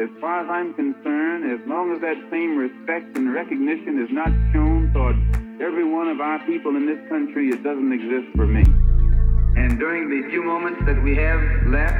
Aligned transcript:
as 0.00 0.08
far 0.20 0.42
as 0.42 0.50
I'm 0.50 0.74
concerned, 0.74 1.50
as 1.52 1.66
long 1.68 1.92
as 1.94 2.00
that 2.00 2.16
same 2.30 2.56
respect 2.56 3.16
and 3.16 3.32
recognition 3.32 4.02
is 4.02 4.10
not 4.10 4.28
shown 4.52 4.90
toward 4.92 5.16
every 5.62 5.84
one 5.84 6.08
of 6.08 6.20
our 6.20 6.44
people 6.46 6.74
in 6.74 6.86
this 6.86 6.98
country, 7.08 7.50
it 7.50 7.62
doesn't 7.62 7.92
exist 7.92 8.26
for 8.34 8.46
me. 8.46 8.62
And 9.56 9.78
during 9.78 10.10
the 10.10 10.28
few 10.30 10.42
moments 10.42 10.80
that 10.86 11.00
we 11.00 11.14
have 11.16 11.40
left, 11.68 11.94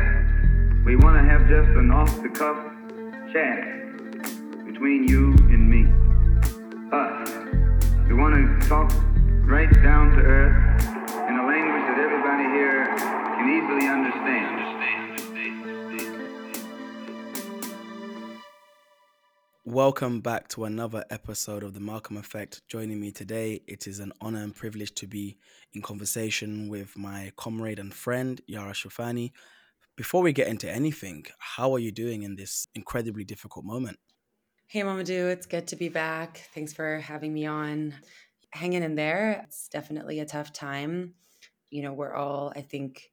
we 0.85 0.97
want 0.97 1.17
to 1.17 1.25
have 1.31 1.49
just 1.49 1.71
an 1.79 1.93
off 1.93 2.11
the 2.21 2.29
cuff 2.31 2.59
chat 3.33 3.63
between 4.67 5.07
you 5.07 5.31
and 5.55 5.71
me. 5.71 5.87
Us. 6.91 7.31
We 8.09 8.15
want 8.15 8.35
to 8.35 8.69
talk 8.69 8.93
right 9.47 9.73
down 9.83 10.11
to 10.17 10.21
earth 10.21 10.94
Welcome 19.75 20.21
back 20.21 20.47
to 20.51 20.67
another 20.67 21.05
episode 21.11 21.65
of 21.65 21.75
the 21.75 21.81
Malcolm 21.81 22.17
Effect. 22.17 22.63
Joining 22.69 23.01
me 23.01 23.11
today, 23.11 23.61
it 23.67 23.89
is 23.89 23.99
an 23.99 24.13
honor 24.21 24.41
and 24.41 24.55
privilege 24.55 24.95
to 24.95 25.09
be 25.09 25.37
in 25.73 25.83
conversation 25.83 26.69
with 26.69 26.97
my 26.97 27.33
comrade 27.37 27.81
and 27.81 27.93
friend, 27.93 28.41
Yara 28.47 28.73
Shoufani. 28.73 29.33
Before 29.97 30.23
we 30.23 30.33
get 30.33 30.47
into 30.47 30.71
anything, 30.71 31.27
how 31.39 31.75
are 31.75 31.81
you 31.81 31.91
doing 31.91 32.23
in 32.23 32.37
this 32.37 32.69
incredibly 32.77 33.25
difficult 33.25 33.65
moment? 33.65 33.99
Hey, 34.69 34.83
Momodou, 34.83 35.33
it's 35.33 35.47
good 35.47 35.67
to 35.67 35.75
be 35.75 35.89
back. 35.89 36.49
Thanks 36.55 36.73
for 36.73 37.01
having 37.01 37.35
me 37.35 37.47
on. 37.47 37.95
Hanging 38.53 38.85
in 38.85 38.95
there. 38.95 39.43
It's 39.43 39.67
definitely 39.67 40.21
a 40.21 40.25
tough 40.25 40.53
time. 40.53 41.15
You 41.71 41.83
know, 41.83 41.93
we're 41.93 42.15
all, 42.15 42.53
I 42.55 42.61
think, 42.61 43.11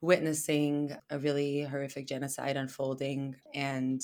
witnessing 0.00 0.92
a 1.08 1.20
really 1.20 1.62
horrific 1.62 2.08
genocide 2.08 2.56
unfolding 2.56 3.36
and 3.54 4.02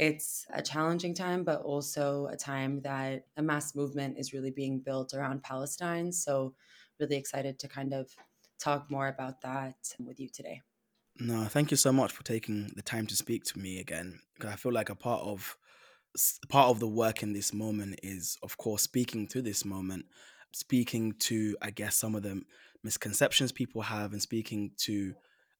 it's 0.00 0.46
a 0.54 0.62
challenging 0.62 1.12
time, 1.12 1.44
but 1.44 1.60
also 1.60 2.26
a 2.32 2.36
time 2.36 2.80
that 2.80 3.26
a 3.36 3.42
mass 3.42 3.74
movement 3.74 4.16
is 4.18 4.32
really 4.32 4.50
being 4.50 4.80
built 4.80 5.12
around 5.12 5.42
Palestine. 5.42 6.10
So, 6.10 6.54
really 6.98 7.16
excited 7.16 7.58
to 7.58 7.68
kind 7.68 7.92
of 7.92 8.08
talk 8.58 8.90
more 8.90 9.08
about 9.08 9.42
that 9.42 9.76
with 9.98 10.18
you 10.18 10.30
today. 10.30 10.62
No, 11.18 11.44
thank 11.44 11.70
you 11.70 11.76
so 11.76 11.92
much 11.92 12.12
for 12.12 12.24
taking 12.24 12.72
the 12.76 12.82
time 12.82 13.06
to 13.08 13.16
speak 13.16 13.44
to 13.44 13.58
me 13.58 13.78
again. 13.78 14.20
Because 14.34 14.54
I 14.54 14.56
feel 14.56 14.72
like 14.72 14.88
a 14.88 14.94
part 14.94 15.22
of 15.22 15.58
part 16.48 16.70
of 16.70 16.80
the 16.80 16.88
work 16.88 17.22
in 17.22 17.34
this 17.34 17.52
moment 17.52 18.00
is, 18.02 18.38
of 18.42 18.56
course, 18.56 18.82
speaking 18.82 19.28
to 19.28 19.42
this 19.42 19.66
moment, 19.66 20.06
speaking 20.52 21.12
to, 21.20 21.58
I 21.60 21.70
guess, 21.72 21.94
some 21.96 22.14
of 22.14 22.22
the 22.22 22.40
misconceptions 22.82 23.52
people 23.52 23.82
have, 23.82 24.12
and 24.12 24.22
speaking 24.22 24.70
to 24.78 25.12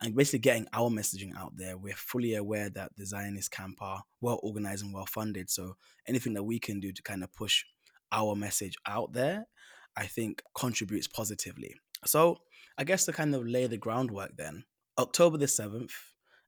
and 0.02 0.14
basically 0.14 0.38
getting 0.38 0.66
our 0.72 0.88
messaging 0.88 1.36
out 1.36 1.56
there. 1.56 1.76
We're 1.76 1.94
fully 1.94 2.34
aware 2.34 2.70
that 2.70 2.92
the 2.96 3.04
Zionist 3.04 3.50
camp 3.50 3.78
are 3.80 4.02
well 4.20 4.40
organized 4.42 4.84
and 4.84 4.94
well 4.94 5.06
funded. 5.06 5.50
So 5.50 5.76
anything 6.06 6.34
that 6.34 6.42
we 6.42 6.58
can 6.58 6.80
do 6.80 6.92
to 6.92 7.02
kind 7.02 7.22
of 7.22 7.32
push 7.34 7.64
our 8.10 8.34
message 8.34 8.76
out 8.86 9.12
there, 9.12 9.46
I 9.96 10.06
think 10.06 10.42
contributes 10.54 11.06
positively. 11.06 11.74
So 12.06 12.38
I 12.78 12.84
guess 12.84 13.04
to 13.04 13.12
kind 13.12 13.34
of 13.34 13.46
lay 13.46 13.66
the 13.66 13.76
groundwork 13.76 14.36
then, 14.36 14.64
October 14.98 15.36
the 15.36 15.46
7th, 15.46 15.92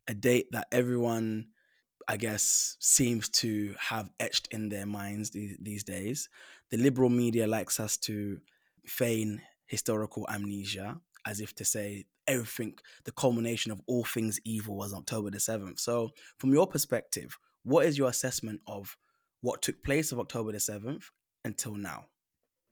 a 0.08 0.14
date 0.14 0.47
that 0.53 0.69
everyone, 0.73 1.48
I 2.08 2.17
guess, 2.17 2.77
seems 2.80 3.28
to 3.30 3.75
have 3.78 4.11
etched 4.19 4.48
in 4.50 4.70
their 4.70 4.86
minds 4.86 5.30
these, 5.30 5.56
these 5.61 5.84
days. 5.84 6.28
The 6.70 6.78
liberal 6.78 7.11
media 7.11 7.47
likes 7.47 7.78
us 7.78 7.98
to 7.98 8.39
feign 8.86 9.42
historical 9.67 10.27
amnesia 10.28 11.00
as 11.27 11.41
if 11.41 11.55
to 11.55 11.64
say 11.64 12.06
everything, 12.27 12.75
the 13.05 13.12
culmination 13.12 13.73
of 13.73 13.81
all 13.87 14.05
things 14.05 14.41
evil 14.45 14.77
was 14.77 14.92
October 14.95 15.31
the 15.31 15.39
7th. 15.39 15.81
So, 15.81 16.11
from 16.39 16.53
your 16.53 16.67
perspective, 16.67 17.37
what 17.64 17.87
is 17.87 17.98
your 17.98 18.09
assessment 18.09 18.61
of 18.67 18.97
what 19.41 19.62
took 19.62 19.83
place 19.83 20.12
of 20.12 20.19
October 20.19 20.53
the 20.53 20.59
7th 20.59 21.05
until 21.45 21.74
now? 21.74 22.07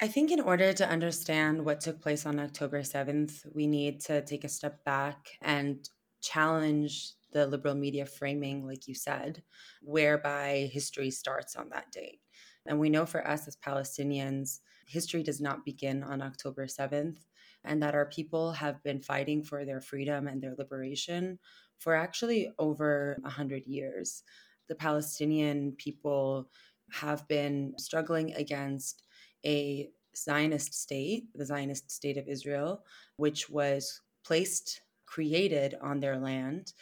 I 0.03 0.09
think 0.09 0.31
in 0.31 0.41
order 0.41 0.73
to 0.73 0.89
understand 0.89 1.65
what 1.65 1.81
took 1.81 2.01
place 2.01 2.25
on 2.25 2.39
October 2.39 2.81
7th, 2.81 3.45
we 3.55 3.67
need 3.67 4.01
to 4.03 4.23
take 4.23 4.45
a 4.45 4.49
step 4.49 4.83
back 4.85 5.29
and 5.43 5.87
challenge 6.23 7.13
the 7.33 7.47
liberal 7.47 7.75
media 7.75 8.07
framing, 8.07 8.67
like 8.67 8.89
you 8.89 8.95
said, 8.95 9.43
whereby 9.83 10.71
history 10.73 11.11
starts 11.11 11.55
on 11.55 11.69
that 11.71 11.93
date. 11.93 12.21
And 12.67 12.79
we 12.79 12.91
know 12.91 13.07
for 13.07 13.27
us 13.27 13.47
as 13.47 13.57
Palestinians, 13.57 14.61
history 14.87 15.23
does 15.23 15.41
not 15.41 15.65
begin 15.65 16.03
on 16.03 16.23
October 16.23 16.67
7th 16.67 17.19
and 17.65 17.83
that 17.83 17.95
our 17.95 18.07
people 18.07 18.53
have 18.53 18.83
been 18.83 19.01
fighting 19.01 19.43
for 19.43 19.65
their 19.65 19.81
freedom 19.81 20.27
and 20.27 20.43
their 20.43 20.55
liberation 20.59 21.39
for 21.79 21.95
actually 21.95 22.53
over 22.59 23.19
100 23.23 23.67
years. 23.67 24.23
The 24.69 24.75
Palestinian 24.75 25.73
people 25.73 26.49
have 26.93 27.27
been 27.29 27.75
struggling 27.79 28.35
against 28.35 29.03
a 29.45 29.91
Zionist 30.17 30.75
state, 30.75 31.29
the 31.35 31.47
Zionist 31.47 31.91
state 31.91 32.17
of 32.17 32.29
Israel, 32.29 32.85
which 33.17 33.49
was 33.49 34.01
placed, 34.25 34.83
created 35.07 35.77
on 35.81 36.01
their 36.01 36.19
land 36.19 36.73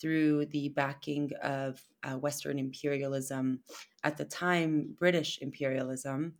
through 0.00 0.46
the 0.46 0.68
backing 0.70 1.30
of 1.42 1.82
uh, 2.04 2.16
Western 2.16 2.58
imperialism, 2.58 3.60
at 4.04 4.16
the 4.16 4.24
time, 4.24 4.94
British 4.98 5.38
imperialism. 5.40 6.34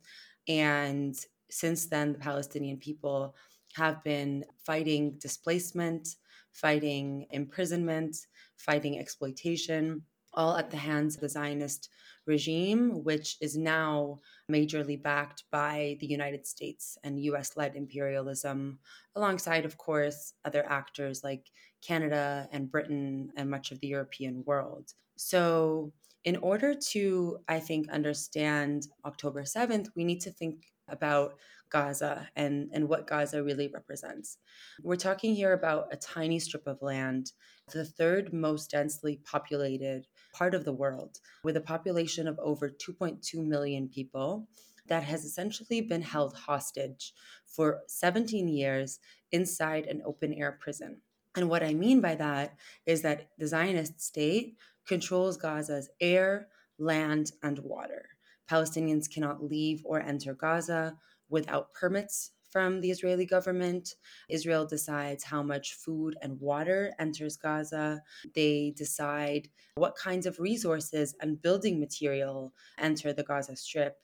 And 0.47 1.15
since 1.49 1.87
then, 1.87 2.13
the 2.13 2.19
Palestinian 2.19 2.77
people 2.77 3.35
have 3.83 4.03
been 4.03 4.45
fighting 4.69 5.03
displacement, 5.27 6.03
fighting 6.51 7.25
imprisonment, 7.31 8.13
fighting 8.57 8.99
exploitation, 8.99 10.03
all 10.33 10.55
at 10.57 10.69
the 10.69 10.77
hands 10.89 11.15
of 11.15 11.21
the 11.21 11.29
Zionist 11.29 11.89
regime, 12.25 13.03
which 13.03 13.37
is 13.41 13.55
now 13.57 14.19
majorly 14.51 15.01
backed 15.01 15.43
by 15.51 15.97
the 16.01 16.07
United 16.17 16.45
States 16.45 16.97
and 17.03 17.23
US 17.31 17.57
led 17.57 17.75
imperialism, 17.75 18.79
alongside, 19.15 19.65
of 19.65 19.77
course, 19.77 20.33
other 20.45 20.63
actors 20.69 21.23
like 21.23 21.45
Canada 21.81 22.47
and 22.51 22.71
Britain 22.71 23.31
and 23.35 23.49
much 23.49 23.71
of 23.71 23.79
the 23.79 23.87
European 23.87 24.43
world. 24.45 24.93
So, 25.17 25.91
in 26.25 26.35
order 26.51 26.71
to, 26.93 27.37
I 27.47 27.59
think, 27.67 27.89
understand 27.89 28.87
October 29.05 29.43
7th, 29.43 29.87
we 29.95 30.03
need 30.03 30.21
to 30.21 30.31
think 30.31 30.57
about 30.89 31.35
Gaza 31.69 32.27
and, 32.35 32.69
and 32.73 32.87
what 32.87 33.07
Gaza 33.07 33.43
really 33.43 33.67
represents. 33.67 34.37
We're 34.81 34.95
talking 34.95 35.35
here 35.35 35.53
about 35.53 35.87
a 35.91 35.97
tiny 35.97 36.39
strip 36.39 36.67
of 36.67 36.81
land, 36.81 37.31
the 37.71 37.85
third 37.85 38.33
most 38.33 38.71
densely 38.71 39.21
populated 39.23 40.07
part 40.33 40.55
of 40.55 40.65
the 40.65 40.73
world, 40.73 41.17
with 41.43 41.57
a 41.57 41.61
population 41.61 42.27
of 42.27 42.39
over 42.39 42.69
2.2 42.69 43.45
million 43.45 43.87
people 43.87 44.47
that 44.87 45.03
has 45.03 45.23
essentially 45.23 45.81
been 45.81 46.01
held 46.01 46.35
hostage 46.35 47.13
for 47.45 47.81
17 47.87 48.47
years 48.47 48.99
inside 49.31 49.85
an 49.85 50.01
open 50.05 50.33
air 50.33 50.57
prison. 50.59 51.01
And 51.35 51.47
what 51.47 51.63
I 51.63 51.73
mean 51.73 52.01
by 52.01 52.15
that 52.15 52.55
is 52.85 53.03
that 53.03 53.29
the 53.37 53.47
Zionist 53.47 54.01
state 54.01 54.57
controls 54.87 55.37
Gaza's 55.37 55.89
air, 56.01 56.47
land, 56.79 57.31
and 57.43 57.59
water. 57.59 58.09
Palestinians 58.49 59.09
cannot 59.09 59.43
leave 59.43 59.81
or 59.85 60.01
enter 60.01 60.33
Gaza 60.33 60.97
without 61.29 61.73
permits 61.73 62.31
from 62.51 62.81
the 62.81 62.91
Israeli 62.91 63.25
government. 63.25 63.95
Israel 64.27 64.65
decides 64.65 65.23
how 65.23 65.43
much 65.43 65.75
food 65.75 66.15
and 66.21 66.39
water 66.39 66.93
enters 66.99 67.37
Gaza. 67.37 68.01
They 68.33 68.73
decide 68.75 69.49
what 69.75 69.95
kinds 69.95 70.25
of 70.25 70.39
resources 70.39 71.15
and 71.21 71.41
building 71.41 71.79
material 71.79 72.53
enter 72.77 73.13
the 73.13 73.23
Gaza 73.23 73.55
Strip. 73.55 73.97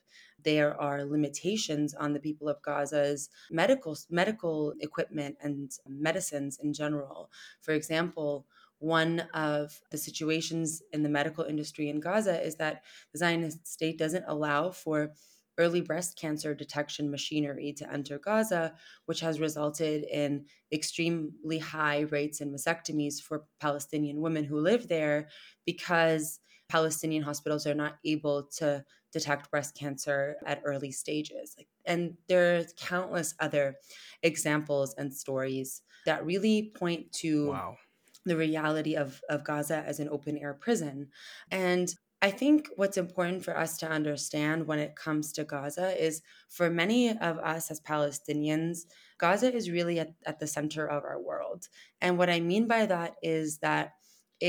There 0.44 0.80
are 0.80 1.03
limitations 1.03 1.94
on 1.96 2.14
the 2.14 2.19
people 2.19 2.47
of 2.47 2.62
Gaza's 2.62 3.30
medical 3.50 3.97
medical 4.09 4.74
equipment 4.80 5.38
and 5.41 5.72
medicines 5.88 6.59
in 6.62 6.72
general. 6.74 7.31
For 7.62 7.74
example, 7.74 8.46
one 8.79 9.22
of 9.34 9.82
the 9.90 9.97
situations 9.97 10.84
in 10.94 11.02
the 11.02 11.09
medical 11.09 11.46
industry 11.46 11.90
in 11.90 12.00
Gaza 12.00 12.41
is 12.46 12.55
that 12.58 12.84
the 13.11 13.17
Zionist 13.17 13.66
state 13.66 13.97
doesn't 13.97 14.26
allow 14.28 14.70
for 14.70 15.14
early 15.57 15.81
breast 15.81 16.17
cancer 16.17 16.53
detection 16.53 17.09
machinery 17.09 17.73
to 17.78 17.91
enter 17.91 18.19
Gaza, 18.19 18.73
which 19.05 19.19
has 19.22 19.40
resulted 19.40 20.03
in 20.03 20.46
extremely 20.72 21.59
high 21.59 22.02
rates 22.02 22.41
in 22.41 22.52
mastectomies 22.52 23.22
for 23.22 23.46
Palestinian 23.59 24.22
women 24.22 24.43
who 24.43 24.59
live 24.59 24.87
there 24.87 25.29
because 25.66 26.40
Palestinian 26.69 27.23
hospitals 27.23 27.67
are 27.67 27.75
not 27.75 27.97
able 28.03 28.43
to 28.57 28.84
detect 29.11 29.49
breast 29.49 29.75
cancer 29.75 30.35
at 30.46 30.61
early 30.66 30.91
stages. 30.91 31.55
And 31.85 32.16
there's 32.28 32.73
countless 32.78 33.34
other 33.40 33.75
examples 34.23 34.93
and 34.97 35.13
stories 35.13 35.81
that 36.05 36.25
really 36.25 36.73
point 36.75 37.11
to 37.13 37.49
wow. 37.49 37.78
the 38.25 38.35
reality 38.35 38.96
of, 38.96 39.22
of 39.29 39.46
Gaza 39.46 39.78
as 39.85 39.99
an 39.99 40.09
open 40.09 40.37
air 40.37 40.53
prison. 40.53 41.07
And 41.49 41.93
I 42.26 42.32
think 42.32 42.70
what's 42.76 42.98
important 42.98 43.44
for 43.46 43.56
us 43.64 43.78
to 43.80 43.88
understand 43.98 44.66
when 44.68 44.80
it 44.80 44.96
comes 45.06 45.32
to 45.34 45.44
Gaza 45.44 45.90
is 46.04 46.22
for 46.50 46.70
many 46.70 47.02
of 47.10 47.38
us 47.54 47.70
as 47.72 47.80
Palestinians, 47.82 48.86
Gaza 49.24 49.50
is 49.54 49.70
really 49.70 50.00
at, 50.00 50.12
at 50.26 50.40
the 50.40 50.48
center 50.48 50.84
of 50.96 51.04
our 51.04 51.22
world. 51.22 51.62
And 52.02 52.18
what 52.18 52.30
I 52.30 52.40
mean 52.40 52.66
by 52.68 52.84
that 52.88 53.12
is 53.22 53.60
that 53.60 53.94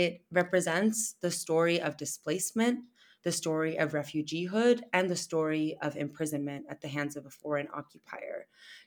It 0.05 0.14
represents 0.32 1.14
the 1.25 1.31
story 1.31 1.81
of 1.87 1.96
displacement, 1.96 2.76
the 3.23 3.31
story 3.43 3.75
of 3.82 3.93
refugeehood, 3.93 4.78
and 4.93 5.08
the 5.08 5.17
story 5.28 5.67
of 5.81 5.96
imprisonment 5.96 6.67
at 6.69 6.81
the 6.81 6.88
hands 6.96 7.14
of 7.17 7.25
a 7.25 7.31
foreign 7.31 7.69
occupier. 7.73 8.38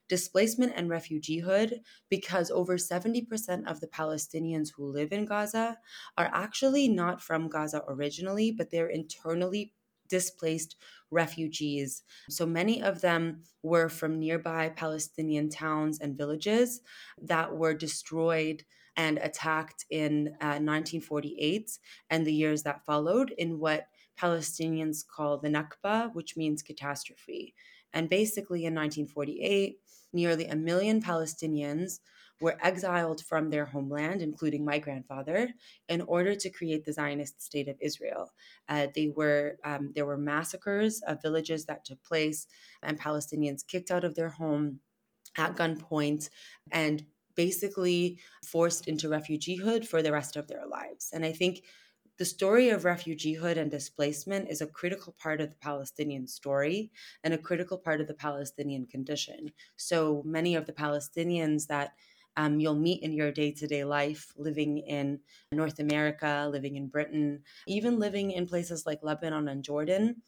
Displacement 0.09 0.73
and 0.75 0.89
refugeehood, 0.89 1.79
because 2.09 2.51
over 2.51 2.77
70% 2.77 3.69
of 3.69 3.79
the 3.79 3.87
Palestinians 3.87 4.69
who 4.75 4.91
live 4.91 5.13
in 5.13 5.25
Gaza 5.25 5.77
are 6.17 6.29
actually 6.33 6.89
not 6.89 7.21
from 7.21 7.47
Gaza 7.47 7.83
originally, 7.87 8.51
but 8.51 8.71
they're 8.71 8.89
internally 8.89 9.73
displaced 10.09 10.75
refugees. 11.11 12.03
So 12.29 12.45
many 12.45 12.81
of 12.81 13.01
them 13.01 13.43
were 13.63 13.87
from 13.87 14.19
nearby 14.19 14.69
Palestinian 14.69 15.49
towns 15.49 15.99
and 15.99 16.17
villages 16.17 16.81
that 17.21 17.55
were 17.55 17.73
destroyed 17.73 18.63
and 18.97 19.17
attacked 19.19 19.85
in 19.89 20.29
uh, 20.41 20.59
1948 20.59 21.79
and 22.09 22.25
the 22.25 22.33
years 22.33 22.63
that 22.63 22.83
followed 22.83 23.33
in 23.37 23.59
what 23.59 23.87
Palestinians 24.19 25.05
call 25.07 25.37
the 25.37 25.47
Nakba, 25.47 26.13
which 26.13 26.35
means 26.35 26.61
catastrophe. 26.61 27.55
And 27.93 28.09
basically, 28.09 28.65
in 28.65 28.75
1948, 28.75 29.77
nearly 30.13 30.45
a 30.45 30.55
million 30.55 31.01
Palestinians 31.01 31.99
were 32.41 32.57
exiled 32.61 33.21
from 33.21 33.49
their 33.49 33.65
homeland, 33.65 34.21
including 34.21 34.63
my 34.63 34.79
grandfather, 34.79 35.49
in 35.89 36.01
order 36.01 36.35
to 36.35 36.49
create 36.49 36.85
the 36.85 36.93
Zionist 36.93 37.41
state 37.41 37.67
of 37.67 37.75
Israel. 37.81 38.31
Uh, 38.67 38.87
they 38.95 39.09
were 39.09 39.57
um, 39.63 39.91
there 39.93 40.05
were 40.05 40.17
massacres 40.17 41.01
of 41.05 41.21
villages 41.21 41.65
that 41.65 41.83
took 41.85 42.01
place, 42.03 42.47
and 42.81 42.99
Palestinians 42.99 43.67
kicked 43.67 43.91
out 43.91 44.03
of 44.03 44.15
their 44.15 44.29
home 44.29 44.79
at 45.37 45.55
gunpoint 45.55 46.29
and 46.71 47.05
basically 47.35 48.19
forced 48.45 48.87
into 48.87 49.07
refugeehood 49.07 49.85
for 49.85 50.01
the 50.01 50.11
rest 50.11 50.35
of 50.35 50.47
their 50.47 50.65
lives. 50.65 51.09
And 51.13 51.23
I 51.23 51.31
think 51.31 51.63
the 52.19 52.25
story 52.25 52.69
of 52.69 52.83
refugeehood 52.83 53.57
and 53.57 53.71
displacement 53.71 54.49
is 54.49 54.59
a 54.61 54.67
critical 54.67 55.15
part 55.17 55.39
of 55.39 55.49
the 55.49 55.55
Palestinian 55.55 56.27
story 56.27 56.91
and 57.23 57.33
a 57.33 57.37
critical 57.37 57.77
part 57.77 58.01
of 58.01 58.07
the 58.07 58.13
Palestinian 58.13 58.85
condition. 58.85 59.51
So 59.77 60.21
many 60.25 60.55
of 60.55 60.65
the 60.65 60.73
Palestinians 60.73 61.65
that 61.67 61.93
um, 62.35 62.59
you'll 62.59 62.75
meet 62.75 63.03
in 63.03 63.13
your 63.13 63.31
day 63.31 63.53
to 63.53 63.67
day 63.67 63.85
life 63.85 64.33
living 64.37 64.79
in 64.79 65.19
North 65.53 65.79
America, 65.79 66.49
living 66.51 66.75
in 66.75 66.87
Britain, 66.87 67.41
even 67.67 67.99
living 67.99 68.31
in 68.31 68.45
places 68.45 68.85
like 68.85 68.99
Lebanon 69.01 69.47
and 69.47 69.63
Jordan. 69.63 70.21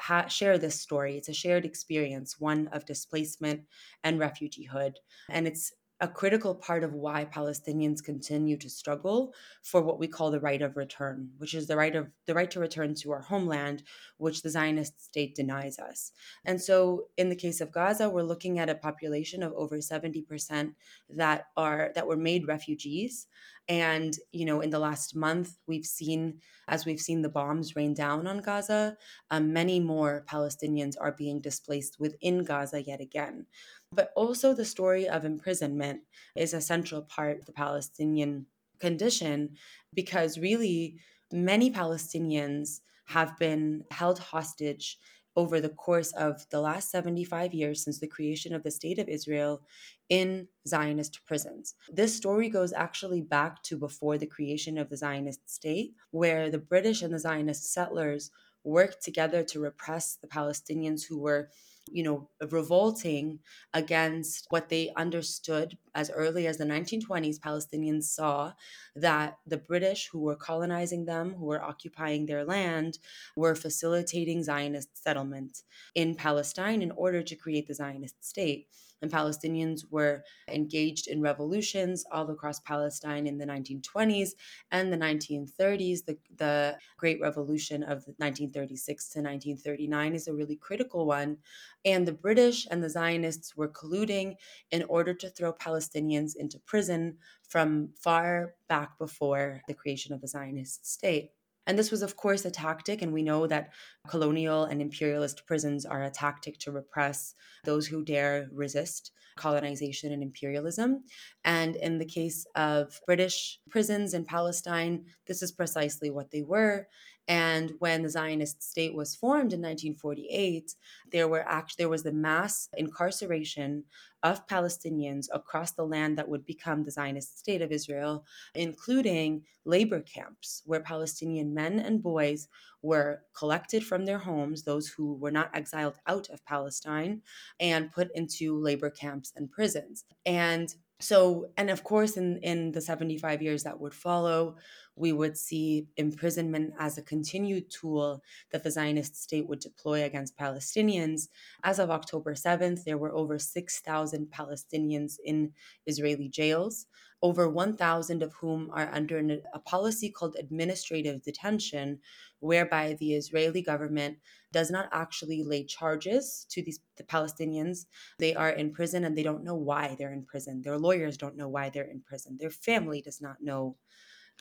Ha- 0.00 0.26
share 0.26 0.58
this 0.58 0.78
story. 0.78 1.16
It's 1.16 1.28
a 1.28 1.32
shared 1.32 1.64
experience, 1.64 2.40
one 2.40 2.66
of 2.68 2.84
displacement 2.84 3.62
and 4.04 4.20
refugeehood. 4.20 4.96
And 5.30 5.46
it's 5.46 5.72
a 6.00 6.08
critical 6.08 6.54
part 6.54 6.84
of 6.84 6.92
why 6.92 7.24
Palestinians 7.24 8.04
continue 8.04 8.56
to 8.58 8.68
struggle 8.68 9.32
for 9.62 9.80
what 9.80 9.98
we 9.98 10.06
call 10.06 10.30
the 10.30 10.40
right 10.40 10.60
of 10.60 10.76
return, 10.76 11.30
which 11.38 11.54
is 11.54 11.66
the 11.66 11.76
right 11.76 11.96
of 11.96 12.08
the 12.26 12.34
right 12.34 12.50
to 12.50 12.60
return 12.60 12.94
to 12.94 13.12
our 13.12 13.22
homeland, 13.22 13.82
which 14.18 14.42
the 14.42 14.50
Zionist 14.50 15.02
state 15.02 15.34
denies 15.34 15.78
us. 15.78 16.12
And 16.44 16.60
so 16.60 17.06
in 17.16 17.30
the 17.30 17.36
case 17.36 17.60
of 17.60 17.72
Gaza, 17.72 18.10
we're 18.10 18.22
looking 18.22 18.58
at 18.58 18.68
a 18.68 18.74
population 18.74 19.42
of 19.42 19.52
over 19.54 19.78
70% 19.78 20.74
that 21.10 21.46
are 21.56 21.92
that 21.94 22.06
were 22.06 22.16
made 22.16 22.46
refugees. 22.46 23.26
And 23.68 24.14
you 24.32 24.44
know, 24.44 24.60
in 24.60 24.70
the 24.70 24.78
last 24.78 25.16
month, 25.16 25.56
we've 25.66 25.86
seen 25.86 26.40
as 26.68 26.84
we've 26.84 27.00
seen 27.00 27.22
the 27.22 27.28
bombs 27.28 27.76
rain 27.76 27.94
down 27.94 28.26
on 28.26 28.38
Gaza, 28.38 28.96
um, 29.30 29.52
many 29.52 29.80
more 29.80 30.24
Palestinians 30.28 30.94
are 31.00 31.12
being 31.12 31.40
displaced 31.40 31.98
within 32.00 32.44
Gaza 32.44 32.82
yet 32.82 33.00
again. 33.00 33.46
But 33.92 34.10
also, 34.16 34.52
the 34.52 34.64
story 34.64 35.08
of 35.08 35.24
imprisonment 35.24 36.00
is 36.34 36.52
a 36.52 36.60
central 36.60 37.02
part 37.02 37.38
of 37.38 37.46
the 37.46 37.52
Palestinian 37.52 38.46
condition 38.78 39.56
because 39.94 40.38
really 40.38 40.98
many 41.32 41.70
Palestinians 41.70 42.80
have 43.06 43.38
been 43.38 43.84
held 43.90 44.18
hostage 44.18 44.98
over 45.36 45.60
the 45.60 45.68
course 45.68 46.12
of 46.12 46.46
the 46.50 46.60
last 46.60 46.90
75 46.90 47.52
years 47.52 47.84
since 47.84 48.00
the 48.00 48.06
creation 48.06 48.54
of 48.54 48.62
the 48.62 48.70
State 48.70 48.98
of 48.98 49.08
Israel 49.08 49.62
in 50.08 50.48
Zionist 50.66 51.20
prisons. 51.26 51.74
This 51.92 52.16
story 52.16 52.48
goes 52.48 52.72
actually 52.72 53.20
back 53.20 53.62
to 53.64 53.76
before 53.76 54.16
the 54.16 54.26
creation 54.26 54.78
of 54.78 54.88
the 54.88 54.96
Zionist 54.96 55.48
state, 55.48 55.92
where 56.10 56.50
the 56.50 56.58
British 56.58 57.02
and 57.02 57.12
the 57.12 57.18
Zionist 57.18 57.70
settlers 57.72 58.30
worked 58.64 59.02
together 59.04 59.44
to 59.44 59.60
repress 59.60 60.16
the 60.16 60.26
Palestinians 60.26 61.02
who 61.06 61.18
were 61.18 61.50
you 61.90 62.02
know, 62.02 62.28
revolting 62.50 63.38
against 63.72 64.46
what 64.50 64.68
they 64.68 64.92
understood 64.96 65.76
as 65.94 66.10
early 66.10 66.46
as 66.46 66.58
the 66.58 66.64
1920s. 66.64 67.38
Palestinians 67.38 68.04
saw 68.04 68.52
that 68.94 69.38
the 69.46 69.56
British, 69.56 70.08
who 70.08 70.20
were 70.20 70.36
colonizing 70.36 71.04
them, 71.04 71.34
who 71.34 71.46
were 71.46 71.62
occupying 71.62 72.26
their 72.26 72.44
land, 72.44 72.98
were 73.36 73.54
facilitating 73.54 74.42
Zionist 74.42 75.02
settlement 75.02 75.62
in 75.94 76.14
Palestine 76.14 76.82
in 76.82 76.90
order 76.92 77.22
to 77.22 77.36
create 77.36 77.66
the 77.66 77.74
Zionist 77.74 78.24
state 78.24 78.68
and 79.02 79.10
Palestinians 79.10 79.82
were 79.90 80.24
engaged 80.48 81.08
in 81.08 81.20
revolutions 81.20 82.04
all 82.10 82.30
across 82.30 82.60
Palestine 82.60 83.26
in 83.26 83.38
the 83.38 83.46
1920s 83.46 84.30
and 84.70 84.92
the 84.92 84.96
1930s. 84.96 86.04
The, 86.04 86.18
the 86.36 86.78
Great 86.96 87.20
Revolution 87.20 87.82
of 87.82 88.04
1936 88.18 89.08
to 89.10 89.18
1939 89.20 90.14
is 90.14 90.28
a 90.28 90.34
really 90.34 90.56
critical 90.56 91.06
one. 91.06 91.38
And 91.84 92.06
the 92.06 92.12
British 92.12 92.66
and 92.70 92.82
the 92.82 92.90
Zionists 92.90 93.56
were 93.56 93.68
colluding 93.68 94.34
in 94.70 94.82
order 94.84 95.14
to 95.14 95.30
throw 95.30 95.52
Palestinians 95.52 96.34
into 96.36 96.58
prison 96.58 97.18
from 97.48 97.90
far 98.00 98.54
back 98.68 98.98
before 98.98 99.62
the 99.68 99.74
creation 99.74 100.12
of 100.12 100.20
the 100.20 100.28
Zionist 100.28 100.86
state. 100.86 101.30
And 101.66 101.78
this 101.78 101.90
was, 101.90 102.02
of 102.02 102.16
course, 102.16 102.44
a 102.44 102.50
tactic, 102.50 103.02
and 103.02 103.12
we 103.12 103.22
know 103.22 103.46
that 103.46 103.72
colonial 104.08 104.64
and 104.64 104.80
imperialist 104.80 105.46
prisons 105.46 105.84
are 105.84 106.04
a 106.04 106.10
tactic 106.10 106.58
to 106.60 106.72
repress 106.72 107.34
those 107.64 107.86
who 107.86 108.04
dare 108.04 108.48
resist 108.52 109.12
colonization 109.36 110.12
and 110.12 110.22
imperialism. 110.22 111.04
And 111.44 111.76
in 111.76 111.98
the 111.98 112.06
case 112.06 112.46
of 112.54 113.00
British 113.06 113.60
prisons 113.68 114.14
in 114.14 114.24
Palestine, 114.24 115.04
this 115.26 115.42
is 115.42 115.52
precisely 115.52 116.10
what 116.10 116.30
they 116.30 116.42
were. 116.42 116.88
And 117.28 117.72
when 117.80 118.02
the 118.02 118.08
Zionist 118.08 118.62
state 118.62 118.94
was 118.94 119.16
formed 119.16 119.52
in 119.52 119.60
1948, 119.60 120.74
there 121.10 121.26
were 121.26 121.46
act- 121.48 121.76
there 121.76 121.88
was 121.88 122.04
the 122.04 122.12
mass 122.12 122.68
incarceration 122.76 123.84
of 124.22 124.46
Palestinians 124.46 125.26
across 125.32 125.72
the 125.72 125.84
land 125.84 126.18
that 126.18 126.28
would 126.28 126.44
become 126.44 126.82
the 126.82 126.90
Zionist 126.90 127.38
state 127.38 127.62
of 127.62 127.72
Israel, 127.72 128.24
including 128.54 129.42
labor 129.64 130.00
camps 130.00 130.62
where 130.66 130.80
Palestinian 130.80 131.52
men 131.52 131.78
and 131.80 132.02
boys 132.02 132.48
were 132.82 133.22
collected 133.36 133.84
from 133.84 134.04
their 134.04 134.18
homes, 134.18 134.62
those 134.62 134.88
who 134.88 135.14
were 135.14 135.30
not 135.30 135.50
exiled 135.54 135.96
out 136.06 136.28
of 136.30 136.44
Palestine, 136.44 137.22
and 137.60 137.92
put 137.92 138.08
into 138.14 138.58
labor 138.60 138.90
camps 138.90 139.32
and 139.36 139.50
prisons. 139.50 140.04
And 140.24 140.72
so, 141.00 141.50
and 141.56 141.68
of 141.68 141.84
course, 141.84 142.16
in, 142.16 142.38
in 142.38 142.72
the 142.72 142.80
75 142.80 143.42
years 143.42 143.64
that 143.64 143.78
would 143.78 143.94
follow, 143.94 144.56
we 144.96 145.12
would 145.12 145.36
see 145.36 145.86
imprisonment 145.96 146.72
as 146.78 146.96
a 146.96 147.02
continued 147.02 147.70
tool 147.70 148.22
that 148.50 148.64
the 148.64 148.70
Zionist 148.70 149.14
state 149.22 149.46
would 149.46 149.60
deploy 149.60 150.04
against 150.04 150.38
Palestinians. 150.38 151.28
As 151.62 151.78
of 151.78 151.90
October 151.90 152.34
7th, 152.34 152.84
there 152.84 152.98
were 152.98 153.14
over 153.14 153.38
6,000 153.38 154.26
Palestinians 154.30 155.16
in 155.22 155.52
Israeli 155.84 156.28
jails, 156.28 156.86
over 157.22 157.48
1,000 157.48 158.22
of 158.22 158.32
whom 158.34 158.70
are 158.72 158.90
under 158.92 159.18
a 159.52 159.58
policy 159.60 160.10
called 160.10 160.36
administrative 160.38 161.22
detention, 161.22 161.98
whereby 162.40 162.96
the 162.98 163.14
Israeli 163.14 163.62
government 163.62 164.18
does 164.52 164.70
not 164.70 164.88
actually 164.92 165.42
lay 165.42 165.64
charges 165.64 166.46
to 166.50 166.62
these 166.62 166.80
the 166.96 167.04
Palestinians. 167.04 167.84
They 168.18 168.34
are 168.34 168.50
in 168.50 168.72
prison 168.72 169.04
and 169.04 169.16
they 169.16 169.22
don't 169.22 169.44
know 169.44 169.54
why 169.54 169.96
they're 169.98 170.12
in 170.12 170.24
prison. 170.24 170.62
Their 170.62 170.78
lawyers 170.78 171.18
don't 171.18 171.36
know 171.36 171.48
why 171.48 171.68
they're 171.68 171.84
in 171.84 172.00
prison. 172.00 172.38
Their 172.38 172.50
family 172.50 173.02
does 173.02 173.20
not 173.20 173.42
know 173.42 173.76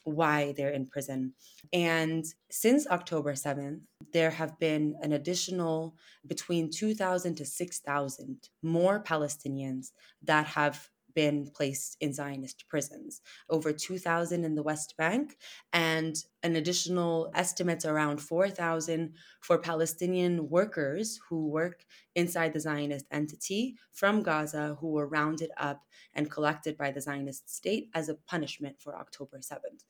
why 0.04 0.54
they're 0.56 0.72
in 0.72 0.86
prison. 0.88 1.34
And 1.74 2.26
since 2.52 2.88
October 2.88 3.34
7th, 3.34 3.82
there 4.14 4.30
have 4.30 4.58
been 4.60 4.96
an 5.02 5.14
additional 5.14 5.96
between 6.28 6.70
2,000 6.70 7.36
to 7.36 7.46
6,000 7.46 8.50
more 8.62 9.04
Palestinians 9.04 9.92
that 10.24 10.46
have 10.48 10.90
been 11.16 11.50
placed 11.56 11.98
in 12.00 12.14
Zionist 12.14 12.68
prisons, 12.68 13.22
over 13.50 13.74
2,000 13.74 14.44
in 14.44 14.56
the 14.56 14.64
West 14.64 14.96
Bank, 14.98 15.38
and 15.74 16.16
an 16.44 16.56
additional 16.56 17.32
estimates 17.34 17.86
around 17.86 18.22
4,000 18.22 19.14
for 19.42 19.58
Palestinian 19.58 20.50
workers 20.50 21.20
who 21.30 21.48
work 21.48 21.86
inside 22.14 22.54
the 22.54 22.60
Zionist 22.60 23.06
entity 23.12 23.76
from 23.92 24.22
Gaza 24.22 24.78
who 24.80 24.90
were 24.90 25.08
rounded 25.08 25.52
up 25.58 25.86
and 26.14 26.30
collected 26.30 26.78
by 26.78 26.92
the 26.92 27.02
Zionist 27.02 27.50
state 27.50 27.90
as 27.94 28.10
a 28.10 28.16
punishment 28.16 28.80
for 28.80 28.96
October 28.96 29.40
7th. 29.40 29.84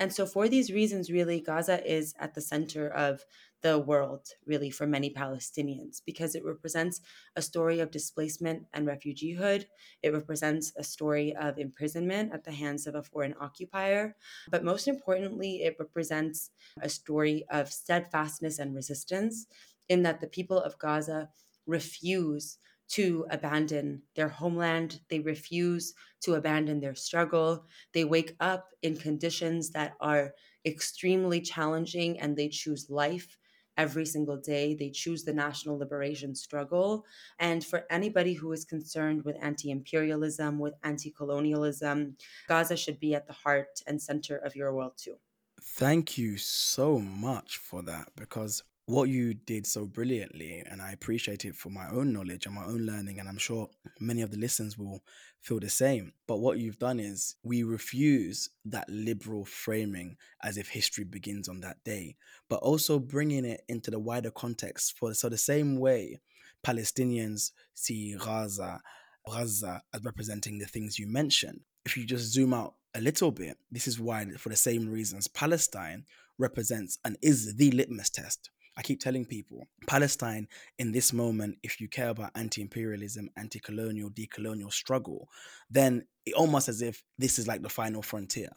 And 0.00 0.12
so, 0.12 0.26
for 0.26 0.48
these 0.48 0.72
reasons, 0.72 1.10
really, 1.10 1.40
Gaza 1.40 1.84
is 1.84 2.14
at 2.20 2.34
the 2.34 2.40
center 2.40 2.88
of 2.88 3.24
the 3.62 3.78
world, 3.78 4.28
really, 4.46 4.70
for 4.70 4.86
many 4.86 5.10
Palestinians, 5.10 6.00
because 6.04 6.34
it 6.34 6.44
represents 6.44 7.00
a 7.36 7.42
story 7.42 7.80
of 7.80 7.90
displacement 7.90 8.66
and 8.72 8.86
refugeehood. 8.86 9.66
It 10.02 10.12
represents 10.12 10.72
a 10.76 10.84
story 10.84 11.34
of 11.34 11.58
imprisonment 11.58 12.32
at 12.32 12.44
the 12.44 12.52
hands 12.52 12.86
of 12.86 12.94
a 12.94 13.02
foreign 13.02 13.34
occupier. 13.40 14.16
But 14.50 14.64
most 14.64 14.86
importantly, 14.86 15.62
it 15.62 15.76
represents 15.78 16.50
a 16.80 16.88
story 16.88 17.44
of 17.50 17.72
steadfastness 17.72 18.58
and 18.58 18.74
resistance, 18.74 19.46
in 19.88 20.02
that 20.02 20.20
the 20.20 20.28
people 20.28 20.60
of 20.60 20.78
Gaza 20.78 21.30
refuse 21.66 22.58
to 22.88 23.26
abandon 23.30 24.02
their 24.14 24.28
homeland. 24.28 25.00
They 25.08 25.20
refuse 25.20 25.94
to 26.22 26.34
abandon 26.34 26.80
their 26.80 26.94
struggle. 26.94 27.66
They 27.92 28.04
wake 28.04 28.34
up 28.40 28.70
in 28.82 28.96
conditions 28.96 29.70
that 29.70 29.94
are 30.00 30.34
extremely 30.64 31.40
challenging 31.40 32.18
and 32.18 32.36
they 32.36 32.48
choose 32.48 32.90
life 32.90 33.37
every 33.78 34.04
single 34.04 34.36
day. 34.36 34.74
They 34.74 34.90
choose 34.90 35.24
the 35.24 35.32
national 35.32 35.78
liberation 35.78 36.34
struggle. 36.34 37.06
And 37.38 37.64
for 37.64 37.86
anybody 37.90 38.34
who 38.34 38.52
is 38.52 38.64
concerned 38.66 39.24
with 39.24 39.36
anti 39.40 39.70
imperialism, 39.70 40.58
with 40.58 40.74
anti 40.82 41.10
colonialism, 41.10 42.16
Gaza 42.46 42.76
should 42.76 43.00
be 43.00 43.14
at 43.14 43.26
the 43.26 43.32
heart 43.32 43.82
and 43.86 44.02
center 44.02 44.36
of 44.36 44.54
your 44.56 44.74
world 44.74 44.98
too. 44.98 45.18
Thank 45.60 46.16
you 46.18 46.36
so 46.36 46.98
much 46.98 47.58
for 47.58 47.82
that 47.82 48.12
because 48.16 48.62
what 48.88 49.10
you 49.10 49.34
did 49.34 49.66
so 49.66 49.84
brilliantly, 49.84 50.62
and 50.64 50.80
I 50.80 50.92
appreciate 50.92 51.44
it 51.44 51.54
for 51.54 51.68
my 51.68 51.86
own 51.90 52.10
knowledge 52.10 52.46
and 52.46 52.54
my 52.54 52.64
own 52.64 52.86
learning, 52.86 53.20
and 53.20 53.28
I'm 53.28 53.36
sure 53.36 53.68
many 54.00 54.22
of 54.22 54.30
the 54.30 54.38
listeners 54.38 54.78
will 54.78 55.04
feel 55.42 55.60
the 55.60 55.68
same. 55.68 56.14
But 56.26 56.38
what 56.38 56.58
you've 56.58 56.78
done 56.78 56.98
is 56.98 57.36
we 57.42 57.64
refuse 57.64 58.48
that 58.64 58.88
liberal 58.88 59.44
framing 59.44 60.16
as 60.42 60.56
if 60.56 60.70
history 60.70 61.04
begins 61.04 61.50
on 61.50 61.60
that 61.60 61.84
day, 61.84 62.16
but 62.48 62.60
also 62.60 62.98
bringing 62.98 63.44
it 63.44 63.60
into 63.68 63.90
the 63.90 63.98
wider 63.98 64.30
context. 64.30 64.96
For 64.98 65.12
so 65.12 65.28
the 65.28 65.36
same 65.36 65.78
way 65.78 66.20
Palestinians 66.66 67.50
see 67.74 68.16
Gaza, 68.18 68.80
Gaza 69.26 69.82
as 69.92 70.02
representing 70.02 70.58
the 70.58 70.66
things 70.66 70.98
you 70.98 71.06
mentioned. 71.06 71.60
If 71.84 71.98
you 71.98 72.06
just 72.06 72.32
zoom 72.32 72.54
out 72.54 72.76
a 72.94 73.02
little 73.02 73.32
bit, 73.32 73.58
this 73.70 73.86
is 73.86 74.00
why, 74.00 74.24
for 74.38 74.48
the 74.48 74.56
same 74.56 74.88
reasons, 74.88 75.28
Palestine 75.28 76.06
represents 76.38 76.96
and 77.04 77.18
is 77.20 77.54
the 77.56 77.70
litmus 77.72 78.08
test 78.08 78.48
I 78.78 78.82
keep 78.82 79.00
telling 79.00 79.24
people 79.26 79.66
Palestine 79.88 80.46
in 80.78 80.92
this 80.92 81.12
moment, 81.12 81.58
if 81.64 81.80
you 81.80 81.88
care 81.88 82.10
about 82.10 82.30
anti 82.36 82.62
imperialism, 82.62 83.28
anti 83.36 83.58
colonial, 83.58 84.08
decolonial 84.08 84.72
struggle, 84.72 85.28
then 85.68 86.06
it 86.24 86.34
almost 86.34 86.68
as 86.68 86.80
if 86.80 87.02
this 87.18 87.40
is 87.40 87.48
like 87.48 87.62
the 87.62 87.68
final 87.68 88.02
frontier. 88.02 88.50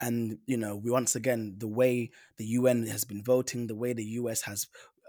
And, 0.00 0.38
you 0.46 0.56
know, 0.56 0.76
we 0.76 0.90
once 0.90 1.14
again, 1.14 1.56
the 1.58 1.68
way 1.68 2.10
the 2.38 2.46
UN 2.46 2.86
has 2.86 3.04
been 3.04 3.22
voting, 3.22 3.66
the 3.66 3.74
way 3.74 3.92
the 3.92 4.04
US 4.04 4.40
has, 4.42 4.66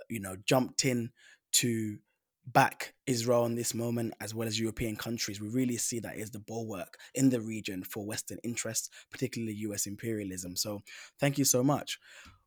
you 0.09 0.19
know, 0.19 0.35
jumped 0.45 0.83
in 0.83 1.11
to 1.53 1.97
back 2.45 2.93
Israel 3.07 3.45
in 3.45 3.55
this 3.55 3.73
moment, 3.73 4.13
as 4.19 4.35
well 4.35 4.49
as 4.49 4.59
European 4.59 4.97
countries, 4.97 5.39
we 5.39 5.47
really 5.47 5.77
see 5.77 5.99
that 5.99 6.17
is 6.17 6.31
the 6.31 6.39
bulwark 6.39 6.97
in 7.15 7.29
the 7.29 7.39
region 7.39 7.83
for 7.83 8.05
Western 8.05 8.39
interests, 8.43 8.89
particularly 9.11 9.53
US 9.59 9.85
imperialism. 9.85 10.57
So 10.57 10.81
thank 11.19 11.37
you 11.37 11.45
so 11.45 11.63
much. 11.63 11.99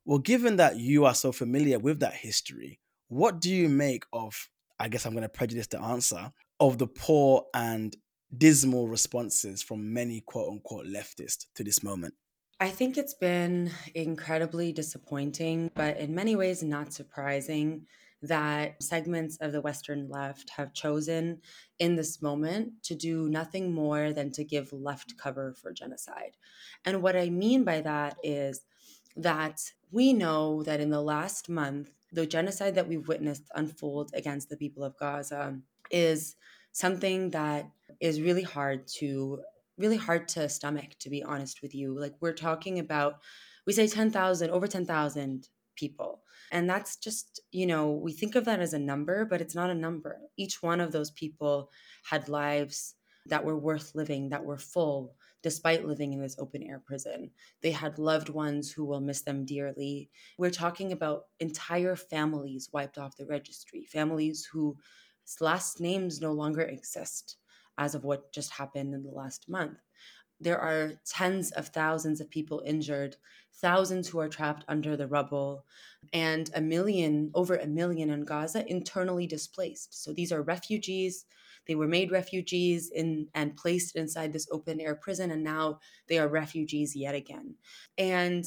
Well, 0.04 0.18
given 0.18 0.56
that 0.56 0.76
you 0.76 1.06
are 1.06 1.14
so 1.14 1.32
familiar 1.32 1.78
with 1.78 2.00
that 2.00 2.14
history, 2.14 2.78
what 3.08 3.40
do 3.40 3.50
you 3.50 3.68
make 3.68 4.04
of, 4.12 4.50
I 4.78 4.88
guess 4.88 5.06
I'm 5.06 5.12
going 5.12 5.22
to 5.22 5.28
prejudice 5.28 5.66
the 5.66 5.80
answer, 5.80 6.32
of 6.60 6.78
the 6.78 6.86
poor 6.86 7.46
and 7.54 7.96
dismal 8.36 8.88
responses 8.88 9.62
from 9.62 9.92
many 9.92 10.20
quote 10.20 10.50
unquote 10.50 10.86
leftists 10.86 11.46
to 11.54 11.64
this 11.64 11.82
moment? 11.82 12.14
I 12.60 12.68
think 12.68 12.98
it's 12.98 13.14
been 13.14 13.70
incredibly 13.94 14.72
disappointing, 14.72 15.70
but 15.74 15.96
in 15.98 16.14
many 16.14 16.36
ways 16.36 16.62
not 16.62 16.92
surprising 16.92 17.86
that 18.22 18.82
segments 18.82 19.36
of 19.38 19.52
the 19.52 19.60
Western 19.60 20.08
left 20.08 20.50
have 20.50 20.72
chosen 20.72 21.40
in 21.78 21.96
this 21.96 22.22
moment 22.22 22.82
to 22.84 22.94
do 22.94 23.28
nothing 23.28 23.72
more 23.72 24.12
than 24.12 24.32
to 24.32 24.44
give 24.44 24.72
left 24.72 25.16
cover 25.18 25.52
for 25.52 25.72
genocide. 25.72 26.36
And 26.84 27.02
what 27.02 27.16
I 27.16 27.28
mean 27.28 27.64
by 27.64 27.80
that 27.82 28.16
is 28.22 28.62
that 29.16 29.60
we 29.90 30.12
know 30.12 30.62
that 30.62 30.80
in 30.80 30.90
the 30.90 31.00
last 31.00 31.48
month, 31.48 31.90
the 32.12 32.26
genocide 32.26 32.74
that 32.74 32.88
we've 32.88 33.08
witnessed 33.08 33.44
unfold 33.54 34.10
against 34.14 34.48
the 34.48 34.56
people 34.56 34.84
of 34.84 34.96
Gaza 34.96 35.58
is 35.90 36.36
something 36.72 37.30
that 37.30 37.70
is 38.00 38.20
really 38.20 38.42
hard 38.42 38.86
to 38.98 39.40
really 39.76 39.96
hard 39.96 40.28
to 40.28 40.48
stomach 40.48 40.90
to 41.00 41.10
be 41.10 41.22
honest 41.22 41.60
with 41.62 41.74
you. 41.74 41.98
Like 41.98 42.14
we're 42.20 42.32
talking 42.32 42.78
about 42.78 43.20
we 43.66 43.72
say 43.72 43.86
10,000 43.88 44.50
over 44.50 44.66
10,000 44.66 45.48
people. 45.76 46.22
And 46.52 46.70
that's 46.70 46.96
just 46.96 47.40
you 47.50 47.66
know 47.66 47.90
we 47.90 48.12
think 48.12 48.34
of 48.36 48.44
that 48.44 48.60
as 48.60 48.74
a 48.74 48.78
number 48.78 49.24
but 49.24 49.40
it's 49.40 49.54
not 49.54 49.70
a 49.70 49.74
number. 49.74 50.20
Each 50.36 50.62
one 50.62 50.80
of 50.80 50.92
those 50.92 51.10
people 51.10 51.70
had 52.04 52.28
lives 52.28 52.94
that 53.26 53.44
were 53.44 53.58
worth 53.58 53.94
living 53.94 54.28
that 54.28 54.44
were 54.44 54.58
full 54.58 55.16
despite 55.44 55.86
living 55.86 56.14
in 56.14 56.22
this 56.22 56.38
open 56.38 56.62
air 56.62 56.80
prison. 56.80 57.30
They 57.60 57.70
had 57.72 57.98
loved 57.98 58.30
ones 58.30 58.72
who 58.72 58.82
will 58.86 59.02
miss 59.02 59.20
them 59.20 59.44
dearly. 59.44 60.10
We're 60.38 60.48
talking 60.48 60.90
about 60.90 61.26
entire 61.38 61.96
families 61.96 62.70
wiped 62.72 62.96
off 62.96 63.18
the 63.18 63.26
registry, 63.26 63.84
families 63.84 64.46
whose 64.46 64.76
last 65.42 65.80
names 65.80 66.22
no 66.22 66.32
longer 66.32 66.62
exist 66.62 67.36
as 67.76 67.94
of 67.94 68.04
what 68.04 68.32
just 68.32 68.52
happened 68.52 68.94
in 68.94 69.02
the 69.02 69.10
last 69.10 69.46
month. 69.46 69.80
There 70.40 70.58
are 70.58 70.94
tens 71.04 71.52
of 71.52 71.68
thousands 71.68 72.22
of 72.22 72.30
people 72.30 72.62
injured, 72.64 73.16
thousands 73.52 74.08
who 74.08 74.20
are 74.20 74.30
trapped 74.30 74.64
under 74.66 74.96
the 74.96 75.06
rubble, 75.06 75.66
and 76.14 76.50
a 76.54 76.62
million, 76.62 77.30
over 77.34 77.56
a 77.56 77.66
million 77.66 78.08
in 78.08 78.24
Gaza 78.24 78.66
internally 78.66 79.26
displaced. 79.26 80.02
So 80.02 80.14
these 80.14 80.32
are 80.32 80.40
refugees 80.42 81.26
they 81.66 81.74
were 81.74 81.88
made 81.88 82.10
refugees 82.10 82.90
in 82.90 83.28
and 83.34 83.56
placed 83.56 83.96
inside 83.96 84.32
this 84.32 84.48
open 84.50 84.80
air 84.80 84.94
prison, 84.94 85.30
and 85.30 85.42
now 85.44 85.80
they 86.08 86.18
are 86.18 86.28
refugees 86.28 86.94
yet 86.94 87.14
again. 87.14 87.56
And 87.98 88.44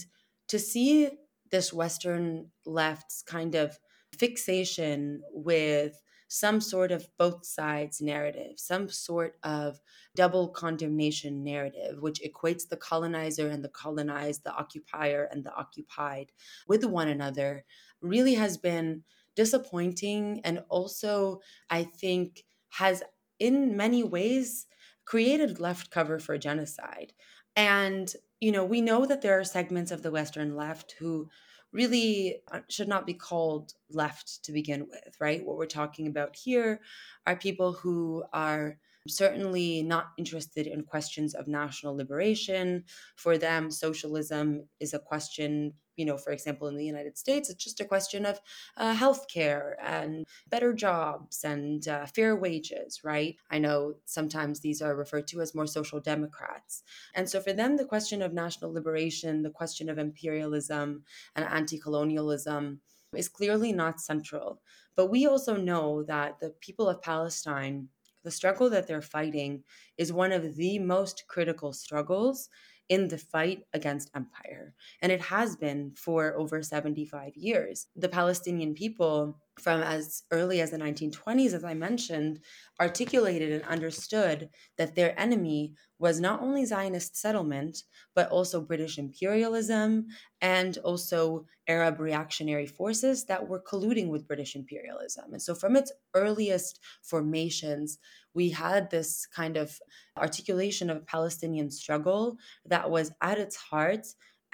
to 0.48 0.60
see 0.60 1.10
this 1.52 1.74
Western 1.74 2.52
left's 2.66 3.22
kind 3.24 3.56
of 3.56 3.80
fixation 4.18 5.22
with 5.32 6.02
some 6.30 6.60
sort 6.60 6.92
of 6.92 7.08
both 7.18 7.46
sides 7.46 8.02
narrative, 8.02 8.54
some 8.58 8.90
sort 8.90 9.38
of 9.44 9.80
double 10.14 10.50
condemnation 10.50 11.44
narrative, 11.44 12.02
which 12.02 12.22
equates 12.22 12.68
the 12.68 12.76
colonizer 12.76 13.48
and 13.48 13.64
the 13.64 13.70
colonized, 13.70 14.44
the 14.44 14.54
occupier 14.54 15.30
and 15.32 15.46
the 15.46 15.54
occupied 15.56 16.32
with 16.68 16.84
one 16.84 17.08
another, 17.08 17.64
really 18.02 18.34
has 18.34 18.58
been 18.58 19.04
disappointing. 19.36 20.42
And 20.44 20.64
also, 20.68 21.40
I 21.70 21.84
think, 21.84 22.44
has 22.70 23.04
in 23.40 23.78
many 23.78 24.04
ways 24.04 24.68
created 25.06 25.60
left 25.60 25.90
cover 25.92 26.20
for 26.20 26.38
genocide. 26.38 27.14
And, 27.56 28.12
you 28.40 28.52
know, 28.52 28.66
we 28.66 28.82
know 28.82 29.06
that 29.06 29.22
there 29.22 29.40
are 29.40 29.44
segments 29.44 29.92
of 29.92 30.04
the 30.04 30.12
Western 30.12 30.56
left 30.56 30.96
who 31.00 31.30
really 31.72 32.42
uh, 32.52 32.60
should 32.70 32.88
not 32.88 33.06
be 33.06 33.14
called 33.14 33.74
left 33.90 34.44
to 34.44 34.52
begin 34.52 34.88
with, 34.90 35.16
right? 35.20 35.46
What 35.46 35.58
we're 35.58 35.66
talking 35.66 36.08
about 36.08 36.36
here 36.36 36.82
are 37.26 37.36
people 37.36 37.74
who 37.74 38.24
are 38.34 38.78
certainly 39.08 39.84
not 39.84 40.08
interested 40.18 40.68
in 40.68 40.84
questions 40.84 41.34
of 41.34 41.48
national 41.48 41.96
liberation. 41.96 42.84
For 43.16 43.38
them, 43.38 43.72
socialism 43.72 44.68
is 44.80 44.94
a 44.94 45.00
question 45.00 45.74
you 45.98 46.06
know, 46.06 46.18
for 46.18 46.32
example, 46.32 46.68
in 46.68 46.78
the 46.78 46.86
United 46.86 47.18
States, 47.18 47.50
it's 47.50 47.64
just 47.64 47.82
a 47.82 47.86
question 47.86 48.26
of 48.26 48.40
uh, 48.78 48.96
healthcare 48.96 49.76
and 49.82 50.26
better 50.48 50.74
jobs 50.74 51.44
and 51.44 51.88
uh, 51.88 52.06
fair 52.06 52.36
wages, 52.36 53.04
right? 53.04 53.36
I 53.50 53.60
know 53.60 53.96
sometimes 54.06 54.60
these 54.62 54.82
are 54.82 54.96
referred 54.96 55.28
to 55.30 55.42
as 55.42 55.56
more 55.56 55.68
social 55.68 56.00
democrats. 56.00 56.84
And 57.14 57.30
so 57.30 57.42
for 57.42 57.54
them, 57.54 57.78
the 57.78 57.86
question 57.86 58.22
of 58.22 58.34
national 58.34 58.72
liberation, 58.72 59.42
the 59.42 59.50
question 59.50 59.90
of 59.90 59.98
imperialism 59.98 61.04
and 61.36 61.46
anti 61.46 61.78
colonialism 61.80 62.82
is 63.16 63.30
clearly 63.30 63.74
not 63.74 64.00
central. 64.00 64.62
But 64.96 65.08
we 65.08 65.26
also 65.26 65.56
know 65.56 66.04
that 66.04 66.40
the 66.40 66.52
people 66.52 66.90
of 66.90 67.02
Palestine, 67.02 67.90
the 68.24 68.32
struggle 68.32 68.70
that 68.70 68.88
they're 68.88 69.02
fighting, 69.02 69.64
is 69.98 70.12
one 70.12 70.32
of 70.32 70.56
the 70.56 70.80
most 70.80 71.28
critical 71.28 71.74
struggles 71.74 72.50
in 72.90 73.08
the 73.08 73.18
fight 73.18 73.64
against 73.74 74.12
empire. 74.16 74.74
And 75.02 75.12
it 75.12 75.22
has 75.22 75.56
been 75.56 75.94
for 75.96 76.36
over 76.36 76.62
75 76.64 77.36
years. 77.36 77.88
The 77.96 78.10
Palestinian 78.10 78.74
people, 78.74 79.40
from 79.60 79.82
as 79.82 80.24
early 80.32 80.62
as 80.62 80.72
the 80.72 80.78
1920s, 80.78 81.54
as 81.54 81.64
I 81.64 81.74
mentioned, 81.74 82.40
articulated 82.80 83.52
and 83.52 83.64
understood 83.64 84.50
that 84.78 84.96
their 84.96 85.20
enemy 85.20 85.74
was 86.00 86.20
not 86.20 86.42
only 86.42 86.64
Zionist 86.64 87.18
settlement, 87.18 87.84
but 88.14 88.30
also 88.30 88.62
British 88.62 88.98
imperialism 89.00 90.08
and 90.42 90.78
also 90.80 91.46
Arab 91.68 92.00
reactionary 92.00 92.68
forces 92.68 93.26
that 93.26 93.48
were 93.48 93.62
colluding 93.62 94.10
with 94.10 94.28
British 94.28 94.56
imperialism. 94.56 95.34
And 95.34 95.42
so, 95.42 95.56
from 95.56 95.76
its 95.76 95.92
earliest 96.14 96.80
formations, 97.02 97.98
we 98.34 98.52
had 98.52 98.92
this 98.92 99.26
kind 99.26 99.58
of 99.58 99.80
articulation 100.16 100.92
of 100.92 101.08
Palestinian 101.08 101.72
struggle 101.72 102.38
that 102.66 102.90
was 102.92 103.12
at 103.22 103.40
its 103.40 103.56
heart 103.56 104.06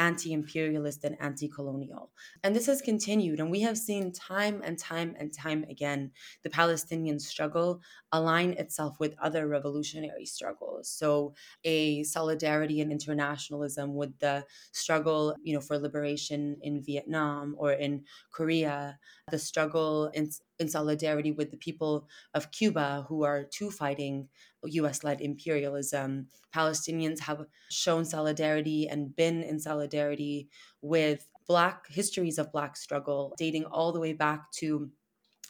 anti 0.04 0.34
imperialist 0.34 1.04
and 1.06 1.16
anti 1.22 1.48
colonial. 1.48 2.12
And 2.44 2.54
this 2.54 2.66
has 2.66 2.82
continued. 2.82 3.40
And 3.40 3.50
we 3.50 3.62
have 3.62 3.78
seen 3.78 4.12
time 4.12 4.62
and 4.66 4.78
time 4.78 5.16
and 5.18 5.32
time 5.34 5.66
again 5.70 6.12
the 6.44 6.50
Palestinian 6.50 7.20
struggle 7.20 7.82
align 8.12 8.52
itself 8.64 9.00
with 9.00 9.16
other 9.22 9.48
revolutionary 9.48 10.26
struggles. 10.26 10.90
So, 10.90 11.34
a 11.64 12.04
solidarity 12.04 12.82
and 12.82 12.92
internationalism 12.92 13.96
with 13.96 14.14
the 14.20 14.46
struggle 14.74 15.36
you 15.42 15.54
know, 15.54 15.62
for 15.62 15.78
liberation 15.78 16.58
in 16.62 16.84
Vietnam 16.84 17.56
or 17.58 17.72
in 17.72 18.04
Korea, 18.32 19.00
the 19.32 19.40
struggle 19.40 20.12
in, 20.14 20.30
in 20.60 20.68
solidarity 20.68 21.32
with 21.32 21.50
the 21.52 21.58
people 21.58 22.08
of 22.34 22.52
Cuba 22.52 23.06
who 23.08 23.24
are 23.24 23.44
too 23.44 23.72
fighting 23.72 24.28
US 24.66 25.04
led 25.04 25.22
imperialism. 25.22 26.28
Palestinians 26.54 27.20
have 27.22 27.46
shown 27.70 28.06
solidarity 28.06 28.88
and 28.88 29.16
been 29.16 29.44
in 29.44 29.60
solidarity 29.60 30.50
with 30.82 31.30
Black 31.48 31.88
histories 31.90 32.38
of 32.38 32.52
Black 32.52 32.78
struggle, 32.78 33.34
dating 33.38 33.66
all 33.66 33.92
the 33.92 34.00
way 34.00 34.14
back 34.14 34.52
to 34.54 34.90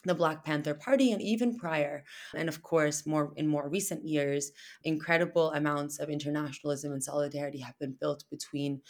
the 0.04 0.14
Black 0.14 0.44
Panther 0.44 0.74
Party 0.74 1.12
and 1.12 1.22
even 1.22 1.56
prior. 1.56 2.04
And 2.34 2.48
of 2.48 2.62
course, 2.62 3.06
more 3.06 3.32
in 3.36 3.46
more 3.46 3.68
recent 3.68 4.04
years, 4.04 4.52
incredible 4.82 5.50
amounts 5.52 5.98
of 5.98 6.10
internationalism 6.10 6.92
and 6.92 7.02
solidarity 7.02 7.58
have 7.60 7.78
been 7.78 7.96
built 7.98 8.24
between 8.30 8.82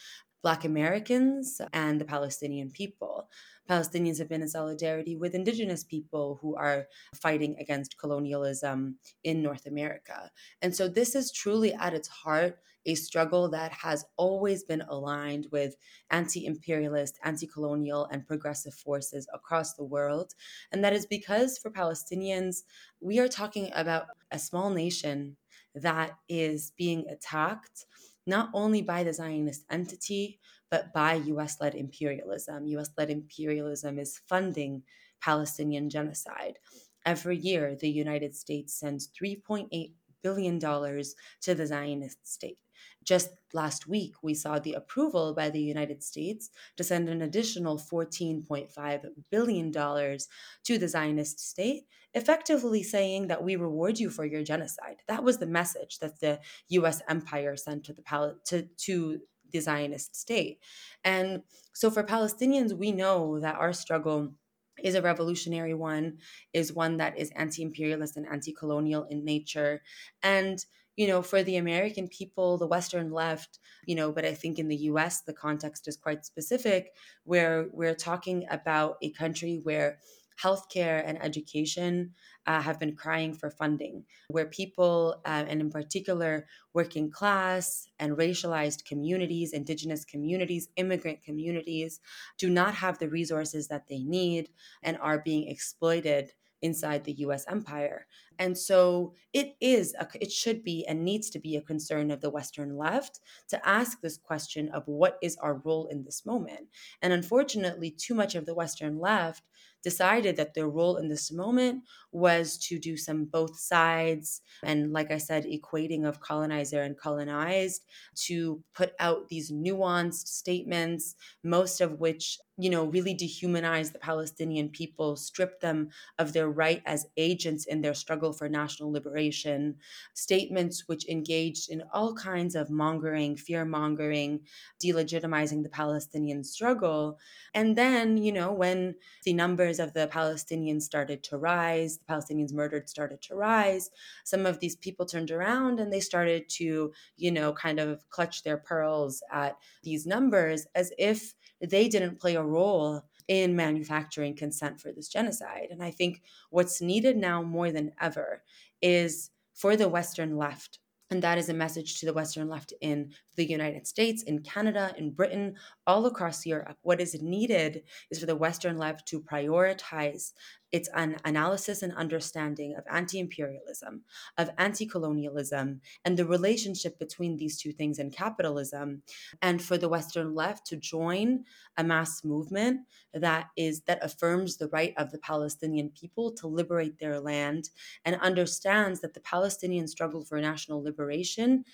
Black 0.44 0.66
Americans 0.66 1.58
and 1.72 1.98
the 1.98 2.04
Palestinian 2.04 2.70
people. 2.70 3.30
Palestinians 3.68 4.18
have 4.18 4.28
been 4.28 4.42
in 4.42 4.48
solidarity 4.48 5.16
with 5.16 5.34
indigenous 5.34 5.82
people 5.82 6.38
who 6.42 6.54
are 6.54 6.84
fighting 7.14 7.56
against 7.58 7.96
colonialism 7.96 8.98
in 9.24 9.42
North 9.42 9.64
America. 9.64 10.30
And 10.60 10.76
so 10.76 10.86
this 10.86 11.14
is 11.14 11.32
truly 11.32 11.72
at 11.72 11.94
its 11.94 12.08
heart 12.08 12.58
a 12.84 12.94
struggle 12.94 13.48
that 13.48 13.72
has 13.72 14.04
always 14.18 14.62
been 14.64 14.82
aligned 14.82 15.46
with 15.50 15.76
anti 16.10 16.44
imperialist, 16.44 17.18
anti 17.24 17.46
colonial, 17.46 18.06
and 18.12 18.26
progressive 18.26 18.74
forces 18.74 19.26
across 19.32 19.72
the 19.72 19.84
world. 19.84 20.34
And 20.70 20.84
that 20.84 20.92
is 20.92 21.06
because 21.06 21.56
for 21.56 21.70
Palestinians, 21.70 22.64
we 23.00 23.18
are 23.18 23.28
talking 23.28 23.70
about 23.74 24.08
a 24.30 24.38
small 24.38 24.68
nation 24.68 25.38
that 25.74 26.18
is 26.28 26.72
being 26.76 27.06
attacked 27.08 27.86
not 28.26 28.50
only 28.54 28.82
by 28.82 29.04
the 29.04 29.12
Zionist 29.12 29.64
entity, 29.70 30.40
but 30.70 30.92
by 30.92 31.14
US 31.14 31.60
led 31.60 31.74
imperialism. 31.74 32.66
US 32.66 32.90
led 32.96 33.10
imperialism 33.10 33.98
is 33.98 34.20
funding 34.28 34.82
Palestinian 35.20 35.90
genocide. 35.90 36.58
Every 37.06 37.36
year, 37.36 37.76
the 37.76 37.88
United 37.88 38.34
States 38.34 38.74
sends 38.74 39.08
$3.8 39.08 39.92
billion 40.22 40.58
to 40.58 41.54
the 41.54 41.66
Zionist 41.66 42.26
state. 42.26 42.58
Just 43.04 43.30
last 43.52 43.86
week, 43.86 44.14
we 44.22 44.34
saw 44.34 44.58
the 44.58 44.74
approval 44.74 45.34
by 45.34 45.50
the 45.50 45.60
United 45.60 46.02
States 46.02 46.50
to 46.76 46.84
send 46.84 47.08
an 47.08 47.22
additional 47.22 47.78
$14.5 47.78 49.04
billion 49.30 49.72
to 49.72 50.78
the 50.78 50.88
Zionist 50.88 51.40
state, 51.40 51.84
effectively 52.14 52.82
saying 52.82 53.28
that 53.28 53.44
we 53.44 53.56
reward 53.56 53.98
you 53.98 54.10
for 54.10 54.24
your 54.24 54.42
genocide. 54.42 54.96
That 55.08 55.22
was 55.22 55.38
the 55.38 55.46
message 55.46 55.98
that 56.00 56.20
the 56.20 56.40
US 56.70 57.02
empire 57.08 57.56
sent 57.56 57.84
to 57.84 57.92
the 57.92 58.02
pal- 58.02 58.38
to, 58.46 58.62
to 58.78 59.20
the 59.52 59.60
Zionist 59.60 60.16
state. 60.16 60.58
And 61.04 61.42
so 61.72 61.90
for 61.90 62.02
Palestinians, 62.02 62.72
we 62.72 62.92
know 62.92 63.38
that 63.40 63.56
our 63.56 63.72
struggle 63.72 64.34
is 64.82 64.94
a 64.94 65.02
revolutionary 65.02 65.74
one, 65.74 66.18
is 66.52 66.72
one 66.72 66.96
that 66.96 67.18
is 67.18 67.30
anti 67.36 67.62
imperialist 67.62 68.16
and 68.16 68.26
anti 68.26 68.52
colonial 68.52 69.04
in 69.04 69.24
nature. 69.24 69.82
And 70.22 70.64
you 70.96 71.06
know, 71.06 71.22
for 71.22 71.42
the 71.42 71.56
American 71.56 72.08
people, 72.08 72.58
the 72.58 72.66
Western 72.66 73.10
left, 73.10 73.58
you 73.86 73.94
know, 73.94 74.12
but 74.12 74.24
I 74.24 74.34
think 74.34 74.58
in 74.58 74.68
the 74.68 74.76
US, 74.92 75.22
the 75.22 75.32
context 75.32 75.88
is 75.88 75.96
quite 75.96 76.24
specific, 76.24 76.94
where 77.24 77.68
we're 77.72 77.94
talking 77.94 78.46
about 78.50 78.96
a 79.02 79.10
country 79.10 79.60
where 79.62 79.98
healthcare 80.42 81.02
and 81.06 81.22
education 81.22 82.12
uh, 82.46 82.60
have 82.60 82.78
been 82.78 82.96
crying 82.96 83.32
for 83.34 83.50
funding, 83.50 84.04
where 84.28 84.46
people, 84.46 85.20
uh, 85.24 85.44
and 85.48 85.60
in 85.60 85.70
particular 85.70 86.46
working 86.72 87.10
class 87.10 87.88
and 87.98 88.16
racialized 88.16 88.84
communities, 88.84 89.52
indigenous 89.52 90.04
communities, 90.04 90.68
immigrant 90.76 91.22
communities, 91.22 92.00
do 92.38 92.50
not 92.50 92.74
have 92.74 92.98
the 92.98 93.08
resources 93.08 93.68
that 93.68 93.88
they 93.88 94.02
need 94.02 94.50
and 94.82 94.98
are 94.98 95.20
being 95.20 95.48
exploited 95.48 96.32
inside 96.62 97.04
the 97.04 97.12
US 97.12 97.44
empire. 97.48 98.06
And 98.38 98.56
so 98.56 99.14
it 99.32 99.56
is, 99.60 99.94
a, 99.98 100.06
it 100.20 100.30
should 100.30 100.62
be 100.62 100.86
and 100.86 101.04
needs 101.04 101.30
to 101.30 101.38
be 101.38 101.56
a 101.56 101.62
concern 101.62 102.10
of 102.10 102.20
the 102.20 102.30
Western 102.30 102.76
left 102.76 103.20
to 103.48 103.68
ask 103.68 104.00
this 104.00 104.16
question 104.16 104.68
of 104.70 104.86
what 104.86 105.18
is 105.22 105.36
our 105.38 105.54
role 105.54 105.86
in 105.86 106.04
this 106.04 106.24
moment. 106.24 106.68
And 107.02 107.12
unfortunately, 107.12 107.90
too 107.90 108.14
much 108.14 108.34
of 108.34 108.46
the 108.46 108.54
Western 108.54 108.98
left 108.98 109.42
decided 109.84 110.36
that 110.36 110.54
their 110.54 110.68
role 110.68 110.96
in 110.96 111.08
this 111.08 111.30
moment 111.30 111.84
was 112.10 112.56
to 112.56 112.78
do 112.78 112.96
some 112.96 113.26
both 113.26 113.56
sides 113.58 114.40
and 114.64 114.92
like 114.92 115.12
i 115.12 115.18
said 115.18 115.44
equating 115.44 116.08
of 116.08 116.20
colonizer 116.20 116.80
and 116.80 116.96
colonized 116.96 117.84
to 118.14 118.64
put 118.74 118.94
out 118.98 119.28
these 119.28 119.52
nuanced 119.52 120.26
statements 120.26 121.14
most 121.42 121.82
of 121.82 122.00
which 122.00 122.38
you 122.56 122.70
know 122.70 122.86
really 122.86 123.14
dehumanize 123.14 123.92
the 123.92 123.98
palestinian 123.98 124.70
people 124.70 125.16
strip 125.16 125.60
them 125.60 125.90
of 126.18 126.32
their 126.32 126.48
right 126.48 126.82
as 126.86 127.06
agents 127.18 127.66
in 127.66 127.82
their 127.82 127.94
struggle 127.94 128.23
for 128.32 128.48
national 128.48 128.92
liberation 128.92 129.76
statements 130.14 130.84
which 130.86 131.08
engaged 131.08 131.70
in 131.70 131.82
all 131.92 132.14
kinds 132.14 132.54
of 132.54 132.70
mongering 132.70 133.36
fear 133.36 133.64
mongering 133.64 134.40
delegitimizing 134.82 135.62
the 135.62 135.68
palestinian 135.68 136.44
struggle. 136.44 137.18
And 137.54 137.76
then 137.76 138.16
you 138.16 138.32
know 138.32 138.52
when 138.52 138.94
the 139.24 139.32
numbers 139.32 139.64
numbers 139.64 139.78
of 139.78 139.94
the 139.94 140.08
Palestinians 140.08 140.82
started 140.82 141.22
to 141.22 141.38
rise, 141.38 141.98
the 141.98 142.12
Palestinians 142.12 142.52
murdered 142.52 142.88
started 142.88 143.22
to 143.22 143.34
rise, 143.34 143.90
some 144.24 144.46
of 144.46 144.58
these 144.60 144.76
people 144.76 145.06
turned 145.06 145.30
around 145.30 145.80
and 145.80 145.92
they 145.92 146.00
started 146.00 146.48
to, 146.48 146.92
you 147.16 147.30
know, 147.30 147.52
kind 147.52 147.80
of 147.80 148.08
clutch 148.10 148.42
their 148.42 148.56
pearls 148.58 149.22
at 149.32 149.56
these 149.82 150.06
numbers 150.06 150.66
as 150.74 150.92
if 150.98 151.34
they 151.60 151.88
didn't 151.88 152.20
play 152.20 152.34
a 152.36 152.42
role 152.42 153.04
in 153.28 153.56
manufacturing 153.56 154.34
consent 154.36 154.80
for 154.80 154.92
this 154.92 155.08
genocide. 155.08 155.68
And 155.70 155.82
I 155.82 155.90
think 155.90 156.22
what's 156.50 156.80
needed 156.80 157.16
now 157.16 157.42
more 157.42 157.72
than 157.72 157.92
ever 158.00 158.42
is 158.82 159.30
for 159.54 159.76
the 159.76 159.88
Western 159.88 160.36
left 160.36 160.78
and 161.10 161.22
that 161.22 161.38
is 161.38 161.48
a 161.48 161.54
message 161.54 162.00
to 162.00 162.06
the 162.06 162.12
Western 162.12 162.48
left 162.48 162.72
in 162.80 163.12
the 163.36 163.44
United 163.44 163.86
States, 163.86 164.22
in 164.22 164.40
Canada, 164.40 164.94
in 164.96 165.10
Britain, 165.10 165.54
all 165.86 166.06
across 166.06 166.46
Europe. 166.46 166.76
What 166.82 167.00
is 167.00 167.20
needed 167.20 167.82
is 168.10 168.18
for 168.18 168.26
the 168.26 168.36
Western 168.36 168.78
left 168.78 169.06
to 169.08 169.20
prioritize 169.20 170.32
its 170.74 170.88
an 170.92 171.16
analysis 171.24 171.82
and 171.82 171.94
understanding 171.94 172.74
of 172.76 172.82
anti 172.90 173.20
imperialism, 173.20 174.02
of 174.36 174.50
anti 174.58 174.84
colonialism, 174.86 175.80
and 176.04 176.16
the 176.16 176.26
relationship 176.26 176.98
between 176.98 177.36
these 177.36 177.60
two 177.60 177.70
things 177.70 178.00
in 178.00 178.10
capitalism, 178.10 179.02
and 179.40 179.62
for 179.62 179.78
the 179.78 179.88
Western 179.88 180.34
left 180.34 180.66
to 180.66 180.76
join 180.76 181.44
a 181.76 181.84
mass 181.84 182.24
movement 182.24 182.80
that 183.12 183.50
is 183.56 183.82
that 183.82 184.04
affirms 184.04 184.56
the 184.56 184.68
right 184.68 184.94
of 184.96 185.12
the 185.12 185.18
Palestinian 185.18 185.90
people 185.90 186.32
to 186.32 186.48
liberate 186.48 186.98
their 186.98 187.20
land 187.20 187.70
and 188.04 188.16
understands 188.16 189.00
that 189.00 189.14
the 189.14 189.20
Palestinian 189.20 189.86
struggle 189.86 190.24
for 190.24 190.40
national 190.40 190.82
liberation 190.82 191.64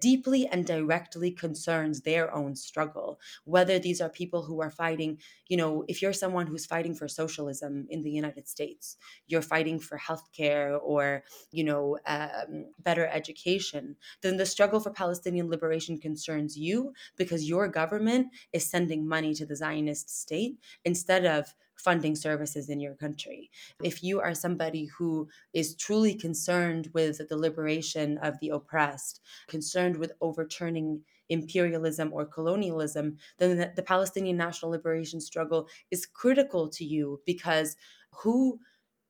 deeply 0.00 0.46
and 0.46 0.66
directly 0.66 1.30
concerns 1.30 2.00
their 2.00 2.34
own 2.34 2.54
struggle 2.54 3.18
whether 3.44 3.78
these 3.78 4.00
are 4.00 4.08
people 4.08 4.42
who 4.42 4.60
are 4.60 4.70
fighting 4.70 5.18
you 5.48 5.56
know 5.56 5.84
if 5.88 6.00
you're 6.00 6.12
someone 6.12 6.46
who's 6.46 6.66
fighting 6.66 6.94
for 6.94 7.08
socialism 7.08 7.86
in 7.90 8.02
the 8.02 8.10
united 8.10 8.48
states 8.48 8.96
you're 9.26 9.42
fighting 9.42 9.78
for 9.78 9.98
healthcare 9.98 10.78
or 10.82 11.22
you 11.50 11.64
know 11.64 11.98
um, 12.06 12.66
better 12.78 13.06
education 13.06 13.96
then 14.22 14.36
the 14.36 14.46
struggle 14.46 14.80
for 14.80 14.90
palestinian 14.90 15.50
liberation 15.50 15.98
concerns 15.98 16.56
you 16.56 16.92
because 17.16 17.48
your 17.48 17.68
government 17.68 18.28
is 18.52 18.64
sending 18.64 19.06
money 19.06 19.34
to 19.34 19.44
the 19.44 19.56
zionist 19.56 20.08
state 20.08 20.58
instead 20.84 21.26
of 21.26 21.54
funding 21.76 22.16
services 22.16 22.68
in 22.68 22.80
your 22.80 22.94
country. 22.94 23.50
Mm. 23.80 23.86
If 23.86 24.02
you 24.02 24.20
are 24.20 24.34
somebody 24.34 24.86
who 24.86 25.28
is 25.52 25.74
truly 25.74 26.14
concerned 26.14 26.90
with 26.92 27.20
the 27.28 27.36
liberation 27.36 28.18
of 28.18 28.38
the 28.40 28.50
oppressed, 28.50 29.20
concerned 29.48 29.96
with 29.96 30.12
overturning 30.20 31.02
imperialism 31.28 32.12
or 32.12 32.24
colonialism, 32.24 33.16
then 33.38 33.56
the, 33.56 33.72
the 33.74 33.82
Palestinian 33.82 34.36
national 34.36 34.70
liberation 34.70 35.20
struggle 35.20 35.68
is 35.90 36.06
critical 36.06 36.68
to 36.68 36.84
you 36.84 37.20
because 37.26 37.76
who 38.10 38.60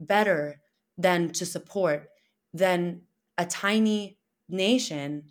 better 0.01 0.61
than 0.99 1.31
to 1.31 1.45
support 1.45 2.09
than 2.53 3.03
a 3.39 3.45
tiny 3.45 4.19
nation 4.49 5.25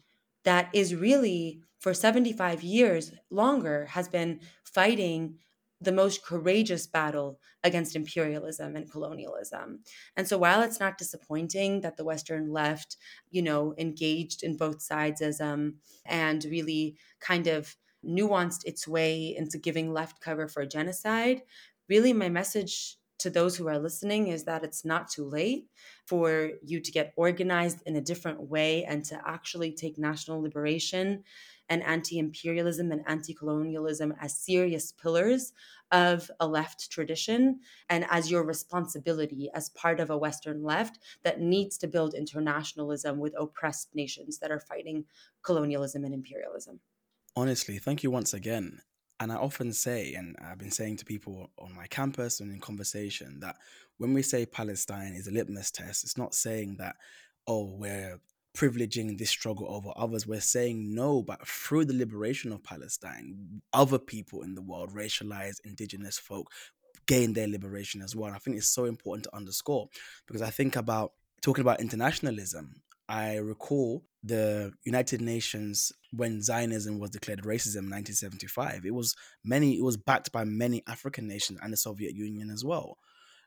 that 0.43 0.69
is 0.73 0.93
really 0.93 1.61
for 1.79 1.93
75 1.93 2.63
years 2.63 3.11
longer 3.29 3.85
has 3.87 4.07
been 4.07 4.39
fighting 4.63 5.37
the 5.85 5.91
most 5.91 6.23
courageous 6.25 6.87
battle 6.87 7.39
against 7.63 7.95
imperialism 7.95 8.75
and 8.75 8.91
colonialism. 8.91 9.83
And 10.17 10.27
so 10.27 10.37
while 10.37 10.61
it's 10.61 10.79
not 10.79 10.97
disappointing 10.97 11.81
that 11.81 11.97
the 11.97 12.03
Western 12.05 12.51
left, 12.51 12.97
you 13.29 13.41
know, 13.41 13.73
engaged 13.77 14.43
in 14.43 14.57
both 14.57 14.81
sides 14.81 15.21
as 15.21 15.39
um 15.41 15.79
and 16.05 16.43
really 16.45 16.97
kind 17.19 17.47
of 17.47 17.77
nuanced 18.05 18.65
its 18.65 18.87
way 18.87 19.35
into 19.35 19.57
giving 19.57 19.93
left 19.93 20.21
cover 20.21 20.47
for 20.47 20.65
genocide, 20.65 21.43
really 21.89 22.13
my 22.13 22.29
message 22.29 22.97
to 23.17 23.29
those 23.29 23.55
who 23.55 23.67
are 23.67 23.79
listening 23.79 24.27
is 24.27 24.43
that 24.43 24.63
it's 24.63 24.83
not 24.83 25.09
too 25.09 25.23
late 25.25 25.69
for 26.05 26.51
you 26.61 26.81
to 26.81 26.91
get 26.91 27.13
organized 27.15 27.81
in 27.85 27.95
a 27.95 28.01
different 28.01 28.41
way 28.41 28.83
and 28.83 29.05
to 29.05 29.19
actually 29.27 29.71
take 29.71 29.97
national 29.97 30.41
liberation 30.41 31.23
and 31.69 31.83
anti 31.83 32.19
imperialism 32.19 32.91
and 32.91 33.01
anti 33.07 33.33
colonialism 33.33 34.13
as 34.19 34.37
serious 34.37 34.91
pillars 34.91 35.53
of 35.91 36.29
a 36.39 36.47
left 36.47 36.91
tradition 36.91 37.59
and 37.89 38.05
as 38.09 38.29
your 38.31 38.43
responsibility 38.43 39.49
as 39.53 39.69
part 39.69 39.99
of 39.99 40.09
a 40.09 40.17
Western 40.17 40.63
left 40.63 40.99
that 41.23 41.39
needs 41.39 41.77
to 41.77 41.87
build 41.87 42.13
internationalism 42.13 43.19
with 43.19 43.33
oppressed 43.39 43.89
nations 43.93 44.39
that 44.39 44.51
are 44.51 44.59
fighting 44.59 45.05
colonialism 45.43 46.03
and 46.03 46.13
imperialism. 46.13 46.79
Honestly, 47.35 47.77
thank 47.77 48.03
you 48.03 48.11
once 48.11 48.33
again. 48.33 48.81
And 49.19 49.31
I 49.31 49.35
often 49.35 49.71
say, 49.71 50.13
and 50.13 50.35
I've 50.41 50.57
been 50.57 50.71
saying 50.71 50.97
to 50.97 51.05
people 51.05 51.49
on 51.57 51.73
my 51.73 51.87
campus 51.87 52.41
and 52.41 52.51
in 52.51 52.59
conversation, 52.59 53.39
that 53.39 53.55
when 53.97 54.13
we 54.13 54.21
say 54.21 54.45
Palestine 54.45 55.13
is 55.13 55.27
a 55.27 55.31
litmus 55.31 55.71
test, 55.71 56.03
it's 56.03 56.17
not 56.17 56.33
saying 56.33 56.77
that, 56.79 56.95
oh, 57.47 57.63
we're 57.65 58.19
privileging 58.55 59.17
this 59.17 59.29
struggle 59.29 59.67
over 59.69 59.91
others. 59.95 60.25
We're 60.25 60.39
saying 60.39 60.93
no, 60.93 61.21
but 61.21 61.47
through 61.47 61.85
the 61.85 61.93
liberation 61.93 62.51
of 62.51 62.63
Palestine, 62.63 63.61
other 63.73 63.99
people 63.99 64.41
in 64.43 64.55
the 64.55 64.61
world, 64.61 64.93
racialized, 64.93 65.59
indigenous 65.63 66.17
folk, 66.17 66.51
gain 67.07 67.33
their 67.33 67.47
liberation 67.47 68.01
as 68.01 68.15
well. 68.15 68.27
And 68.27 68.35
I 68.35 68.39
think 68.39 68.57
it's 68.57 68.67
so 68.67 68.85
important 68.85 69.25
to 69.25 69.35
underscore 69.35 69.89
because 70.27 70.41
I 70.41 70.49
think 70.49 70.75
about 70.75 71.11
talking 71.41 71.61
about 71.61 71.81
internationalism. 71.81 72.81
I 73.07 73.35
recall 73.35 74.03
the 74.23 74.73
United 74.83 75.21
Nations 75.21 75.91
when 76.11 76.41
Zionism 76.41 76.97
was 76.97 77.11
declared 77.11 77.43
racism 77.43 77.85
in 77.85 77.91
1975. 77.91 78.85
It 78.85 78.93
was 78.93 79.15
many. 79.43 79.77
It 79.77 79.83
was 79.83 79.97
backed 79.97 80.31
by 80.31 80.43
many 80.43 80.81
African 80.87 81.27
nations 81.27 81.59
and 81.61 81.71
the 81.71 81.77
Soviet 81.77 82.15
Union 82.15 82.49
as 82.49 82.65
well. 82.65 82.97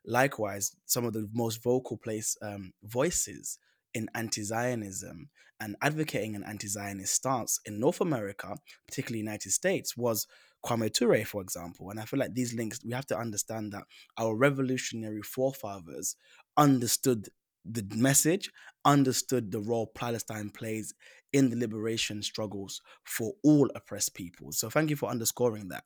Likewise, 0.07 0.77
some 0.87 1.05
of 1.05 1.13
the 1.13 1.29
most 1.33 1.61
vocal 1.63 1.97
place 1.97 2.37
um, 2.41 2.73
voices 2.85 3.59
in 3.95 4.09
anti-Zionism 4.15 5.31
and 5.61 5.77
advocating 5.83 6.37
an 6.37 6.45
anti-Zionist 6.45 7.15
stance 7.15 7.61
in 7.65 7.81
North 7.81 8.01
America, 8.01 8.57
particularly 8.87 9.19
United 9.19 9.51
States, 9.51 9.97
was 9.97 10.27
Kwame 10.65 10.93
Ture, 10.93 11.25
for 11.25 11.43
example. 11.43 11.91
And 11.91 11.99
I 11.99 12.05
feel 12.05 12.21
like 12.21 12.35
these 12.35 12.55
links, 12.55 12.81
we 12.85 12.93
have 12.93 13.07
to 13.07 13.19
understand 13.19 13.73
that 13.73 13.85
our 14.17 14.35
revolutionary 14.35 15.23
forefathers 15.23 16.17
understood 16.57 17.29
the 17.65 17.87
message, 17.95 18.51
understood 18.85 19.51
the 19.51 19.61
role 19.61 19.91
Palestine 19.95 20.51
plays 20.51 20.95
in 21.33 21.51
the 21.51 21.57
liberation 21.57 22.23
struggles 22.23 22.81
for 23.05 23.35
all 23.43 23.69
oppressed 23.75 24.15
peoples. 24.15 24.59
So 24.59 24.71
thank 24.71 24.91
you 24.91 24.97
for 24.97 25.11
underscoring 25.11 25.69
that. 25.69 25.85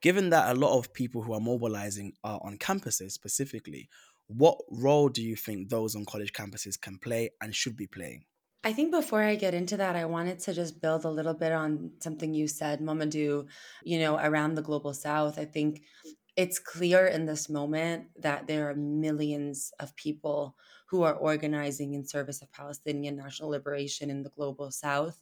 Given 0.00 0.30
that 0.30 0.54
a 0.54 0.58
lot 0.58 0.78
of 0.78 0.94
people 0.94 1.22
who 1.22 1.34
are 1.34 1.40
mobilizing 1.40 2.12
are 2.22 2.40
on 2.42 2.56
campuses 2.56 3.12
specifically, 3.12 3.88
what 4.28 4.58
role 4.70 5.08
do 5.08 5.22
you 5.22 5.36
think 5.36 5.68
those 5.68 5.96
on 5.96 6.04
college 6.04 6.32
campuses 6.32 6.80
can 6.80 6.98
play 6.98 7.30
and 7.40 7.54
should 7.54 7.76
be 7.76 7.86
playing? 7.86 8.24
I 8.64 8.72
think 8.72 8.90
before 8.90 9.22
I 9.22 9.36
get 9.36 9.54
into 9.54 9.76
that, 9.76 9.96
I 9.96 10.04
wanted 10.04 10.40
to 10.40 10.52
just 10.52 10.80
build 10.80 11.04
a 11.04 11.10
little 11.10 11.34
bit 11.34 11.52
on 11.52 11.92
something 12.00 12.34
you 12.34 12.48
said, 12.48 12.80
Momodou, 12.80 13.46
you 13.84 13.98
know, 13.98 14.18
around 14.18 14.54
the 14.54 14.62
global 14.62 14.92
south. 14.92 15.38
I 15.38 15.44
think 15.44 15.82
it's 16.36 16.58
clear 16.58 17.06
in 17.06 17.24
this 17.24 17.48
moment 17.48 18.08
that 18.16 18.46
there 18.46 18.68
are 18.68 18.74
millions 18.74 19.72
of 19.80 19.96
people 19.96 20.56
who 20.88 21.02
are 21.02 21.14
organizing 21.14 21.94
in 21.94 22.06
service 22.06 22.42
of 22.42 22.52
Palestinian 22.52 23.16
national 23.16 23.50
liberation 23.50 24.10
in 24.10 24.22
the 24.22 24.30
global 24.30 24.70
south. 24.70 25.18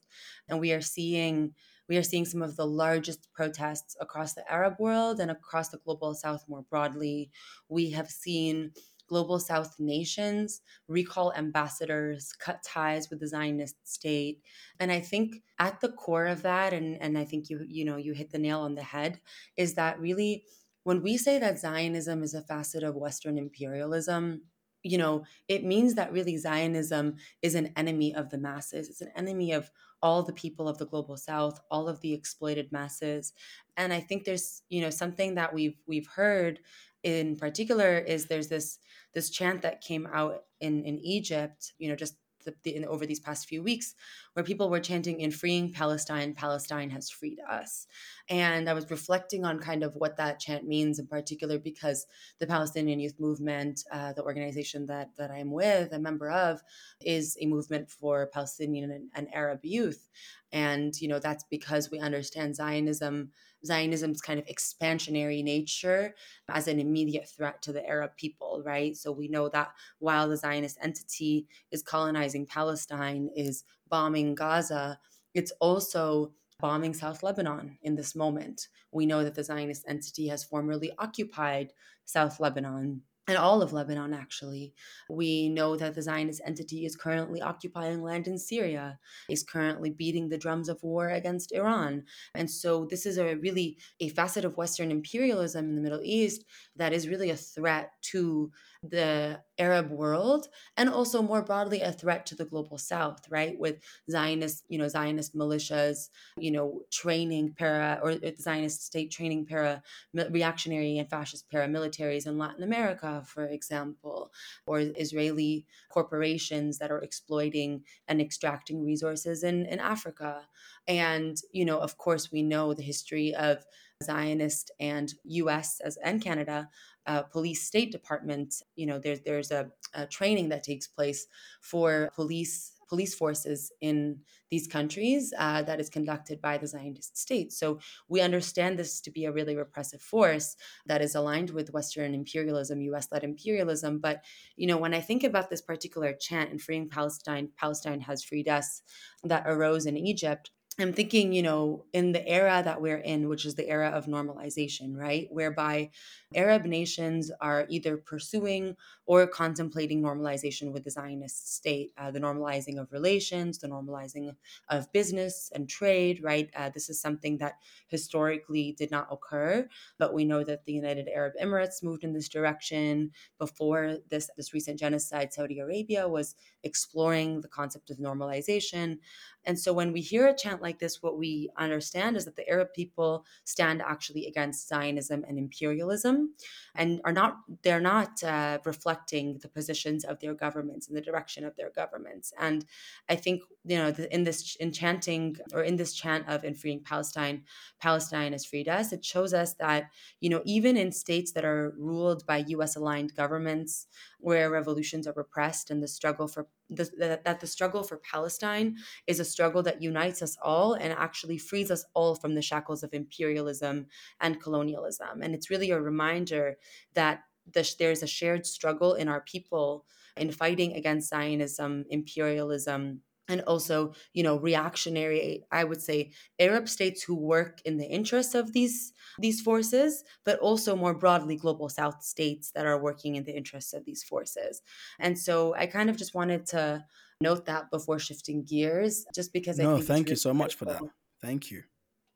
And 0.48 0.60
we 0.60 0.72
are 0.72 0.80
seeing 0.80 1.54
we 1.88 1.96
are 1.96 2.02
seeing 2.02 2.24
some 2.24 2.42
of 2.42 2.56
the 2.56 2.66
largest 2.66 3.28
protests 3.32 3.96
across 4.00 4.32
the 4.32 4.50
Arab 4.50 4.74
world 4.80 5.20
and 5.20 5.30
across 5.30 5.68
the 5.68 5.78
global 5.78 6.14
south 6.14 6.44
more 6.48 6.64
broadly. 6.68 7.30
We 7.68 7.90
have 7.90 8.10
seen 8.10 8.72
global 9.06 9.38
south 9.38 9.78
nations 9.78 10.60
recall 10.88 11.32
ambassadors 11.34 12.32
cut 12.32 12.62
ties 12.62 13.08
with 13.10 13.20
the 13.20 13.28
zionist 13.28 13.76
state. 13.86 14.42
And 14.80 14.92
i 14.92 15.00
think 15.00 15.42
at 15.58 15.80
the 15.80 15.90
core 15.90 16.26
of 16.26 16.42
that 16.42 16.72
and 16.72 17.00
and 17.00 17.16
i 17.18 17.24
think 17.24 17.48
you 17.50 17.64
you 17.68 17.84
know 17.84 17.96
you 17.96 18.12
hit 18.12 18.30
the 18.30 18.38
nail 18.38 18.60
on 18.60 18.74
the 18.74 18.82
head 18.82 19.20
is 19.56 19.74
that 19.74 19.98
really 20.00 20.44
when 20.84 21.02
we 21.02 21.16
say 21.16 21.38
that 21.38 21.58
zionism 21.58 22.22
is 22.22 22.34
a 22.34 22.42
facet 22.42 22.82
of 22.82 22.94
western 22.94 23.38
imperialism 23.38 24.42
you 24.82 24.98
know 24.98 25.24
it 25.48 25.64
means 25.64 25.94
that 25.94 26.12
really 26.12 26.36
zionism 26.36 27.16
is 27.42 27.54
an 27.54 27.72
enemy 27.76 28.14
of 28.14 28.30
the 28.30 28.38
masses. 28.38 28.88
It's 28.88 29.00
an 29.00 29.10
enemy 29.16 29.52
of 29.52 29.70
all 30.02 30.22
the 30.22 30.32
people 30.32 30.68
of 30.68 30.78
the 30.78 30.86
global 30.86 31.16
south 31.16 31.60
all 31.70 31.88
of 31.88 32.00
the 32.00 32.12
exploited 32.12 32.70
masses. 32.70 33.32
And 33.76 33.92
i 33.92 34.00
think 34.00 34.24
there's 34.24 34.62
you 34.68 34.80
know 34.80 34.90
something 34.90 35.34
that 35.34 35.52
we've 35.52 35.78
we've 35.86 36.06
heard 36.06 36.60
in 37.06 37.36
particular 37.36 37.98
is 37.98 38.26
there's 38.26 38.48
this 38.48 38.80
this 39.14 39.30
chant 39.30 39.62
that 39.62 39.80
came 39.80 40.08
out 40.12 40.42
in 40.60 40.84
in 40.84 40.98
Egypt, 40.98 41.72
you 41.78 41.88
know, 41.88 41.94
just 41.94 42.16
the, 42.44 42.54
the, 42.64 42.76
in, 42.76 42.84
over 42.84 43.06
these 43.06 43.20
past 43.20 43.48
few 43.48 43.62
weeks, 43.62 43.94
where 44.32 44.44
people 44.44 44.68
were 44.68 44.80
chanting, 44.80 45.20
"In 45.20 45.30
freeing 45.30 45.72
Palestine, 45.72 46.34
Palestine 46.34 46.90
has 46.90 47.08
freed 47.08 47.38
us." 47.48 47.86
And 48.28 48.68
I 48.68 48.72
was 48.72 48.90
reflecting 48.90 49.44
on 49.44 49.60
kind 49.60 49.84
of 49.84 49.94
what 49.94 50.16
that 50.16 50.40
chant 50.40 50.64
means 50.66 50.98
in 50.98 51.06
particular, 51.06 51.60
because 51.60 52.06
the 52.40 52.46
Palestinian 52.48 52.98
Youth 52.98 53.20
Movement, 53.20 53.84
uh, 53.92 54.12
the 54.12 54.24
organization 54.24 54.86
that 54.86 55.10
that 55.16 55.30
I'm 55.30 55.52
with, 55.52 55.92
a 55.92 56.00
member 56.00 56.28
of, 56.28 56.60
is 57.00 57.36
a 57.40 57.46
movement 57.46 57.88
for 57.88 58.26
Palestinian 58.34 58.90
and, 58.90 59.10
and 59.14 59.32
Arab 59.32 59.60
youth, 59.62 60.08
and 60.50 61.00
you 61.00 61.06
know 61.06 61.20
that's 61.20 61.44
because 61.56 61.88
we 61.92 62.00
understand 62.00 62.56
Zionism 62.56 63.30
Zionism's 63.66 64.20
kind 64.20 64.38
of 64.38 64.46
expansionary 64.46 65.42
nature 65.42 66.14
as 66.48 66.68
an 66.68 66.80
immediate 66.80 67.28
threat 67.28 67.60
to 67.62 67.72
the 67.72 67.86
Arab 67.86 68.16
people, 68.16 68.62
right? 68.64 68.96
So 68.96 69.12
we 69.12 69.28
know 69.28 69.48
that 69.50 69.72
while 69.98 70.28
the 70.28 70.36
Zionist 70.36 70.78
entity 70.80 71.46
is 71.70 71.82
colonizing 71.82 72.46
Palestine, 72.46 73.28
is 73.36 73.64
bombing 73.88 74.34
Gaza, 74.34 74.98
it's 75.34 75.52
also 75.60 76.32
bombing 76.60 76.94
South 76.94 77.22
Lebanon 77.22 77.78
in 77.82 77.94
this 77.94 78.14
moment. 78.14 78.68
We 78.92 79.06
know 79.06 79.22
that 79.24 79.34
the 79.34 79.44
Zionist 79.44 79.84
entity 79.86 80.28
has 80.28 80.44
formerly 80.44 80.92
occupied 80.98 81.72
South 82.04 82.40
Lebanon 82.40 83.02
and 83.28 83.36
all 83.36 83.62
of 83.62 83.72
Lebanon, 83.72 84.14
actually. 84.14 84.72
We 85.08 85.48
know 85.48 85.76
that 85.76 85.94
the 85.94 86.02
Zionist 86.02 86.40
entity 86.44 86.84
is 86.84 86.96
currently 86.96 87.42
occupying 87.42 88.02
land 88.02 88.28
in 88.28 88.38
Syria, 88.38 88.98
is 89.28 89.42
currently 89.42 89.90
beating 89.90 90.28
the 90.28 90.38
drums 90.38 90.68
of 90.68 90.82
war 90.82 91.08
against 91.08 91.52
Iran. 91.52 92.04
And 92.34 92.50
so 92.50 92.86
this 92.88 93.04
is 93.04 93.18
a 93.18 93.36
really 93.36 93.78
a 94.00 94.08
facet 94.10 94.44
of 94.44 94.56
Western 94.56 94.90
imperialism 94.90 95.68
in 95.68 95.74
the 95.74 95.82
Middle 95.82 96.02
East 96.02 96.44
that 96.76 96.92
is 96.92 97.08
really 97.08 97.30
a 97.30 97.36
threat 97.36 97.90
to 98.12 98.52
the 98.90 99.40
Arab 99.58 99.90
world 99.90 100.48
and 100.76 100.88
also 100.88 101.22
more 101.22 101.42
broadly 101.42 101.80
a 101.80 101.92
threat 101.92 102.26
to 102.26 102.34
the 102.34 102.44
global 102.44 102.78
south, 102.78 103.20
right? 103.30 103.58
With 103.58 103.78
Zionist, 104.10 104.64
you 104.68 104.78
know, 104.78 104.88
Zionist 104.88 105.34
militias, 105.34 106.10
you 106.36 106.50
know, 106.50 106.82
training 106.92 107.54
para 107.58 107.98
or 108.02 108.12
uh, 108.12 108.30
Zionist 108.38 108.84
state 108.84 109.10
training 109.10 109.46
para 109.46 109.82
reactionary 110.12 110.98
and 110.98 111.08
fascist 111.08 111.50
paramilitaries 111.50 112.26
in 112.26 112.38
Latin 112.38 112.62
America, 112.62 113.22
for 113.26 113.46
example, 113.46 114.30
or 114.66 114.80
Israeli 114.80 115.66
corporations 115.90 116.78
that 116.78 116.90
are 116.90 117.00
exploiting 117.00 117.82
and 118.08 118.20
extracting 118.20 118.84
resources 118.84 119.42
in, 119.42 119.66
in 119.66 119.80
Africa. 119.80 120.42
And, 120.86 121.36
you 121.52 121.64
know, 121.64 121.78
of 121.78 121.96
course, 121.98 122.30
we 122.30 122.42
know 122.42 122.74
the 122.74 122.82
history 122.82 123.34
of 123.34 123.64
Zionist 124.02 124.70
and 124.78 125.12
US 125.24 125.80
as 125.80 125.96
and 125.98 126.22
Canada 126.22 126.68
uh, 127.06 127.22
police 127.22 127.62
state 127.62 127.92
department, 127.92 128.62
you 128.74 128.86
know, 128.86 128.98
there's 128.98 129.20
there's 129.20 129.50
a, 129.50 129.70
a 129.94 130.06
training 130.06 130.48
that 130.48 130.62
takes 130.64 130.86
place 130.86 131.26
for 131.60 132.10
police 132.14 132.72
police 132.88 133.14
forces 133.16 133.72
in 133.80 134.20
these 134.48 134.68
countries 134.68 135.34
uh, 135.38 135.60
that 135.62 135.80
is 135.80 135.88
conducted 135.88 136.40
by 136.40 136.56
the 136.56 136.68
Zionist 136.68 137.18
state. 137.18 137.52
So 137.52 137.80
we 138.08 138.20
understand 138.20 138.78
this 138.78 139.00
to 139.00 139.10
be 139.10 139.24
a 139.24 139.32
really 139.32 139.56
repressive 139.56 140.00
force 140.00 140.56
that 140.86 141.02
is 141.02 141.16
aligned 141.16 141.50
with 141.50 141.72
Western 141.72 142.14
imperialism, 142.14 142.80
US-led 142.80 143.24
imperialism. 143.24 143.98
But 143.98 144.22
you 144.56 144.68
know, 144.68 144.76
when 144.76 144.94
I 144.94 145.00
think 145.00 145.24
about 145.24 145.50
this 145.50 145.62
particular 145.62 146.12
chant 146.12 146.52
in 146.52 146.58
freeing 146.58 146.88
Palestine, 146.88 147.50
Palestine 147.56 148.00
has 148.02 148.22
freed 148.22 148.48
us, 148.48 148.82
that 149.24 149.44
arose 149.46 149.86
in 149.86 149.96
Egypt. 149.96 150.50
I'm 150.78 150.92
thinking, 150.92 151.32
you 151.32 151.40
know, 151.40 151.86
in 151.94 152.12
the 152.12 152.26
era 152.28 152.60
that 152.62 152.82
we're 152.82 152.98
in, 152.98 153.30
which 153.30 153.46
is 153.46 153.54
the 153.54 153.66
era 153.66 153.88
of 153.88 154.04
normalization, 154.04 154.94
right? 154.94 155.26
Whereby 155.30 155.90
Arab 156.34 156.66
nations 156.66 157.30
are 157.40 157.64
either 157.70 157.96
pursuing 157.96 158.76
or 159.06 159.26
contemplating 159.26 160.02
normalization 160.02 160.72
with 160.72 160.84
the 160.84 160.90
Zionist 160.90 161.54
state, 161.54 161.94
uh, 161.96 162.10
the 162.10 162.20
normalizing 162.20 162.78
of 162.78 162.92
relations, 162.92 163.56
the 163.58 163.68
normalizing 163.68 164.36
of 164.68 164.92
business 164.92 165.50
and 165.54 165.66
trade, 165.66 166.22
right? 166.22 166.50
Uh, 166.54 166.68
this 166.68 166.90
is 166.90 167.00
something 167.00 167.38
that 167.38 167.54
historically 167.86 168.72
did 168.72 168.90
not 168.90 169.08
occur, 169.10 169.66
but 169.96 170.12
we 170.12 170.26
know 170.26 170.44
that 170.44 170.66
the 170.66 170.74
United 170.74 171.08
Arab 171.08 171.32
Emirates 171.40 171.82
moved 171.82 172.04
in 172.04 172.12
this 172.12 172.28
direction. 172.28 173.12
Before 173.38 173.96
this, 174.10 174.28
this 174.36 174.52
recent 174.52 174.78
genocide, 174.78 175.32
Saudi 175.32 175.58
Arabia 175.58 176.06
was 176.06 176.34
exploring 176.62 177.40
the 177.40 177.48
concept 177.48 177.88
of 177.88 177.96
normalization. 177.96 178.98
And 179.46 179.58
so 179.58 179.72
when 179.72 179.92
we 179.92 180.00
hear 180.00 180.26
a 180.26 180.34
chant 180.34 180.60
like 180.60 180.78
this, 180.78 181.02
what 181.02 181.16
we 181.16 181.48
understand 181.56 182.16
is 182.16 182.24
that 182.24 182.36
the 182.36 182.48
Arab 182.48 182.72
people 182.74 183.24
stand 183.44 183.80
actually 183.80 184.26
against 184.26 184.68
Zionism 184.68 185.24
and 185.26 185.38
imperialism 185.38 186.34
and 186.74 187.00
are 187.04 187.12
not, 187.12 187.38
they're 187.62 187.80
not 187.80 188.22
uh, 188.22 188.58
reflecting 188.64 189.38
the 189.38 189.48
positions 189.48 190.04
of 190.04 190.18
their 190.20 190.34
governments 190.34 190.88
and 190.88 190.96
the 190.96 191.00
direction 191.00 191.44
of 191.44 191.54
their 191.56 191.70
governments. 191.70 192.32
And 192.38 192.64
I 193.08 193.16
think, 193.16 193.42
you 193.64 193.78
know, 193.78 193.94
in 194.10 194.24
this 194.24 194.56
enchanting 194.60 195.36
or 195.52 195.62
in 195.62 195.76
this 195.76 195.94
chant 195.94 196.28
of 196.28 196.44
in 196.44 196.54
freeing 196.54 196.80
Palestine, 196.80 197.44
Palestine 197.80 198.32
has 198.32 198.44
freed 198.44 198.68
us, 198.68 198.92
it 198.92 199.04
shows 199.04 199.32
us 199.32 199.54
that, 199.54 199.90
you 200.20 200.28
know, 200.28 200.42
even 200.44 200.76
in 200.76 200.90
states 200.92 201.32
that 201.32 201.44
are 201.44 201.72
ruled 201.78 202.26
by 202.26 202.44
US 202.48 202.76
aligned 202.76 203.14
governments, 203.14 203.86
where 204.18 204.50
revolutions 204.50 205.06
are 205.06 205.12
repressed 205.12 205.70
and 205.70 205.82
the 205.82 205.88
struggle 205.88 206.26
for 206.26 206.48
the, 206.70 207.20
that 207.24 207.40
the 207.40 207.46
struggle 207.46 207.82
for 207.82 207.98
Palestine 207.98 208.76
is 209.06 209.20
a 209.20 209.24
struggle 209.24 209.62
that 209.62 209.82
unites 209.82 210.22
us 210.22 210.36
all 210.42 210.74
and 210.74 210.92
actually 210.92 211.38
frees 211.38 211.70
us 211.70 211.84
all 211.94 212.14
from 212.14 212.34
the 212.34 212.42
shackles 212.42 212.82
of 212.82 212.92
imperialism 212.92 213.86
and 214.20 214.40
colonialism. 214.40 215.22
And 215.22 215.34
it's 215.34 215.50
really 215.50 215.70
a 215.70 215.80
reminder 215.80 216.56
that 216.94 217.20
the, 217.52 217.74
there's 217.78 218.02
a 218.02 218.06
shared 218.06 218.46
struggle 218.46 218.94
in 218.94 219.08
our 219.08 219.20
people 219.20 219.84
in 220.16 220.32
fighting 220.32 220.72
against 220.72 221.10
Zionism, 221.10 221.84
imperialism, 221.90 223.02
and 223.28 223.40
also 223.42 223.92
you 224.12 224.22
know 224.22 224.38
reactionary 224.38 225.44
i 225.50 225.64
would 225.64 225.80
say 225.80 226.12
arab 226.38 226.68
states 226.68 227.02
who 227.02 227.14
work 227.14 227.60
in 227.64 227.76
the 227.76 227.86
interests 227.86 228.34
of 228.34 228.52
these 228.52 228.92
these 229.18 229.40
forces 229.40 230.04
but 230.24 230.38
also 230.40 230.76
more 230.76 230.94
broadly 230.94 231.36
global 231.36 231.68
south 231.68 232.02
states 232.02 232.50
that 232.52 232.66
are 232.66 232.80
working 232.80 233.16
in 233.16 233.24
the 233.24 233.36
interests 233.36 233.72
of 233.72 233.84
these 233.84 234.02
forces. 234.02 234.62
And 234.98 235.18
so 235.18 235.54
i 235.54 235.66
kind 235.66 235.90
of 235.90 235.96
just 235.96 236.14
wanted 236.14 236.46
to 236.46 236.84
note 237.20 237.46
that 237.46 237.70
before 237.70 237.98
shifting 237.98 238.44
gears 238.44 239.06
just 239.14 239.32
because 239.32 239.58
no 239.58 239.76
I 239.76 239.80
thank 239.80 240.10
you 240.10 240.16
so 240.16 240.34
much 240.34 240.54
for 240.54 240.66
that. 240.66 240.82
thank 241.20 241.50
you. 241.50 241.62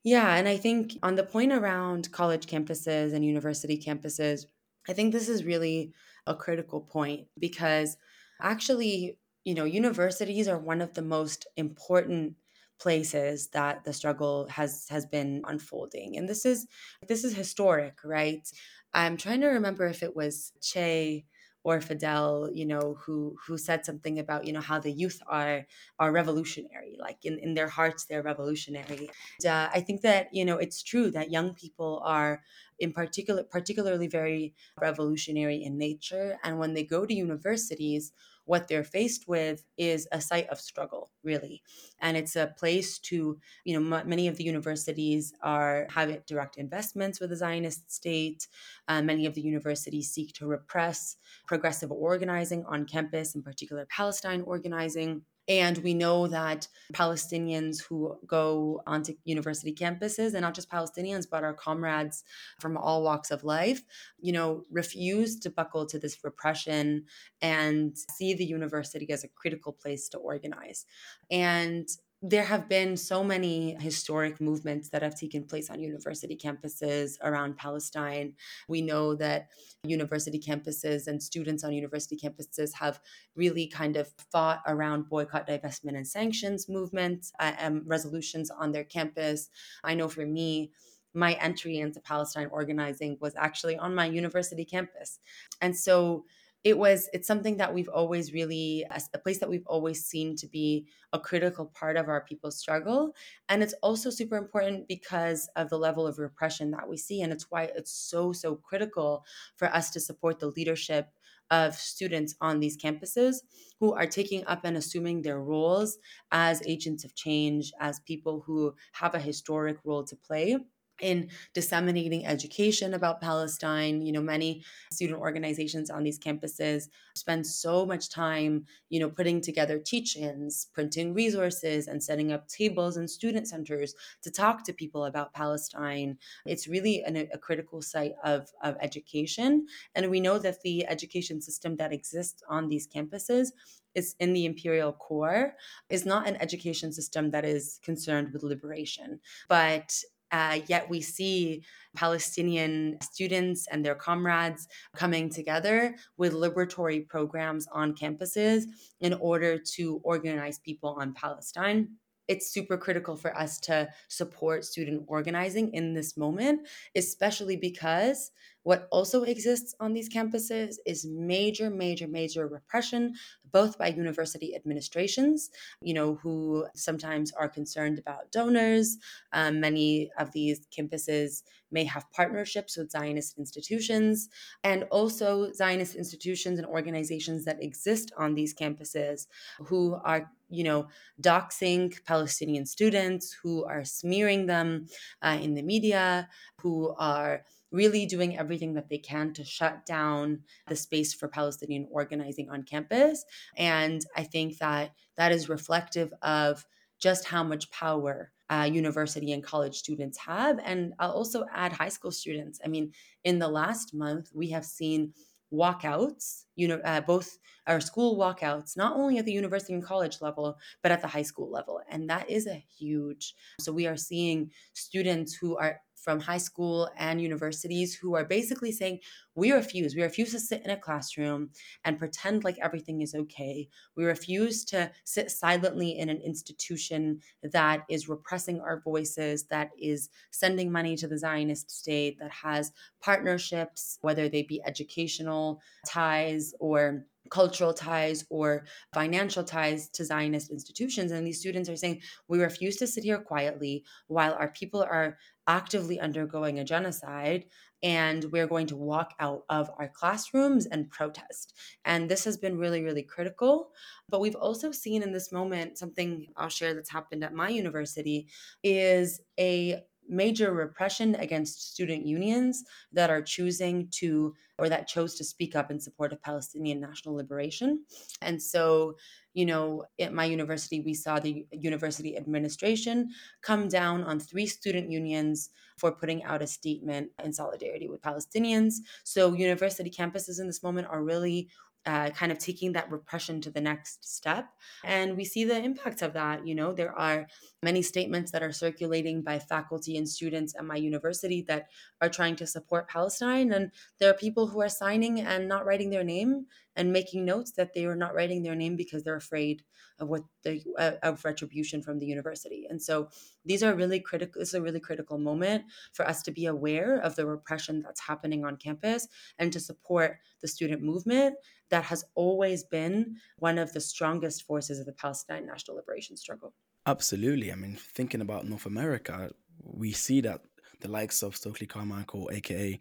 Yeah 0.05 0.35
and 0.35 0.49
i 0.49 0.57
think 0.57 0.97
on 1.03 1.15
the 1.15 1.25
point 1.25 1.53
around 1.53 2.11
college 2.13 2.47
campuses 2.47 3.13
and 3.15 3.25
university 3.25 3.79
campuses 3.79 4.47
i 4.89 4.93
think 4.93 5.13
this 5.13 5.29
is 5.29 5.45
really 5.45 5.93
a 6.27 6.35
critical 6.35 6.81
point 6.81 7.27
because 7.39 7.97
actually 8.41 9.19
you 9.45 9.55
know, 9.55 9.65
universities 9.65 10.49
are 10.49 10.59
one 10.59 10.81
of 10.81 10.95
the 10.95 11.03
most 11.03 11.47
important 11.57 12.37
places 12.79 13.49
that 13.49 13.85
the 13.85 13.93
struggle 13.93 14.49
has 14.49 14.87
has 14.89 15.05
been 15.05 15.43
unfolding 15.47 16.17
and 16.17 16.27
this 16.27 16.47
is 16.47 16.67
this 17.07 17.25
is 17.25 17.35
historic 17.35 17.99
right? 18.05 18.49
I'm 18.95 19.17
trying 19.17 19.43
to 19.43 19.49
remember 19.49 19.87
if 19.87 20.03
it 20.03 20.17
was 20.17 20.53
che 20.63 21.27
or 21.63 21.81
fidel 21.81 22.49
you 22.53 22.65
know 22.65 22.97
who 23.01 23.37
who 23.47 23.59
said 23.59 23.85
something 23.85 24.19
about 24.19 24.47
you 24.47 24.53
know 24.53 24.61
how 24.61 24.79
the 24.79 24.91
youth 24.91 25.21
are 25.27 25.67
are 25.99 26.11
revolutionary 26.11 26.97
like 26.99 27.19
in, 27.25 27.39
in 27.39 27.55
their 27.55 27.69
hearts 27.69 28.07
they're 28.07 28.23
revolutionary. 28.23 29.11
And, 29.45 29.47
uh, 29.47 29.69
i 29.73 29.81
think 29.81 30.01
that 30.01 30.29
you 30.33 30.45
know 30.45 30.57
it's 30.57 30.83
true 30.83 31.11
that 31.11 31.31
young 31.31 31.55
people 31.55 32.01
are 32.05 32.43
in 32.79 32.93
particular 32.93 33.43
particularly 33.45 34.09
very 34.09 34.55
revolutionary 34.81 35.63
in 35.63 35.77
nature 35.77 36.39
and 36.43 36.59
when 36.59 36.73
they 36.73 36.83
go 36.85 37.05
to 37.05 37.15
universities 37.15 38.13
what 38.45 38.69
they're 38.69 38.85
faced 38.85 39.29
with 39.29 39.65
is 39.77 40.09
a 40.13 40.21
site 40.21 40.49
of 40.49 40.61
struggle 40.61 41.11
really. 41.23 41.63
And 42.01 42.17
it's 42.17 42.37
a 42.37 42.55
place 42.59 42.99
to 43.01 43.39
you 43.65 43.79
know 43.79 43.97
m- 43.97 44.09
many 44.09 44.29
of 44.29 44.37
the 44.37 44.45
universities 44.45 45.33
are 45.43 45.87
have 45.91 46.25
direct 46.27 46.57
investments 46.57 47.21
with 47.21 47.31
the 47.31 47.37
zionist 47.37 47.91
state. 47.93 48.49
Uh, 48.89 49.03
many 49.03 49.27
of 49.27 49.35
the 49.35 49.43
universities 49.43 50.11
seek 50.11 50.33
to 50.35 50.47
repress 50.47 51.17
progressive 51.47 51.91
organizing 51.93 52.65
on 52.67 52.87
campus 52.87 53.35
in 53.35 53.43
particular 53.43 53.87
palestine 53.87 54.43
organizing 54.43 55.23
and 55.49 55.79
we 55.79 55.95
know 55.95 56.27
that 56.29 56.69
Palestinians 56.93 57.83
who 57.83 58.17
go 58.27 58.83
onto 58.87 59.15
university 59.25 59.75
campuses, 59.75 60.35
and 60.35 60.43
not 60.43 60.55
just 60.55 60.71
Palestinians, 60.71 61.27
but 61.31 61.45
our 61.45 61.55
comrades 61.55 62.25
from 62.61 62.77
all 62.77 63.03
walks 63.03 63.31
of 63.31 63.45
life, 63.45 63.83
you 64.21 64.33
know, 64.33 64.65
refuse 64.71 65.39
to 65.41 65.51
buckle 65.51 65.87
to 65.87 65.99
this 65.99 66.19
repression 66.23 67.05
and 67.41 67.97
see 67.97 68.35
the 68.35 68.45
university 68.45 69.11
as 69.11 69.25
a 69.25 69.29
critical 69.29 69.73
place 69.73 70.09
to 70.11 70.19
organize. 70.19 70.87
And 71.31 71.89
there 72.23 72.45
have 72.45 72.69
been 72.69 72.99
so 72.99 73.25
many 73.25 73.75
historic 73.81 74.41
movements 74.41 74.91
that 74.91 75.03
have 75.03 75.15
taken 75.15 75.45
place 75.45 75.71
on 75.71 75.81
university 75.81 76.37
campuses 76.37 77.17
around 77.23 77.57
Palestine. 77.57 78.35
We 78.69 78.83
know 78.83 79.15
that 79.15 79.49
university 79.85 80.39
campuses 80.39 81.07
and 81.07 81.23
students 81.23 81.65
on 81.65 81.73
university 81.73 82.19
campuses 82.19 82.75
have 82.75 83.01
really 83.37 83.67
kind 83.67 83.97
of 83.97 84.13
fought 84.31 84.61
around 84.67 85.09
boycott, 85.09 85.49
divestment, 85.49 85.97
and 85.97 86.07
sanctions 86.07 86.69
movements 86.69 87.33
uh, 87.41 87.53
and 87.59 87.83
resolutions 87.87 88.51
on 88.51 88.73
their 88.73 88.85
campus. 88.85 89.49
I 89.83 89.95
know 89.95 90.09
for 90.09 90.27
me, 90.27 90.73
my 91.15 91.33
entry 91.35 91.79
into 91.79 92.01
Palestine 92.01 92.49
organizing 92.53 93.17
was 93.21 93.35
actually 93.37 93.79
on 93.79 93.95
my 93.95 94.05
university 94.05 94.65
campus. 94.65 95.19
And 95.61 95.75
so 95.75 96.27
it 96.63 96.77
was 96.77 97.09
it's 97.13 97.27
something 97.27 97.57
that 97.57 97.73
we've 97.73 97.89
always 97.89 98.33
really 98.33 98.85
a 99.15 99.19
place 99.19 99.39
that 99.39 99.49
we've 99.49 99.67
always 99.67 100.05
seen 100.05 100.37
to 100.37 100.47
be 100.47 100.87
a 101.13 101.19
critical 101.19 101.67
part 101.67 101.97
of 101.97 102.09
our 102.09 102.23
people's 102.25 102.59
struggle 102.59 103.15
and 103.49 103.63
it's 103.63 103.75
also 103.83 104.11
super 104.11 104.37
important 104.37 104.87
because 104.87 105.49
of 105.57 105.71
the 105.71 105.79
level 105.79 106.07
of 106.07 106.19
repression 106.19 106.71
that 106.71 106.89
we 106.89 106.97
see 106.97 107.23
and 107.23 107.33
it's 107.33 107.51
why 107.51 107.65
it's 107.77 107.93
so 107.93 108.33
so 108.33 108.57
critical 108.57 109.25
for 109.57 109.69
us 109.69 109.91
to 109.91 110.01
support 110.01 110.39
the 110.39 110.49
leadership 110.49 111.09
of 111.51 111.75
students 111.75 112.35
on 112.41 112.61
these 112.61 112.77
campuses 112.77 113.37
who 113.81 113.93
are 113.93 114.07
taking 114.07 114.45
up 114.47 114.65
and 114.65 114.77
assuming 114.77 115.23
their 115.23 115.41
roles 115.41 115.99
as 116.31 116.63
agents 116.67 117.05
of 117.05 117.15
change 117.17 117.73
as 117.81 118.01
people 118.01 118.41
who 118.47 118.75
have 118.93 119.15
a 119.15 119.19
historic 119.19 119.79
role 119.85 120.05
to 120.05 120.15
play 120.15 120.57
in 121.01 121.29
disseminating 121.55 122.27
education 122.27 122.95
about 122.95 123.21
Palestine. 123.21 124.03
You 124.03 124.13
know, 124.13 124.21
many 124.21 124.63
student 124.93 125.19
organizations 125.19 125.91
on 125.91 126.03
these 126.03 126.19
campuses 126.19 126.89
spend 127.15 127.47
so 127.47 127.87
much 127.87 128.11
time, 128.11 128.67
you 128.89 129.01
know, 129.01 129.09
putting 129.09 129.41
together 129.41 129.79
teach-ins, 129.79 130.67
printing 130.73 131.15
resources, 131.15 131.89
and 131.89 132.03
setting 132.03 132.33
up 132.33 132.49
tables 132.49 132.97
and 132.97 133.09
student 133.09 133.49
centers 133.49 133.95
to 134.23 134.31
talk 134.31 134.65
to 134.65 134.73
people 134.73 135.07
about 135.07 135.33
Palestine. 135.33 136.19
It's 136.47 136.69
really 136.69 137.03
an, 137.03 137.17
a 137.17 137.39
critical 137.39 137.83
site 137.83 138.15
of, 138.25 138.49
of 138.63 138.77
education. 138.81 139.67
And 139.95 140.11
we 140.11 140.21
know 140.21 140.39
that 140.39 140.63
the 140.63 140.87
education 140.87 141.41
system 141.41 141.77
that 141.77 141.93
exists 141.93 142.43
on 142.49 142.69
these 142.69 142.87
campuses 142.87 143.49
is 143.95 144.15
in 144.21 144.33
the 144.33 144.45
imperial 144.45 144.93
core 144.93 145.55
is 145.89 146.07
not 146.07 146.29
an 146.29 146.37
education 146.37 146.93
system 146.93 147.31
that 147.31 147.45
is 147.45 147.81
concerned 147.83 148.33
with 148.33 148.43
liberation 148.43 149.19
but 149.49 149.93
uh, 150.33 150.61
yet 150.67 150.89
we 150.89 151.01
see 151.01 151.63
Palestinian 151.95 152.99
students 153.03 153.67
and 153.71 153.85
their 153.85 153.95
comrades 153.95 154.69
coming 154.95 155.29
together 155.29 155.97
with 156.17 156.33
liberatory 156.33 157.07
programs 157.09 157.67
on 157.73 157.95
campuses 157.95 158.65
in 159.01 159.15
order 159.15 159.59
to 159.59 160.01
organize 160.05 160.59
people 160.59 160.97
on 160.99 161.13
Palestine. 161.15 161.89
It's 162.29 162.53
super 162.53 162.79
critical 162.79 163.17
for 163.17 163.37
us 163.37 163.59
to 163.61 163.89
support 164.07 164.65
student 164.65 165.03
organizing 165.09 165.75
in 165.75 165.95
this 165.95 166.17
moment, 166.17 166.69
especially 166.95 167.57
because 167.57 168.31
what 168.63 168.87
also 168.93 169.25
exists 169.25 169.75
on 169.81 169.95
these 169.95 170.09
campuses 170.09 170.77
is 170.87 171.05
major, 171.05 171.71
major, 171.71 172.07
major 172.07 172.47
repression, 172.47 173.15
both 173.53 173.79
by 173.79 173.89
university 173.89 174.55
administrations, 174.55 175.51
you 175.81 175.95
know, 175.95 176.15
who 176.17 176.67
sometimes 176.75 177.33
are 177.33 177.49
concerned 177.49 177.99
about 177.99 178.31
donors. 178.33 178.99
Um, 179.33 179.61
many 179.61 180.11
of 180.19 180.33
these 180.33 180.67
campuses 180.67 181.43
may 181.71 181.85
have 181.85 182.11
partnerships 182.13 182.77
with 182.77 182.91
Zionist 182.91 183.39
institutions, 183.39 184.29
and 184.65 184.85
also 184.85 185.53
Zionist 185.53 185.95
institutions 185.95 186.59
and 186.59 186.67
organizations 186.67 187.45
that 187.45 187.63
exist 187.63 188.13
on 188.17 188.35
these 188.35 188.55
campuses 188.55 189.27
who 189.61 189.99
are 190.05 190.31
you 190.51 190.65
know, 190.65 190.89
doxing 191.23 191.97
Palestinian 192.05 192.67
students, 192.67 193.33
who 193.33 193.65
are 193.65 193.85
smearing 193.85 194.47
them 194.47 194.87
uh, 195.23 195.39
in 195.41 195.55
the 195.55 195.63
media, 195.63 196.29
who 196.61 196.93
are 196.99 197.45
really 197.71 198.07
doing 198.07 198.39
everything 198.39 198.75
that 198.75 198.89
they 198.89 198.99
can 198.99 199.33
to 199.35 199.45
shut 199.45 199.87
down 199.87 200.41
the 200.67 200.77
space 200.77 201.15
for 201.15 201.29
Palestinian 201.29 201.87
organizing 201.91 202.51
on 202.51 202.63
campus. 202.63 203.25
And 203.57 204.05
I 204.17 204.25
think 204.25 204.59
that 204.59 204.93
that 205.17 205.33
is 205.33 205.49
reflective 205.49 206.13
of 206.23 206.65
just 207.01 207.25
how 207.27 207.43
much 207.43 207.71
power 207.71 208.33
uh, 208.51 208.69
university 208.71 209.33
and 209.33 209.45
college 209.45 209.79
students 209.79 210.19
have. 210.19 210.59
And 210.65 210.93
I'll 210.99 211.13
also 211.13 211.45
add 211.55 211.73
high 211.73 211.89
school 211.89 212.11
students. 212.11 212.61
I 212.65 212.69
mean, 212.69 212.93
in 213.25 213.39
the 213.39 213.49
last 213.49 213.95
month, 213.95 214.31
we 214.35 214.51
have 214.51 214.65
seen 214.65 215.15
walkouts, 215.53 216.45
you 216.57 216.69
know, 216.69 216.81
uh, 216.85 217.01
both 217.01 217.39
our 217.67 217.81
school 217.81 218.17
walkouts, 218.17 218.77
not 218.77 218.97
only 218.97 219.19
at 219.19 219.25
the 219.25 219.33
university 219.33 219.73
and 219.73 219.85
college 219.85 220.21
level, 220.21 220.57
but 220.83 220.93
at 220.93 221.03
the 221.03 221.09
high 221.09 221.23
school 221.23 221.51
level. 221.51 221.81
And 221.89 222.09
that 222.11 222.29
is 222.31 222.47
a 222.47 222.65
huge. 222.79 223.35
So 223.61 223.73
we 223.73 223.87
are 223.87 223.97
seeing 223.97 224.51
students 224.75 225.35
who 225.35 225.57
are 225.57 225.81
from 226.01 226.21
high 226.21 226.39
school 226.39 226.89
and 226.97 227.21
universities 227.21 227.95
who 227.95 228.15
are 228.15 228.25
basically 228.25 228.73
saying, 228.73 229.01
we 229.35 229.53
refuse. 229.53 229.95
We 229.95 230.03
refuse 230.03 230.33
to 230.33 230.41
sit 230.41 230.63
in 230.65 230.71
a 230.71 230.77
classroom 230.77 231.51
and 231.85 231.99
pretend 231.99 232.45
like 232.45 232.59
everything 232.63 233.01
is 233.01 233.15
okay. 233.15 233.69
We 233.97 234.05
refuse 234.05 234.65
to 234.67 234.91
sit 235.05 235.31
silently 235.31 235.99
in 235.99 236.09
an 236.09 236.21
institution 236.21 237.21
that 237.43 237.85
is 237.89 238.09
repressing 238.09 238.61
our 238.61 238.81
voices, 238.81 239.45
that 239.45 239.71
is 239.79 240.11
sending 240.31 240.73
money 240.73 240.97
to 240.97 241.07
the 241.07 241.19
Zionist 241.19 241.71
state, 241.71 242.19
that 242.19 242.31
has 242.31 242.73
partnerships, 243.01 243.99
whether 244.01 244.29
they 244.29 244.43
be 244.43 244.63
educational 244.67 245.61
ties 245.87 246.55
or 246.61 247.05
cultural 247.31 247.73
ties 247.73 248.25
or 248.29 248.65
financial 248.93 249.45
ties 249.45 249.89
to 249.91 250.05
Zionist 250.05 250.51
institutions. 250.51 251.13
And 251.13 251.27
these 251.27 251.41
students 251.41 251.69
are 251.69 251.77
saying, 251.77 252.03
we 252.29 252.43
refuse 252.43 252.77
to 252.79 252.87
sit 252.87 253.05
here 253.05 253.19
quietly 253.19 253.85
while 254.09 254.35
our 254.35 254.49
people 254.49 254.83
are 254.83 255.17
actively 255.47 255.99
undergoing 255.99 256.59
a 256.59 256.65
genocide 256.65 257.45
and 257.83 258.25
we're 258.31 258.47
going 258.47 258.67
to 258.67 258.77
walk 258.77 259.15
out 259.19 259.45
of 259.49 259.71
our 259.79 259.89
classrooms 259.89 260.67
and 260.67 260.91
protest. 260.91 261.57
And 261.85 262.09
this 262.09 262.25
has 262.25 262.37
been 262.37 262.59
really, 262.59 262.83
really 262.83 263.03
critical. 263.03 263.71
But 264.09 264.21
we've 264.21 264.37
also 264.37 264.71
seen 264.71 265.03
in 265.03 265.13
this 265.13 265.33
moment 265.33 265.79
something 265.79 266.27
I'll 266.37 266.51
share 266.51 266.75
that's 266.75 266.91
happened 266.91 267.25
at 267.25 267.33
my 267.33 267.49
university 267.49 268.29
is 268.63 269.21
a 269.39 269.83
major 270.11 270.53
repression 270.53 271.15
against 271.15 271.73
student 271.73 272.07
unions 272.07 272.65
that 272.93 273.11
are 273.11 273.23
choosing 273.23 273.89
to 273.93 274.35
or 274.59 274.69
that 274.69 274.87
chose 274.87 275.15
to 275.15 275.25
speak 275.25 275.57
up 275.57 275.71
in 275.71 275.81
support 275.81 276.13
of 276.13 276.23
Palestinian 276.23 276.81
national 276.81 277.15
liberation. 277.15 277.83
And 278.21 278.41
so, 278.43 278.97
you 279.33 279.47
know, 279.47 279.85
at 279.99 280.13
my 280.13 280.27
university, 280.27 280.81
we 280.81 280.93
saw 280.93 281.19
the 281.19 281.47
university 281.51 282.17
administration 282.17 283.09
come 283.41 283.69
down 283.69 284.05
on 284.05 284.21
three 284.21 284.47
student 284.47 284.91
unions 284.91 285.49
for 285.79 285.91
putting 285.91 286.23
out 286.25 286.43
a 286.43 286.47
statement 286.47 287.11
in 287.25 287.33
solidarity 287.33 287.89
with 287.89 288.03
Palestinians. 288.03 288.75
So, 289.03 289.33
university 289.33 289.91
campuses 289.91 290.41
in 290.41 290.47
this 290.47 290.63
moment 290.63 290.89
are 290.91 291.03
really 291.03 291.49
uh, 291.87 292.11
kind 292.11 292.31
of 292.31 292.39
taking 292.39 292.73
that 292.73 292.91
repression 292.91 293.41
to 293.41 293.51
the 293.51 293.61
next 293.61 294.05
step. 294.05 294.49
And 294.85 295.17
we 295.17 295.25
see 295.25 295.45
the 295.45 295.59
impacts 295.59 296.03
of 296.03 296.13
that. 296.13 296.47
You 296.47 296.55
know, 296.55 296.73
there 296.73 296.93
are 296.93 297.27
many 297.63 297.83
statements 297.83 298.33
that 298.33 298.43
are 298.43 298.53
circulating 298.53 299.23
by 299.23 299.39
faculty 299.39 299.97
and 299.97 300.09
students 300.09 300.55
at 300.57 300.65
my 300.65 300.77
university 300.77 301.43
that 301.49 301.69
are 302.01 302.09
trying 302.09 302.37
to 302.37 302.47
support 302.47 302.89
Palestine. 302.89 303.53
And 303.53 303.71
there 303.99 304.11
are 304.11 304.15
people 304.15 304.47
who 304.49 304.61
are 304.61 304.69
signing 304.69 305.21
and 305.21 305.49
not 305.49 305.65
writing 305.65 305.91
their 305.91 306.05
name 306.05 306.47
and 306.77 306.93
making 306.93 307.25
notes 307.25 307.53
that 307.53 307.75
they 307.75 307.85
are 307.85 307.97
not 307.97 308.15
writing 308.15 308.43
their 308.43 308.55
name 308.55 308.77
because 308.77 309.03
they're 309.03 309.17
afraid 309.17 309.63
of 309.99 310.09
what 310.09 310.23
the 310.45 310.63
uh, 310.79 310.93
of 311.03 311.25
retribution 311.25 311.83
from 311.83 311.99
the 311.99 312.07
university. 312.07 312.67
And 312.69 312.81
so 312.81 313.09
these 313.45 313.63
are 313.63 313.75
really 313.75 314.01
critical. 314.01 314.41
This 314.41 314.51
is 314.51 314.55
a 314.55 314.63
really 314.63 314.81
critical 314.81 315.19
moment 315.19 315.65
for 315.93 316.07
us 316.07 316.23
to 316.23 316.31
be 316.31 316.47
aware 316.47 316.97
of 316.97 317.17
the 317.17 317.27
repression 317.27 317.83
that's 317.83 318.01
happening 318.01 318.45
on 318.45 318.57
campus 318.57 319.07
and 319.39 319.53
to 319.53 319.61
support 319.61 320.19
the 320.41 320.49
student 320.49 320.83
movement 320.83 321.35
that 321.71 321.85
has 321.85 322.05
always 322.15 322.65
been 322.65 323.17
one 323.39 323.59
of 323.59 323.73
the 323.73 323.81
strongest 323.81 324.43
forces 324.43 324.79
of 324.79 324.87
the 324.87 324.93
Palestine 324.93 325.47
national 325.47 325.77
liberation 325.77 326.17
struggle. 326.17 326.55
Absolutely. 326.87 327.53
I 327.53 327.57
mean, 327.57 327.77
thinking 327.77 328.21
about 328.21 328.47
North 328.47 328.67
America, 328.67 329.31
we 329.63 329.93
see 329.93 330.21
that 330.23 330.41
the 330.81 330.89
likes 330.89 331.23
of 331.23 331.37
Stokely 331.37 331.67
Carmichael, 331.67 332.31
aka 332.33 332.79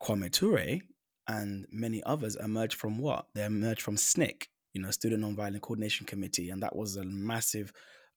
Kwame 0.00 0.32
Ture, 0.32 0.80
and 1.28 1.66
many 1.70 2.02
others 2.04 2.36
emerged 2.36 2.74
from 2.74 2.98
what? 2.98 3.26
They 3.34 3.44
emerged 3.44 3.82
from 3.82 3.96
SNCC, 3.96 4.48
you 4.72 4.82
know, 4.82 4.90
Student 4.90 5.24
Nonviolent 5.24 5.60
Coordination 5.60 6.06
Committee, 6.06 6.50
and 6.50 6.62
that 6.62 6.76
was 6.76 6.96
a 6.96 7.04
massive 7.04 7.72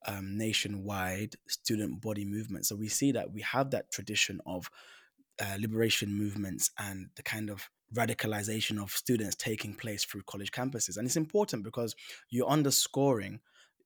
um, 0.05 0.37
nationwide 0.37 1.35
student 1.47 2.01
body 2.01 2.25
movement. 2.25 2.65
So 2.65 2.75
we 2.75 2.87
see 2.87 3.11
that 3.13 3.31
we 3.31 3.41
have 3.41 3.71
that 3.71 3.91
tradition 3.91 4.41
of 4.45 4.69
uh, 5.39 5.57
liberation 5.59 6.13
movements 6.13 6.71
and 6.77 7.09
the 7.15 7.23
kind 7.23 7.49
of 7.49 7.69
radicalization 7.95 8.81
of 8.81 8.91
students 8.91 9.35
taking 9.35 9.73
place 9.73 10.03
through 10.03 10.23
college 10.23 10.51
campuses. 10.51 10.97
And 10.97 11.05
it's 11.05 11.15
important 11.15 11.63
because 11.63 11.95
you're 12.29 12.47
underscoring 12.47 13.39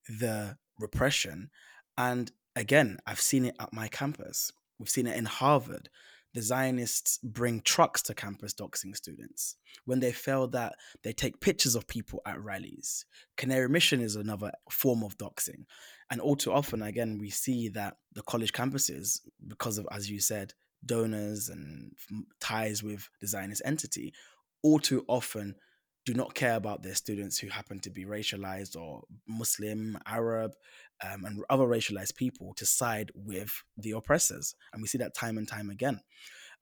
the 0.08 0.58
repression. 0.80 1.50
And 1.98 2.32
again, 2.56 2.98
I've 3.06 3.22
seen 3.22 3.46
it 3.46 3.56
at 3.60 3.74
my 3.74 3.88
campus. 3.88 4.52
We've 4.80 4.90
seen 4.90 5.08
it 5.08 5.18
in 5.18 5.26
Harvard. 5.26 5.90
The 6.34 6.42
Zionists 6.42 7.20
bring 7.24 7.62
trucks 7.62 8.02
to 8.04 8.14
campus 8.14 8.54
doxing 8.54 8.96
students. 8.96 9.58
When 9.86 10.00
they 10.00 10.14
fail 10.14 10.48
that, 10.50 10.76
they 11.04 11.12
take 11.12 11.42
pictures 11.42 11.76
of 11.76 11.88
people 11.88 12.22
at 12.26 12.42
rallies. 12.42 13.06
Canary 13.36 13.68
Mission 13.68 14.00
is 14.02 14.16
another 14.16 14.52
form 14.70 15.04
of 15.04 15.18
doxing. 15.18 15.66
And 16.10 16.22
all 16.22 16.36
too 16.36 16.54
often, 16.54 16.82
again, 16.82 17.18
we 17.20 17.30
see 17.30 17.68
that 17.70 17.98
the 18.14 18.22
college 18.22 18.54
campuses, 18.54 19.20
because 19.46 19.78
of, 19.78 19.88
as 19.92 20.10
you 20.10 20.20
said, 20.20 20.54
donors 20.86 21.50
and 21.50 21.92
ties 22.40 22.82
with 22.82 23.10
the 23.20 23.28
Zionist 23.28 23.62
entity, 23.66 24.14
all 24.64 24.80
too 24.80 25.04
often 25.08 25.56
do 26.06 26.14
not 26.14 26.34
care 26.34 26.56
about 26.56 26.82
their 26.82 26.96
students 26.96 27.38
who 27.38 27.50
happen 27.50 27.80
to 27.80 27.90
be 27.90 28.06
racialized 28.06 28.76
or 28.76 29.04
Muslim, 29.28 29.98
Arab, 30.06 30.54
um, 31.04 31.26
and 31.26 31.44
other 31.50 31.66
racialized 31.66 32.16
people 32.16 32.54
to 32.56 32.66
side 32.66 33.12
with 33.14 33.52
the 33.78 33.92
oppressors. 33.92 34.56
And 34.74 34.82
we 34.82 34.88
see 34.88 34.98
that 34.98 35.16
time 35.16 35.38
and 35.38 35.48
time 35.48 35.70
again. 35.70 36.02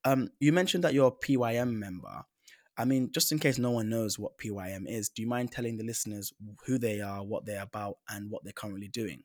Um, 0.05 0.29
you 0.39 0.51
mentioned 0.51 0.83
that 0.83 0.93
you're 0.93 1.07
a 1.07 1.11
PYM 1.11 1.79
member. 1.79 2.23
I 2.77 2.85
mean, 2.85 3.11
just 3.13 3.31
in 3.33 3.39
case 3.39 3.57
no 3.57 3.71
one 3.71 3.89
knows 3.89 4.17
what 4.17 4.37
PYM 4.37 4.87
is, 4.87 5.09
do 5.09 5.21
you 5.21 5.27
mind 5.27 5.51
telling 5.51 5.77
the 5.77 5.83
listeners 5.83 6.31
who 6.65 6.77
they 6.77 7.01
are, 7.01 7.23
what 7.23 7.45
they're 7.45 7.63
about, 7.63 7.95
and 8.09 8.31
what 8.31 8.43
they're 8.43 8.53
currently 8.53 8.87
doing? 8.87 9.23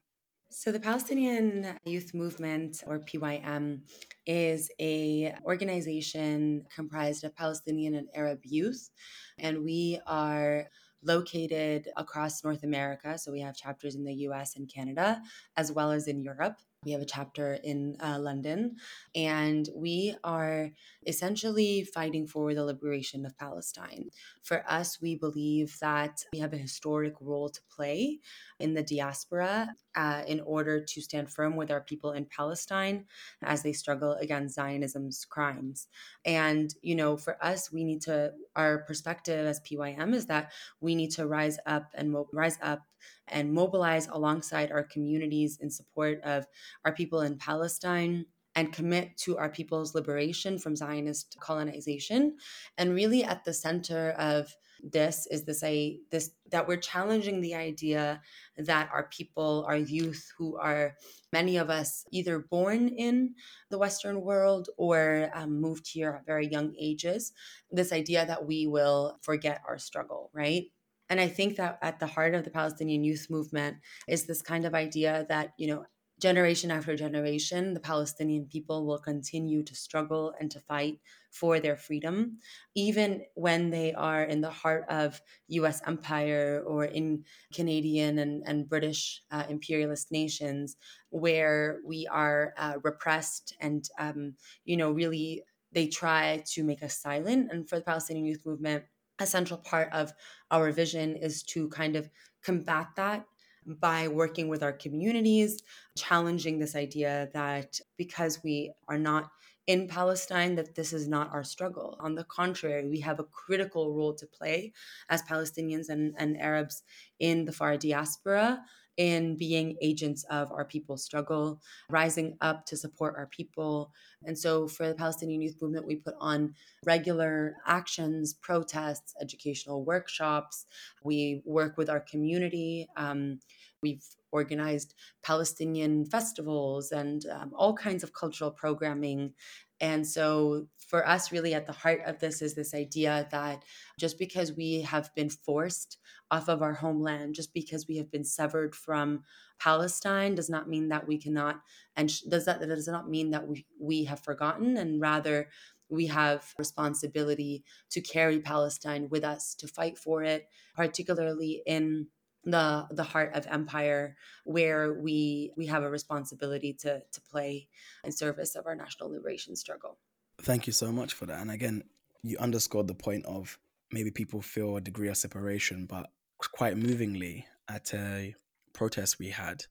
So 0.50 0.70
the 0.70 0.80
Palestinian 0.80 1.78
Youth 1.84 2.14
Movement 2.14 2.82
or 2.86 3.00
PYM 3.00 3.82
is 4.26 4.70
a 4.80 5.34
organization 5.44 6.64
comprised 6.74 7.24
of 7.24 7.34
Palestinian 7.34 7.94
and 7.94 8.08
Arab 8.14 8.40
youth 8.44 8.90
and 9.38 9.64
we 9.64 10.00
are 10.06 10.68
located 11.02 11.88
across 11.96 12.42
North 12.44 12.62
America. 12.62 13.18
So 13.18 13.30
we 13.32 13.40
have 13.40 13.56
chapters 13.56 13.94
in 13.94 14.04
the 14.04 14.14
US 14.28 14.56
and 14.56 14.72
Canada 14.72 15.20
as 15.56 15.72
well 15.72 15.90
as 15.90 16.08
in 16.08 16.22
Europe. 16.22 16.56
We 16.84 16.92
have 16.92 17.02
a 17.02 17.06
chapter 17.06 17.54
in 17.54 17.96
uh, 18.00 18.18
London, 18.18 18.76
and 19.14 19.68
we 19.74 20.16
are 20.22 20.70
essentially 21.06 21.84
fighting 21.84 22.26
for 22.26 22.54
the 22.54 22.64
liberation 22.64 23.24
of 23.26 23.38
Palestine. 23.38 24.10
For 24.42 24.64
us, 24.68 25.00
we 25.00 25.16
believe 25.16 25.78
that 25.80 26.24
we 26.32 26.38
have 26.40 26.52
a 26.52 26.58
historic 26.58 27.14
role 27.20 27.48
to 27.48 27.60
play 27.74 28.20
in 28.58 28.74
the 28.74 28.82
diaspora 28.82 29.74
uh, 29.94 30.22
in 30.26 30.40
order 30.40 30.84
to 30.84 31.00
stand 31.00 31.30
firm 31.30 31.56
with 31.56 31.70
our 31.70 31.80
people 31.80 32.12
in 32.12 32.26
Palestine 32.26 33.06
as 33.42 33.62
they 33.62 33.72
struggle 33.72 34.12
against 34.20 34.56
Zionism's 34.56 35.24
crimes. 35.24 35.88
And, 36.24 36.74
you 36.82 36.94
know, 36.94 37.16
for 37.16 37.42
us, 37.44 37.72
we 37.72 37.84
need 37.84 38.02
to, 38.02 38.32
our 38.56 38.78
perspective 38.78 39.46
as 39.46 39.60
PYM 39.60 40.14
is 40.14 40.26
that 40.26 40.52
we 40.80 40.94
need 40.94 41.10
to 41.12 41.26
rise 41.26 41.58
up 41.66 41.90
and 41.94 42.10
mo- 42.10 42.28
rise 42.32 42.58
up 42.62 42.82
and 43.28 43.52
mobilize 43.52 44.06
alongside 44.08 44.70
our 44.70 44.82
communities 44.82 45.58
in 45.60 45.70
support 45.70 46.20
of 46.22 46.46
our 46.84 46.92
people 46.92 47.20
in 47.20 47.36
Palestine 47.36 48.26
and 48.56 48.72
commit 48.72 49.16
to 49.16 49.36
our 49.36 49.48
people's 49.48 49.94
liberation 49.94 50.58
from 50.58 50.76
Zionist 50.76 51.36
colonization. 51.40 52.36
And 52.78 52.94
really 52.94 53.24
at 53.24 53.44
the 53.44 53.52
center 53.52 54.10
of 54.10 54.54
this 54.92 55.26
is 55.30 55.44
this 55.44 55.62
a 55.62 55.98
this 56.10 56.30
that 56.50 56.68
we're 56.68 56.76
challenging 56.76 57.40
the 57.40 57.54
idea 57.54 58.20
that 58.58 58.90
our 58.92 59.08
people 59.08 59.64
our 59.66 59.76
youth 59.76 60.30
who 60.36 60.56
are 60.58 60.94
many 61.32 61.56
of 61.56 61.70
us 61.70 62.04
either 62.10 62.38
born 62.38 62.88
in 62.88 63.34
the 63.70 63.78
western 63.78 64.20
world 64.20 64.68
or 64.76 65.30
um, 65.34 65.60
moved 65.60 65.88
here 65.90 66.18
at 66.18 66.26
very 66.26 66.46
young 66.46 66.74
ages 66.78 67.32
this 67.70 67.92
idea 67.92 68.26
that 68.26 68.46
we 68.46 68.66
will 68.66 69.18
forget 69.22 69.62
our 69.66 69.78
struggle 69.78 70.30
right 70.34 70.64
and 71.10 71.20
I 71.20 71.28
think 71.28 71.56
that 71.56 71.78
at 71.82 72.00
the 72.00 72.06
heart 72.06 72.34
of 72.34 72.44
the 72.44 72.50
Palestinian 72.50 73.04
youth 73.04 73.26
movement 73.30 73.78
is 74.08 74.26
this 74.26 74.42
kind 74.42 74.64
of 74.64 74.74
idea 74.74 75.26
that, 75.28 75.52
you 75.58 75.66
know, 75.66 75.84
generation 76.20 76.70
after 76.70 76.94
generation, 76.96 77.74
the 77.74 77.80
Palestinian 77.80 78.46
people 78.46 78.86
will 78.86 78.98
continue 78.98 79.62
to 79.64 79.74
struggle 79.74 80.32
and 80.38 80.50
to 80.50 80.60
fight 80.60 81.00
for 81.30 81.58
their 81.58 81.76
freedom, 81.76 82.38
even 82.74 83.24
when 83.34 83.70
they 83.70 83.92
are 83.92 84.22
in 84.22 84.40
the 84.40 84.50
heart 84.50 84.84
of 84.88 85.20
US 85.48 85.82
empire 85.86 86.62
or 86.64 86.84
in 86.84 87.24
Canadian 87.52 88.18
and, 88.18 88.42
and 88.46 88.68
British 88.68 89.22
uh, 89.30 89.44
imperialist 89.48 90.12
nations, 90.12 90.76
where 91.10 91.80
we 91.84 92.06
are 92.06 92.54
uh, 92.56 92.74
repressed 92.82 93.54
and, 93.60 93.88
um, 93.98 94.36
you 94.64 94.76
know, 94.76 94.92
really 94.92 95.42
they 95.72 95.88
try 95.88 96.42
to 96.46 96.62
make 96.62 96.82
us 96.84 96.96
silent. 96.96 97.50
And 97.50 97.68
for 97.68 97.76
the 97.76 97.84
Palestinian 97.84 98.26
youth 98.26 98.46
movement, 98.46 98.84
a 99.18 99.26
central 99.26 99.58
part 99.58 99.92
of 99.92 100.12
our 100.50 100.70
vision 100.72 101.16
is 101.16 101.42
to 101.44 101.68
kind 101.68 101.96
of 101.96 102.10
combat 102.42 102.88
that 102.96 103.24
by 103.66 104.08
working 104.08 104.48
with 104.48 104.62
our 104.62 104.72
communities, 104.72 105.62
challenging 105.96 106.58
this 106.58 106.76
idea 106.76 107.30
that 107.32 107.80
because 107.96 108.42
we 108.44 108.72
are 108.88 108.98
not 108.98 109.30
in 109.66 109.88
Palestine, 109.88 110.54
that 110.56 110.74
this 110.74 110.92
is 110.92 111.08
not 111.08 111.32
our 111.32 111.42
struggle. 111.42 111.96
On 112.00 112.14
the 112.14 112.24
contrary, 112.24 112.86
we 112.86 113.00
have 113.00 113.18
a 113.18 113.24
critical 113.24 113.94
role 113.94 114.12
to 114.14 114.26
play 114.26 114.74
as 115.08 115.22
Palestinians 115.22 115.88
and, 115.88 116.14
and 116.18 116.38
Arabs 116.38 116.82
in 117.18 117.46
the 117.46 117.52
far 117.52 117.78
diaspora 117.78 118.62
in 118.96 119.36
being 119.36 119.76
agents 119.82 120.24
of 120.30 120.50
our 120.52 120.64
people's 120.64 121.04
struggle, 121.04 121.60
rising 121.90 122.36
up 122.40 122.64
to 122.66 122.76
support 122.76 123.14
our 123.16 123.26
people. 123.26 123.92
And 124.24 124.38
so 124.38 124.68
for 124.68 124.88
the 124.88 124.94
Palestinian 124.94 125.42
Youth 125.42 125.56
Movement, 125.60 125.86
we 125.86 125.96
put 125.96 126.14
on 126.20 126.54
regular 126.86 127.56
actions, 127.66 128.34
protests, 128.34 129.14
educational 129.20 129.84
workshops. 129.84 130.66
We 131.02 131.42
work 131.44 131.76
with 131.76 131.90
our 131.90 132.00
community. 132.00 132.88
Um, 132.96 133.40
we've 133.82 134.04
organized 134.32 134.94
Palestinian 135.22 136.04
festivals 136.04 136.90
and 136.90 137.24
um, 137.26 137.52
all 137.54 137.72
kinds 137.72 138.02
of 138.02 138.12
cultural 138.12 138.50
programming. 138.50 139.32
And 139.80 140.06
so, 140.06 140.68
for 140.78 141.06
us, 141.06 141.32
really 141.32 141.54
at 141.54 141.66
the 141.66 141.72
heart 141.72 142.02
of 142.06 142.20
this 142.20 142.40
is 142.42 142.54
this 142.54 142.74
idea 142.74 143.26
that 143.32 143.64
just 143.98 144.18
because 144.18 144.52
we 144.52 144.82
have 144.82 145.14
been 145.14 145.30
forced 145.30 145.98
off 146.30 146.48
of 146.48 146.62
our 146.62 146.74
homeland, 146.74 147.34
just 147.34 147.52
because 147.52 147.88
we 147.88 147.96
have 147.96 148.10
been 148.10 148.24
severed 148.24 148.74
from 148.74 149.22
Palestine, 149.58 150.34
does 150.34 150.48
not 150.50 150.68
mean 150.68 150.88
that 150.88 151.08
we 151.08 151.18
cannot, 151.18 151.60
and 151.96 152.12
does 152.28 152.44
that, 152.44 152.60
does 152.60 152.88
not 152.88 153.08
mean 153.08 153.30
that 153.30 153.48
we, 153.48 153.66
we 153.80 154.04
have 154.04 154.20
forgotten, 154.20 154.76
and 154.76 155.00
rather, 155.00 155.48
we 155.88 156.06
have 156.06 156.54
responsibility 156.58 157.64
to 157.90 158.00
carry 158.00 158.40
Palestine 158.40 159.08
with 159.10 159.24
us, 159.24 159.54
to 159.56 159.68
fight 159.68 159.98
for 159.98 160.22
it, 160.22 160.48
particularly 160.74 161.62
in 161.66 162.08
the 162.44 162.86
the 162.90 163.02
heart 163.02 163.32
of 163.34 163.46
empire 163.46 164.16
where 164.44 164.94
we 164.94 165.52
we 165.56 165.66
have 165.66 165.82
a 165.82 165.90
responsibility 165.90 166.72
to 166.72 167.00
to 167.00 167.20
play 167.30 167.68
in 168.04 168.12
service 168.12 168.54
of 168.54 168.66
our 168.66 168.74
national 168.74 169.10
liberation 169.10 169.56
struggle. 169.56 169.98
Thank 170.42 170.66
you 170.66 170.72
so 170.72 170.92
much 170.92 171.14
for 171.14 171.26
that. 171.26 171.40
And 171.40 171.50
again 171.50 171.84
you 172.22 172.38
underscored 172.38 172.86
the 172.86 172.94
point 172.94 173.24
of 173.26 173.58
maybe 173.92 174.10
people 174.10 174.40
feel 174.40 174.76
a 174.76 174.80
degree 174.80 175.08
of 175.08 175.16
separation 175.16 175.86
but 175.86 176.10
quite 176.52 176.76
movingly 176.76 177.46
at 177.68 177.92
a 177.94 178.34
protest 178.72 179.18
we 179.18 179.28
had 179.28 179.64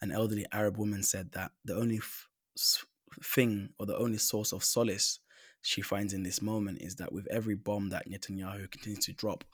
an 0.00 0.10
elderly 0.10 0.44
arab 0.52 0.78
woman 0.78 1.02
said 1.02 1.30
that 1.32 1.52
the 1.64 1.74
only 1.74 1.98
f- 1.98 2.28
thing 3.22 3.68
or 3.78 3.86
the 3.86 3.96
only 3.96 4.18
source 4.18 4.52
of 4.52 4.64
solace 4.64 5.20
she 5.62 5.82
finds 5.82 6.12
in 6.12 6.22
this 6.22 6.40
moment 6.40 6.80
is 6.80 6.96
that 6.96 7.12
with 7.12 7.26
every 7.28 7.54
bomb 7.54 7.90
that 7.90 8.08
Netanyahu 8.08 8.70
continues 8.70 9.04
to 9.06 9.12
drop 9.12 9.44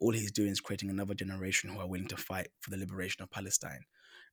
all 0.00 0.12
he's 0.12 0.32
doing 0.32 0.50
is 0.50 0.60
creating 0.60 0.90
another 0.90 1.14
generation 1.14 1.70
who 1.70 1.80
are 1.80 1.86
willing 1.86 2.08
to 2.08 2.16
fight 2.16 2.48
for 2.60 2.70
the 2.70 2.76
liberation 2.76 3.22
of 3.22 3.30
Palestine. 3.30 3.84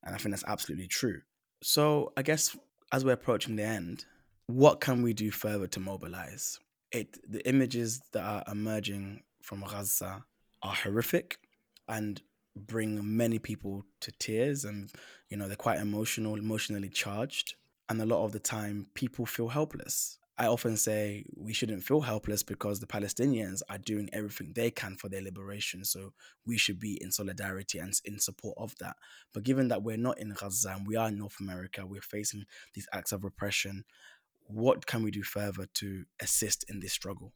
And 0.04 0.14
I 0.16 0.18
think 0.18 0.32
that's 0.32 0.44
absolutely 0.48 0.88
true. 0.88 1.22
So 1.64 2.14
I 2.16 2.22
guess 2.22 2.56
as 2.92 3.04
we're 3.04 3.14
approaching 3.14 3.56
the 3.56 3.64
end, 3.64 4.06
what 4.48 4.80
can 4.80 5.02
we 5.02 5.14
do 5.14 5.32
further 5.32 5.68
to 5.68 5.80
mobilize? 5.80 6.60
It 6.92 7.18
the 7.30 7.48
images 7.48 8.02
that 8.14 8.24
are 8.24 8.44
emerging 8.52 9.24
from 9.42 9.62
Gaza 9.62 10.24
are 10.62 10.74
horrific 10.74 11.40
and 11.88 12.22
bring 12.56 13.18
many 13.18 13.38
people 13.38 13.86
to 14.00 14.12
tears 14.14 14.64
and 14.64 14.92
you 15.30 15.38
know 15.38 15.48
they're 15.48 15.56
quite 15.56 15.80
emotional, 15.80 16.36
emotionally 16.36 16.90
charged. 16.90 17.56
And 17.90 18.02
a 18.02 18.06
lot 18.06 18.24
of 18.24 18.32
the 18.32 18.40
time 18.40 18.88
people 18.94 19.26
feel 19.26 19.50
helpless. 19.50 20.18
I 20.38 20.48
often 20.48 20.76
say 20.76 21.26
we 21.38 21.54
shouldn't 21.54 21.84
feel 21.84 22.02
helpless 22.02 22.44
because 22.44 22.80
the 22.80 22.88
Palestinians 22.88 23.62
are 23.70 23.78
doing 23.78 24.10
everything 24.12 24.52
they 24.54 24.70
can 24.70 24.98
for 24.98 25.08
their 25.08 25.22
liberation. 25.22 25.86
So 25.86 26.12
we 26.46 26.58
should 26.58 26.80
be 26.80 27.02
in 27.02 27.12
solidarity 27.12 27.80
and 27.80 27.94
in 28.04 28.20
support 28.20 28.58
of 28.58 28.76
that. 28.80 28.98
But 29.34 29.44
given 29.44 29.70
that 29.70 29.84
we're 29.84 29.96
not 29.98 30.20
in 30.20 30.34
Gaza 30.34 30.74
and 30.76 30.86
we 30.86 30.98
are 30.98 31.08
in 31.08 31.18
North 31.18 31.40
America, 31.40 31.86
we're 31.86 32.02
facing 32.02 32.46
these 32.74 32.88
acts 32.92 33.14
of 33.14 33.24
repression. 33.24 33.86
What 34.48 34.86
can 34.86 35.04
we 35.04 35.12
do 35.12 35.24
further 35.24 35.68
to 35.76 36.04
assist 36.20 36.66
in 36.70 36.82
this 36.82 36.94
struggle? 36.94 37.32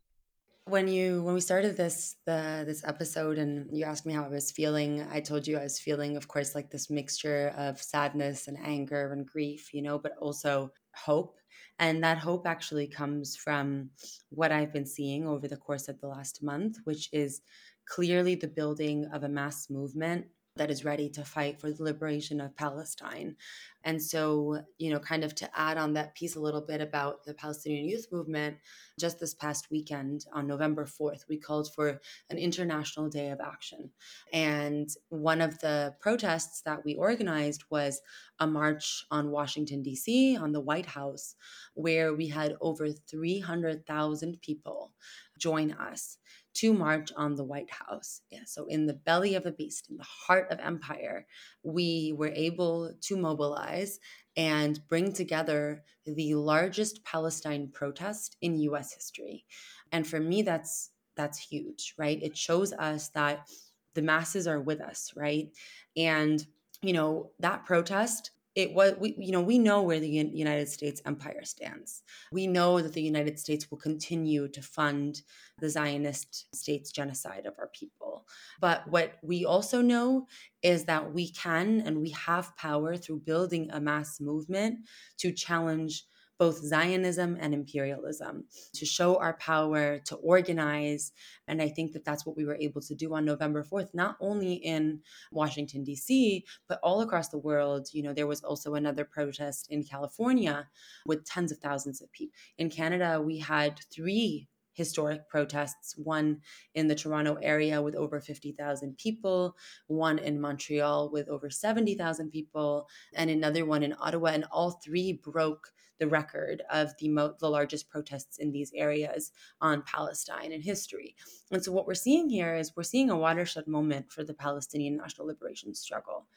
when 0.65 0.87
you 0.87 1.23
when 1.23 1.33
we 1.33 1.41
started 1.41 1.75
this 1.75 2.15
the 2.25 2.63
this 2.65 2.83
episode 2.85 3.39
and 3.39 3.75
you 3.75 3.85
asked 3.85 4.05
me 4.05 4.13
how 4.13 4.23
I 4.23 4.29
was 4.29 4.51
feeling, 4.51 5.05
I 5.11 5.19
told 5.19 5.47
you 5.47 5.57
I 5.57 5.63
was 5.63 5.79
feeling, 5.79 6.15
of 6.15 6.27
course, 6.27 6.53
like 6.53 6.69
this 6.69 6.91
mixture 6.91 7.53
of 7.57 7.81
sadness 7.81 8.47
and 8.47 8.57
anger 8.63 9.11
and 9.11 9.25
grief, 9.25 9.73
you 9.73 9.81
know, 9.81 9.97
but 9.97 10.13
also 10.19 10.71
hope 10.93 11.38
and 11.79 12.03
that 12.03 12.17
hope 12.17 12.47
actually 12.47 12.87
comes 12.87 13.35
from 13.35 13.89
what 14.29 14.51
I've 14.51 14.73
been 14.73 14.85
seeing 14.85 15.27
over 15.27 15.47
the 15.47 15.57
course 15.57 15.87
of 15.87 15.99
the 16.01 16.07
last 16.07 16.43
month, 16.43 16.77
which 16.83 17.09
is 17.11 17.41
clearly 17.85 18.35
the 18.35 18.47
building 18.47 19.05
of 19.13 19.23
a 19.23 19.29
mass 19.29 19.69
movement 19.69 20.25
that 20.59 20.69
is 20.69 20.83
ready 20.83 21.09
to 21.09 21.23
fight 21.23 21.59
for 21.59 21.71
the 21.71 21.81
liberation 21.83 22.41
of 22.41 22.55
Palestine. 22.55 23.37
And 23.85 24.01
so, 24.03 24.61
you 24.77 24.91
know, 24.91 24.99
kind 24.99 25.23
of 25.23 25.33
to 25.35 25.49
add 25.57 25.77
on 25.77 25.93
that 25.93 26.13
piece 26.13 26.35
a 26.35 26.39
little 26.41 26.59
bit 26.59 26.81
about 26.81 27.23
the 27.23 27.33
Palestinian 27.33 27.85
youth 27.85 28.07
movement, 28.11 28.57
just 28.99 29.19
this 29.19 29.33
past 29.33 29.71
weekend 29.71 30.25
on 30.33 30.47
November 30.47 30.85
4th, 30.85 31.21
we 31.29 31.37
called 31.37 31.73
for 31.73 32.01
an 32.29 32.37
international 32.37 33.07
day 33.07 33.29
of 33.29 33.39
action. 33.39 33.89
And 34.33 34.89
one 35.07 35.39
of 35.39 35.59
the 35.59 35.95
protests 36.01 36.61
that 36.63 36.83
we 36.83 36.95
organized 36.95 37.63
was 37.69 38.01
a 38.37 38.45
march 38.45 39.05
on 39.09 39.31
Washington, 39.31 39.81
D.C., 39.81 40.35
on 40.35 40.51
the 40.51 40.59
White 40.59 40.87
House, 40.87 41.35
where 41.73 42.13
we 42.13 42.27
had 42.27 42.57
over 42.59 42.89
300,000 42.91 44.41
people 44.41 44.91
join 45.37 45.71
us 45.71 46.17
to 46.59 46.73
march 46.73 47.11
on 47.15 47.35
the 47.35 47.43
White 47.43 47.71
House. 47.71 48.21
Yeah, 48.29 48.43
so 48.45 48.65
in 48.65 48.85
the 48.85 48.93
belly 48.93 49.35
of 49.35 49.43
the 49.43 49.51
beast, 49.51 49.89
in 49.89 49.97
the 49.97 50.03
heart 50.03 50.51
of 50.51 50.59
empire, 50.59 51.25
we 51.63 52.13
were 52.17 52.33
able 52.35 52.93
to 53.01 53.17
mobilize 53.17 53.99
and 54.35 54.85
bring 54.87 55.13
together 55.13 55.83
the 56.05 56.35
largest 56.35 57.05
Palestine 57.05 57.69
protest 57.73 58.35
in 58.41 58.59
US 58.59 58.93
history. 58.93 59.45
And 59.91 60.05
for 60.05 60.19
me 60.19 60.41
that's 60.41 60.91
that's 61.15 61.39
huge, 61.39 61.93
right? 61.97 62.21
It 62.21 62.37
shows 62.37 62.73
us 62.73 63.09
that 63.09 63.49
the 63.93 64.01
masses 64.01 64.47
are 64.47 64.61
with 64.61 64.81
us, 64.81 65.11
right? 65.15 65.49
And 65.95 66.45
you 66.81 66.93
know, 66.93 67.31
that 67.39 67.65
protest 67.65 68.31
it 68.59 68.73
was 68.73 68.93
we 68.99 69.15
you 69.17 69.31
know 69.31 69.41
we 69.41 69.57
know 69.57 69.81
where 69.81 69.99
the 69.99 70.09
united 70.09 70.67
states 70.67 71.01
empire 71.05 71.43
stands. 71.43 72.03
We 72.31 72.45
know 72.47 72.81
that 72.81 72.93
the 72.93 73.01
united 73.01 73.39
states 73.39 73.69
will 73.69 73.77
continue 73.77 74.47
to 74.49 74.61
fund 74.61 75.21
the 75.59 75.69
zionist 75.69 76.53
state's 76.53 76.91
genocide 76.91 77.45
of 77.45 77.53
our 77.57 77.69
people. 77.73 78.25
But 78.59 78.87
what 78.89 79.13
we 79.21 79.45
also 79.45 79.81
know 79.81 80.27
is 80.61 80.85
that 80.85 81.13
we 81.13 81.31
can 81.31 81.81
and 81.85 82.01
we 82.01 82.11
have 82.11 82.55
power 82.57 82.97
through 82.97 83.21
building 83.21 83.69
a 83.71 83.79
mass 83.79 84.19
movement 84.19 84.79
to 85.19 85.31
challenge 85.31 86.05
both 86.39 86.63
Zionism 86.63 87.37
and 87.39 87.53
imperialism, 87.53 88.45
to 88.73 88.85
show 88.85 89.17
our 89.17 89.33
power, 89.33 89.99
to 90.05 90.15
organize. 90.15 91.11
And 91.47 91.61
I 91.61 91.67
think 91.67 91.91
that 91.91 92.05
that's 92.05 92.25
what 92.25 92.37
we 92.37 92.45
were 92.45 92.55
able 92.55 92.81
to 92.81 92.95
do 92.95 93.13
on 93.13 93.25
November 93.25 93.63
4th, 93.63 93.89
not 93.93 94.15
only 94.21 94.53
in 94.53 95.01
Washington, 95.31 95.83
D.C., 95.83 96.45
but 96.69 96.79
all 96.81 97.01
across 97.01 97.27
the 97.27 97.37
world. 97.37 97.89
You 97.91 98.03
know, 98.03 98.13
there 98.13 98.25
was 98.25 98.41
also 98.41 98.75
another 98.75 99.03
protest 99.03 99.67
in 99.69 99.83
California 99.83 100.67
with 101.05 101.25
tens 101.25 101.51
of 101.51 101.57
thousands 101.59 102.01
of 102.01 102.11
people. 102.13 102.33
In 102.57 102.69
Canada, 102.69 103.21
we 103.21 103.37
had 103.39 103.81
three 103.93 104.47
historic 104.79 105.27
protests 105.27 105.97
one 105.97 106.39
in 106.73 106.87
the 106.87 106.95
Toronto 106.95 107.37
area 107.41 107.81
with 107.81 107.95
over 107.95 108.21
50,000 108.21 108.97
people, 108.97 109.57
one 109.87 110.17
in 110.17 110.39
Montreal 110.39 111.11
with 111.11 111.27
over 111.27 111.49
70,000 111.49 112.31
people, 112.31 112.87
and 113.13 113.29
another 113.29 113.65
one 113.65 113.83
in 113.83 113.93
Ottawa. 113.99 114.29
And 114.29 114.45
all 114.53 114.79
three 114.81 115.11
broke 115.11 115.73
the 115.99 116.07
record 116.07 116.63
of 116.71 116.95
the, 116.97 117.09
mo- 117.09 117.35
the 117.39 117.49
largest 117.49 117.89
protests 117.89 118.37
in 118.37 118.51
these 118.51 118.71
areas 118.73 119.31
on 119.61 119.83
Palestine 119.83 120.51
in 120.51 120.61
history. 120.61 121.15
And 121.51 121.63
so, 121.63 121.71
what 121.71 121.85
we're 121.85 121.93
seeing 121.93 122.29
here 122.29 122.55
is 122.55 122.75
we're 122.75 122.83
seeing 122.83 123.09
a 123.09 123.17
watershed 123.17 123.67
moment 123.67 124.11
for 124.11 124.23
the 124.23 124.33
Palestinian 124.33 124.97
national 124.97 125.27
liberation 125.27 125.73
struggle. 125.75 126.27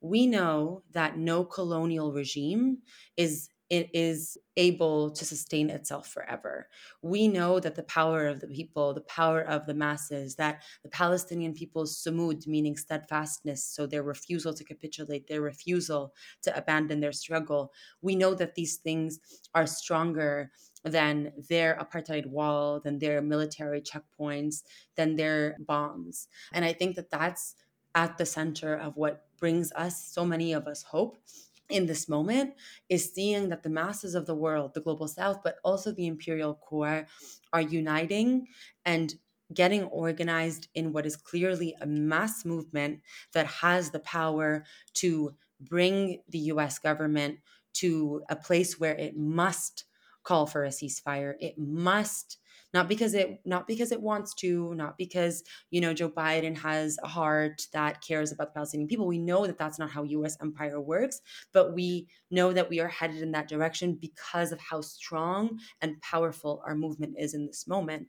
We 0.00 0.26
know 0.26 0.82
that 0.92 1.16
no 1.16 1.44
colonial 1.44 2.12
regime 2.12 2.78
is 3.16 3.48
it 3.72 3.88
is 3.94 4.36
able 4.58 5.10
to 5.10 5.24
sustain 5.24 5.70
itself 5.70 6.06
forever. 6.06 6.68
We 7.00 7.26
know 7.26 7.58
that 7.58 7.74
the 7.74 7.84
power 7.84 8.26
of 8.26 8.40
the 8.40 8.46
people, 8.46 8.92
the 8.92 9.00
power 9.00 9.40
of 9.40 9.64
the 9.64 9.72
masses, 9.72 10.34
that 10.36 10.62
the 10.82 10.90
Palestinian 10.90 11.54
people's 11.54 11.96
sumud, 11.96 12.46
meaning 12.46 12.76
steadfastness, 12.76 13.64
so 13.64 13.86
their 13.86 14.02
refusal 14.02 14.52
to 14.52 14.62
capitulate, 14.62 15.26
their 15.26 15.40
refusal 15.40 16.12
to 16.42 16.54
abandon 16.54 17.00
their 17.00 17.12
struggle, 17.12 17.72
we 18.02 18.14
know 18.14 18.34
that 18.34 18.56
these 18.56 18.76
things 18.76 19.18
are 19.54 19.66
stronger 19.66 20.52
than 20.84 21.32
their 21.48 21.78
apartheid 21.80 22.26
wall, 22.26 22.78
than 22.78 22.98
their 22.98 23.22
military 23.22 23.80
checkpoints, 23.80 24.64
than 24.96 25.16
their 25.16 25.56
bombs. 25.60 26.28
And 26.52 26.62
I 26.62 26.74
think 26.74 26.94
that 26.96 27.10
that's 27.10 27.54
at 27.94 28.18
the 28.18 28.26
center 28.26 28.74
of 28.74 28.98
what 28.98 29.24
brings 29.38 29.72
us, 29.72 30.12
so 30.12 30.26
many 30.26 30.52
of 30.52 30.66
us, 30.66 30.82
hope 30.82 31.16
in 31.72 31.86
this 31.86 32.08
moment 32.08 32.54
is 32.88 33.12
seeing 33.12 33.48
that 33.48 33.62
the 33.62 33.70
masses 33.70 34.14
of 34.14 34.26
the 34.26 34.34
world, 34.34 34.74
the 34.74 34.80
global 34.80 35.08
south, 35.08 35.42
but 35.42 35.56
also 35.64 35.92
the 35.92 36.06
imperial 36.06 36.54
core, 36.54 37.06
are 37.52 37.60
uniting 37.60 38.48
and 38.84 39.14
getting 39.52 39.84
organized 39.84 40.68
in 40.74 40.92
what 40.92 41.04
is 41.06 41.16
clearly 41.16 41.76
a 41.80 41.86
mass 41.86 42.44
movement 42.44 43.02
that 43.32 43.46
has 43.46 43.90
the 43.90 44.00
power 44.00 44.64
to 44.94 45.36
bring 45.60 46.22
the 46.28 46.38
US 46.38 46.78
government 46.78 47.40
to 47.74 48.22
a 48.28 48.36
place 48.36 48.78
where 48.78 48.94
it 48.94 49.16
must 49.16 49.84
call 50.22 50.46
for 50.46 50.64
a 50.64 50.68
ceasefire. 50.68 51.34
It 51.40 51.58
must 51.58 52.38
not 52.74 52.88
because 52.88 53.14
it 53.14 53.40
not 53.44 53.66
because 53.66 53.92
it 53.92 54.00
wants 54.02 54.34
to 54.34 54.74
not 54.74 54.96
because 54.98 55.42
you 55.70 55.80
know 55.80 55.92
joe 55.94 56.08
biden 56.10 56.56
has 56.56 56.98
a 57.02 57.08
heart 57.08 57.62
that 57.72 58.02
cares 58.02 58.32
about 58.32 58.48
the 58.48 58.52
palestinian 58.54 58.88
people. 58.88 59.06
We 59.06 59.18
know 59.18 59.46
that 59.46 59.58
that's 59.58 59.78
not 59.78 59.90
how 59.90 60.04
us 60.04 60.36
empire 60.40 60.80
works 60.80 61.20
but 61.52 61.74
we 61.74 62.08
know 62.30 62.52
that 62.52 62.68
we 62.68 62.80
are 62.80 62.88
headed 62.88 63.22
in 63.22 63.32
that 63.32 63.48
direction 63.48 63.94
because 63.94 64.52
of 64.52 64.60
how 64.60 64.80
strong 64.80 65.58
and 65.80 66.00
powerful 66.00 66.62
our 66.66 66.74
movement 66.74 67.14
is 67.18 67.34
in 67.34 67.46
this 67.46 67.66
moment. 67.66 68.08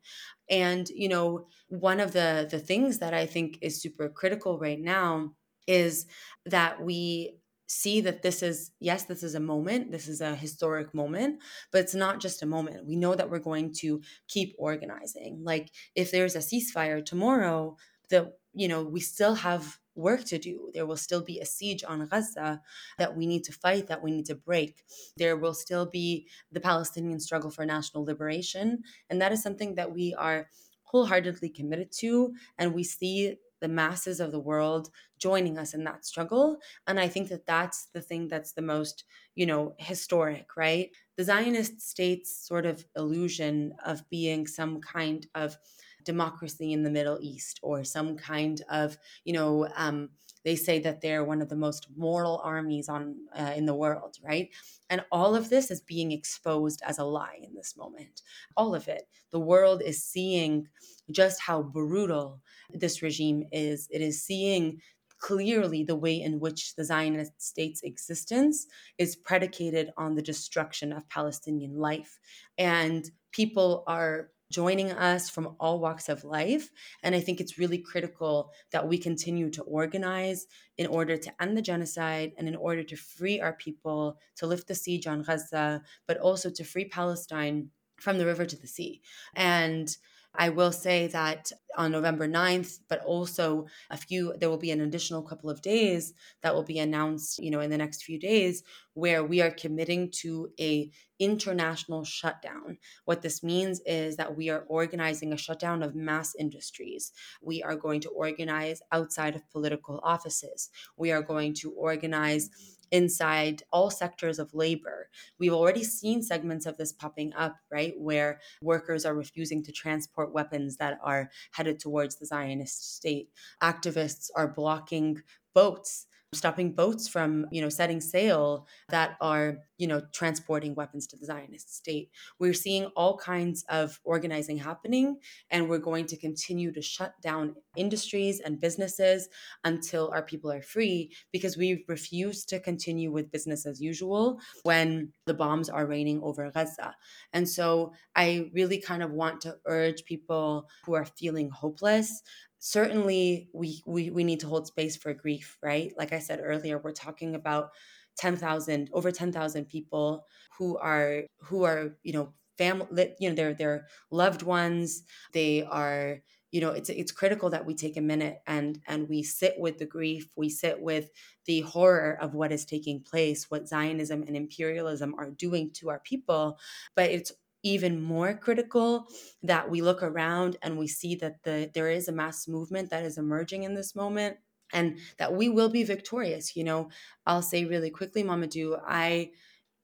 And 0.50 0.90
you 0.90 1.08
know 1.10 1.48
one 1.70 2.00
of 2.00 2.14
the 2.14 2.48
the 2.50 2.60
things 2.60 3.00
that 3.00 3.14
i 3.14 3.26
think 3.26 3.58
is 3.62 3.82
super 3.82 4.10
critical 4.10 4.60
right 4.60 4.80
now 4.80 5.36
is 5.68 6.06
that 6.46 6.82
we 6.84 7.38
see 7.74 8.02
that 8.02 8.22
this 8.22 8.44
is 8.44 8.72
yes 8.80 9.06
this 9.06 9.24
is 9.24 9.36
a 9.36 9.40
moment 9.40 9.92
this 9.92 10.08
is 10.08 10.22
a 10.22 10.36
historic 10.36 10.94
moment 10.94 11.40
but 11.72 11.82
it's 11.82 11.96
not 11.96 12.20
just 12.20 12.44
a 12.44 12.46
moment. 12.46 12.86
We 12.86 12.96
know 12.96 13.16
that 13.16 13.30
we're 13.30 13.40
going 13.40 13.74
to 13.80 14.02
keep 14.28 14.56
organizing. 14.58 15.42
Like 15.44 15.72
if 15.96 16.12
there's 16.12 16.36
a 16.36 16.40
ceasefire 16.40 17.04
tomorrow 17.04 17.78
the 18.10 18.34
you 18.54 18.68
know 18.68 18.84
we 18.84 19.00
still 19.00 19.36
have 19.36 19.80
work 19.96 20.24
to 20.26 20.40
do. 20.40 20.72
There 20.74 20.88
will 20.88 20.98
still 20.98 21.24
be 21.24 21.40
a 21.40 21.46
siege 21.46 21.84
on 21.84 22.08
gaza 22.08 22.62
that 22.98 23.16
we 23.16 23.28
need 23.28 23.44
to 23.44 23.52
fight 23.52 23.88
that 23.88 24.02
we 24.02 24.10
need 24.12 24.26
to 24.26 24.36
break. 24.36 24.84
There 25.18 25.38
will 25.38 25.54
still 25.54 25.86
be 25.86 26.28
the 26.52 26.60
palestinian 26.60 27.20
struggle 27.20 27.52
for 27.52 27.66
national 27.66 28.06
liberation 28.06 28.84
and 29.10 29.22
that 29.22 29.32
is 29.32 29.42
something 29.44 29.76
that 29.76 29.94
we 29.94 30.14
are 30.16 30.50
wholeheartedly 30.84 31.50
committed 31.50 31.92
to 31.92 32.34
and 32.58 32.74
we 32.74 32.84
see 32.84 33.36
the 33.64 33.68
masses 33.70 34.20
of 34.20 34.32
the 34.32 34.40
world 34.40 34.90
joining 35.18 35.58
us 35.58 35.74
in 35.74 35.84
that 35.86 36.06
struggle 36.06 36.60
and 36.88 37.00
i 37.00 37.08
think 37.08 37.30
that 37.30 37.46
that's 37.48 37.86
the 37.88 38.02
thing 38.02 38.28
that's 38.28 38.54
the 38.54 38.62
most 38.62 39.06
you 39.36 39.46
know 39.46 39.74
historic 39.80 40.56
right? 40.56 40.92
The 41.16 41.24
zionist 41.24 41.82
state's 41.82 42.36
sort 42.36 42.66
of 42.66 42.86
illusion 42.96 43.74
of 43.86 44.08
being 44.10 44.48
some 44.48 44.82
kind 44.82 45.28
of 45.36 45.58
democracy 46.04 46.74
in 46.74 46.84
the 46.84 46.90
middle 46.92 47.18
east 47.22 47.60
or 47.64 47.84
some 47.84 48.18
kind 48.18 48.62
of 48.70 48.98
you 49.24 49.34
know 49.34 49.68
um, 49.76 50.10
they 50.44 50.56
say 50.56 50.80
that 50.80 51.02
they're 51.02 51.24
one 51.24 51.42
of 51.42 51.50
the 51.50 51.56
most 51.56 51.88
moral 51.96 52.42
armies 52.44 52.90
on 52.90 53.16
uh, 53.34 53.54
in 53.56 53.66
the 53.66 53.74
world 53.76 54.18
right? 54.22 54.50
And 54.90 55.06
all 55.12 55.36
of 55.36 55.50
this 55.50 55.72
is 55.72 55.82
being 55.82 56.12
exposed 56.12 56.82
as 56.86 57.00
a 57.00 57.06
lie 57.06 57.40
in 57.42 57.56
this 57.56 57.76
moment. 57.78 58.22
All 58.58 58.76
of 58.76 58.88
it. 58.88 59.08
The 59.32 59.40
world 59.40 59.82
is 59.82 60.04
seeing 60.04 60.68
just 61.12 61.42
how 61.42 61.64
brutal 61.64 62.43
this 62.70 63.02
regime 63.02 63.44
is. 63.52 63.88
It 63.92 64.02
is 64.02 64.24
seeing 64.24 64.80
clearly 65.20 65.84
the 65.84 65.96
way 65.96 66.22
in 66.22 66.40
which 66.40 66.76
the 66.76 66.84
Zionist 66.84 67.42
state's 67.42 67.82
existence 67.84 68.68
is 68.98 69.16
predicated 69.16 69.90
on 69.96 70.16
the 70.16 70.22
destruction 70.22 70.92
of 70.92 71.08
Palestinian 71.08 71.78
life. 71.78 72.20
And 72.58 73.10
people 73.32 73.86
are 73.88 74.32
joining 74.52 74.92
us 74.92 75.30
from 75.30 75.56
all 75.60 75.80
walks 75.80 76.10
of 76.10 76.24
life. 76.24 76.70
And 77.02 77.16
I 77.16 77.22
think 77.22 77.40
it's 77.40 77.58
really 77.58 77.80
critical 77.80 78.52
that 78.72 78.88
we 78.88 78.98
continue 78.98 79.50
to 79.52 79.64
organize 79.64 80.46
in 80.78 80.88
order 80.88 81.18
to 81.18 81.42
end 81.42 81.58
the 81.58 81.62
genocide 81.62 82.34
and 82.38 82.48
in 82.48 82.56
order 82.56 82.84
to 82.84 82.96
free 82.96 83.42
our 83.42 83.54
people, 83.54 84.20
to 84.36 84.46
lift 84.46 84.68
the 84.68 84.76
siege 84.76 85.08
on 85.08 85.24
Gaza, 85.24 85.82
but 86.06 86.18
also 86.18 86.50
to 86.52 86.64
free 86.64 86.86
Palestine 86.86 87.70
from 87.98 88.18
the 88.18 88.26
river 88.26 88.46
to 88.46 88.58
the 88.58 88.68
sea. 88.68 89.02
And 89.36 89.96
I 90.36 90.50
will 90.50 90.72
say 90.72 91.08
that 91.08 91.52
on 91.78 91.92
November 91.92 92.28
9th, 92.28 92.80
but 92.88 93.04
also 93.04 93.68
a 93.90 93.98
few, 93.98 94.34
there 94.40 94.50
will 94.50 94.58
be 94.58 94.72
an 94.72 94.82
additional 94.82 95.22
couple 95.22 95.50
of 95.50 95.62
days 95.62 96.14
that 96.42 96.54
will 96.54 96.64
be 96.64 96.80
announced, 96.80 97.40
you 97.40 97.52
know, 97.52 97.60
in 97.60 97.70
the 97.70 97.78
next 97.78 98.04
few 98.04 98.20
days 98.20 98.64
where 98.94 99.24
we 99.24 99.42
are 99.42 99.52
committing 99.52 100.10
to 100.22 100.50
a 100.60 100.92
international 101.20 102.04
shutdown. 102.04 102.78
What 103.06 103.22
this 103.22 103.44
means 103.44 103.80
is 103.86 104.18
that 104.18 104.36
we 104.36 104.50
are 104.50 104.66
organizing 104.68 105.34
a 105.34 105.38
shutdown 105.38 105.84
of 105.84 105.96
mass 105.96 106.36
industries. 106.36 107.12
We 107.42 107.64
are 107.64 107.76
going 107.76 108.02
to 108.02 108.10
organize 108.10 108.82
outside 108.92 109.36
of 109.36 109.50
political 109.52 110.00
offices. 110.04 110.70
We 110.98 111.12
are 111.12 111.22
going 111.22 111.54
to 111.56 111.72
organize 111.72 112.50
inside 112.92 113.64
all 113.72 113.90
sectors 113.90 114.40
of 114.40 114.54
labor. 114.54 115.10
We've 115.40 115.54
already 115.54 115.84
seen 115.84 116.22
segments 116.22 116.66
of 116.66 116.78
this 116.78 116.94
popping 116.94 117.34
up, 117.34 117.58
right, 117.72 117.94
where 117.98 118.40
workers 118.62 119.06
are 119.06 119.16
refusing 119.16 119.64
to 119.64 119.72
transport 119.72 120.34
weapons 120.34 120.78
that 120.78 121.00
are 121.04 121.30
headed 121.52 121.80
towards 121.80 122.16
the 122.16 122.26
Zionist 122.26 122.96
state. 122.96 123.30
Activists 123.62 124.30
are 124.36 124.48
blocking 124.48 125.22
boats 125.54 126.08
stopping 126.34 126.74
boats 126.74 127.08
from 127.08 127.46
you 127.52 127.62
know 127.62 127.70
setting 127.70 128.02
sail 128.02 128.68
that 128.90 129.16
are 129.22 129.58
you 129.78 129.88
know 129.88 130.02
transporting 130.14 130.76
weapons 130.76 131.08
to 131.08 131.18
the 131.18 131.26
zionist 131.26 131.76
state. 131.76 132.10
We're 132.40 132.54
seeing 132.54 132.86
all 132.96 133.18
kinds 133.18 133.66
of 133.70 134.00
organizing 134.04 134.58
happening 134.58 135.18
and 135.50 135.70
we're 135.70 135.80
going 135.80 136.06
to 136.08 136.18
continue 136.18 136.72
to 136.74 136.82
shut 136.82 137.14
down 137.22 137.56
industries 137.76 138.40
and 138.40 138.60
businesses 138.60 139.30
until 139.64 140.12
our 140.14 140.22
people 140.22 140.52
are 140.52 140.62
free 140.62 141.12
because 141.32 141.58
we 141.58 141.84
refuse 141.88 142.46
to 142.46 142.60
continue 142.60 143.12
with 143.12 143.32
business 143.32 143.66
as 143.66 143.82
usual 143.82 144.40
when 144.64 145.12
the 145.26 145.34
bombs 145.34 145.70
are 145.70 145.86
raining 145.86 146.22
over 146.24 146.50
gaza. 146.52 146.96
And 147.34 147.48
so 147.48 147.94
i 148.16 148.50
really 148.54 148.80
kind 148.80 149.04
of 149.04 149.12
want 149.12 149.42
to 149.42 149.58
urge 149.66 150.06
people 150.06 150.70
who 150.86 150.94
are 150.94 151.06
feeling 151.06 151.50
hopeless 151.50 152.22
certainly 152.66 153.50
we, 153.54 153.84
we 153.86 154.10
we 154.10 154.24
need 154.24 154.40
to 154.40 154.48
hold 154.48 154.68
space 154.68 154.96
for 154.96 155.14
grief 155.14 155.58
right? 155.62 155.94
Like 155.98 156.14
i 156.14 156.20
said 156.20 156.40
earlier 156.42 156.78
we're 156.78 156.92
talking 156.94 157.36
about 157.36 157.72
10,000 158.18 158.90
over 158.94 159.12
10,000 159.12 159.66
people 159.66 160.26
who 160.58 160.78
are 160.78 161.24
who 161.42 161.64
are 161.64 161.98
you 162.04 162.14
know 162.14 162.34
family 162.58 163.14
you 163.20 163.30
know 163.30 163.36
they're 163.36 163.54
they're 163.54 163.88
loved 164.12 164.44
ones. 164.44 165.04
They 165.34 165.64
are 165.64 166.20
you 166.52 166.62
know 166.62 166.70
it's 166.72 166.90
it's 166.90 167.12
critical 167.12 167.50
that 167.50 167.66
we 167.66 167.74
take 167.76 167.98
a 167.98 168.02
minute 168.02 168.42
and 168.48 168.80
and 168.88 169.10
we 169.10 169.24
sit 169.24 169.56
with 169.60 169.78
the 169.80 169.86
grief. 169.86 170.32
We 170.38 170.50
sit 170.50 170.82
with 170.82 171.10
the 171.46 171.62
horror 171.62 172.18
of 172.22 172.34
what 172.36 172.52
is 172.52 172.64
taking 172.66 173.02
place 173.02 173.50
what 173.50 173.68
zionism 173.68 174.24
and 174.24 174.38
imperialism 174.38 175.16
are 175.18 175.32
doing 175.32 175.72
to 175.74 175.90
our 175.90 176.00
people. 176.00 176.58
But 176.96 177.10
it's 177.10 177.32
even 177.64 178.02
more 178.02 178.34
critical 178.38 179.08
that 179.42 179.70
we 179.70 179.82
look 179.82 180.04
around 180.04 180.58
and 180.62 180.78
we 180.78 180.88
see 180.88 181.16
that 181.16 181.44
the 181.44 181.72
there 181.74 181.90
is 181.90 182.08
a 182.08 182.12
mass 182.12 182.48
movement 182.48 182.90
that 182.90 183.04
is 183.06 183.18
emerging 183.18 183.64
in 183.64 183.74
this 183.76 183.96
moment 183.96 184.38
and 184.74 184.98
that 185.18 185.34
we 185.34 185.50
will 185.50 185.70
be 185.70 185.84
victorious 185.84 186.56
you 186.56 186.64
know? 186.64 186.90
I'll 187.26 187.42
say 187.42 187.66
really 187.66 187.90
quickly 187.90 188.24
Momodou 188.24 188.82
i 188.86 189.32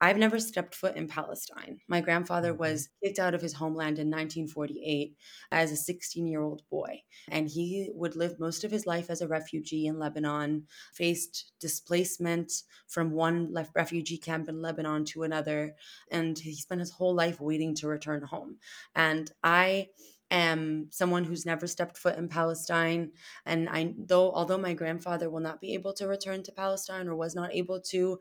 I've 0.01 0.17
never 0.17 0.39
stepped 0.39 0.75
foot 0.75 0.95
in 0.95 1.07
Palestine. 1.07 1.79
My 1.87 2.01
grandfather 2.01 2.51
mm-hmm. 2.51 2.61
was 2.61 2.89
kicked 3.03 3.19
out 3.19 3.33
of 3.33 3.41
his 3.41 3.53
homeland 3.53 3.99
in 3.99 4.07
1948 4.07 5.15
as 5.51 5.71
a 5.71 5.75
16 5.75 6.27
year 6.27 6.41
old 6.41 6.61
boy, 6.69 7.01
and 7.29 7.49
he 7.49 7.89
would 7.93 8.15
live 8.15 8.39
most 8.39 8.63
of 8.63 8.71
his 8.71 8.85
life 8.85 9.09
as 9.09 9.21
a 9.21 9.27
refugee 9.27 9.87
in 9.87 9.99
Lebanon, 9.99 10.67
faced 10.93 11.51
displacement 11.59 12.51
from 12.87 13.11
one 13.11 13.53
refugee 13.75 14.17
camp 14.17 14.47
in 14.47 14.61
Lebanon 14.61 15.05
to 15.05 15.23
another, 15.23 15.75
and 16.11 16.39
he 16.39 16.55
spent 16.55 16.79
his 16.79 16.91
whole 16.91 17.13
life 17.13 17.41
waiting 17.41 17.75
to 17.75 17.87
return 17.87 18.23
home. 18.23 18.57
And 18.95 19.31
I 19.43 19.87
am 20.31 20.87
someone 20.91 21.23
who's 21.23 21.45
never 21.45 21.67
stepped 21.67 21.97
foot 21.97 22.17
in 22.17 22.27
Palestine. 22.27 23.11
And 23.45 23.67
I 23.69 23.93
though 23.97 24.31
although 24.31 24.57
my 24.57 24.73
grandfather 24.73 25.29
will 25.29 25.39
not 25.39 25.61
be 25.61 25.73
able 25.73 25.93
to 25.93 26.07
return 26.07 26.43
to 26.43 26.51
Palestine 26.51 27.07
or 27.07 27.15
was 27.15 27.35
not 27.35 27.53
able 27.53 27.81
to, 27.89 28.19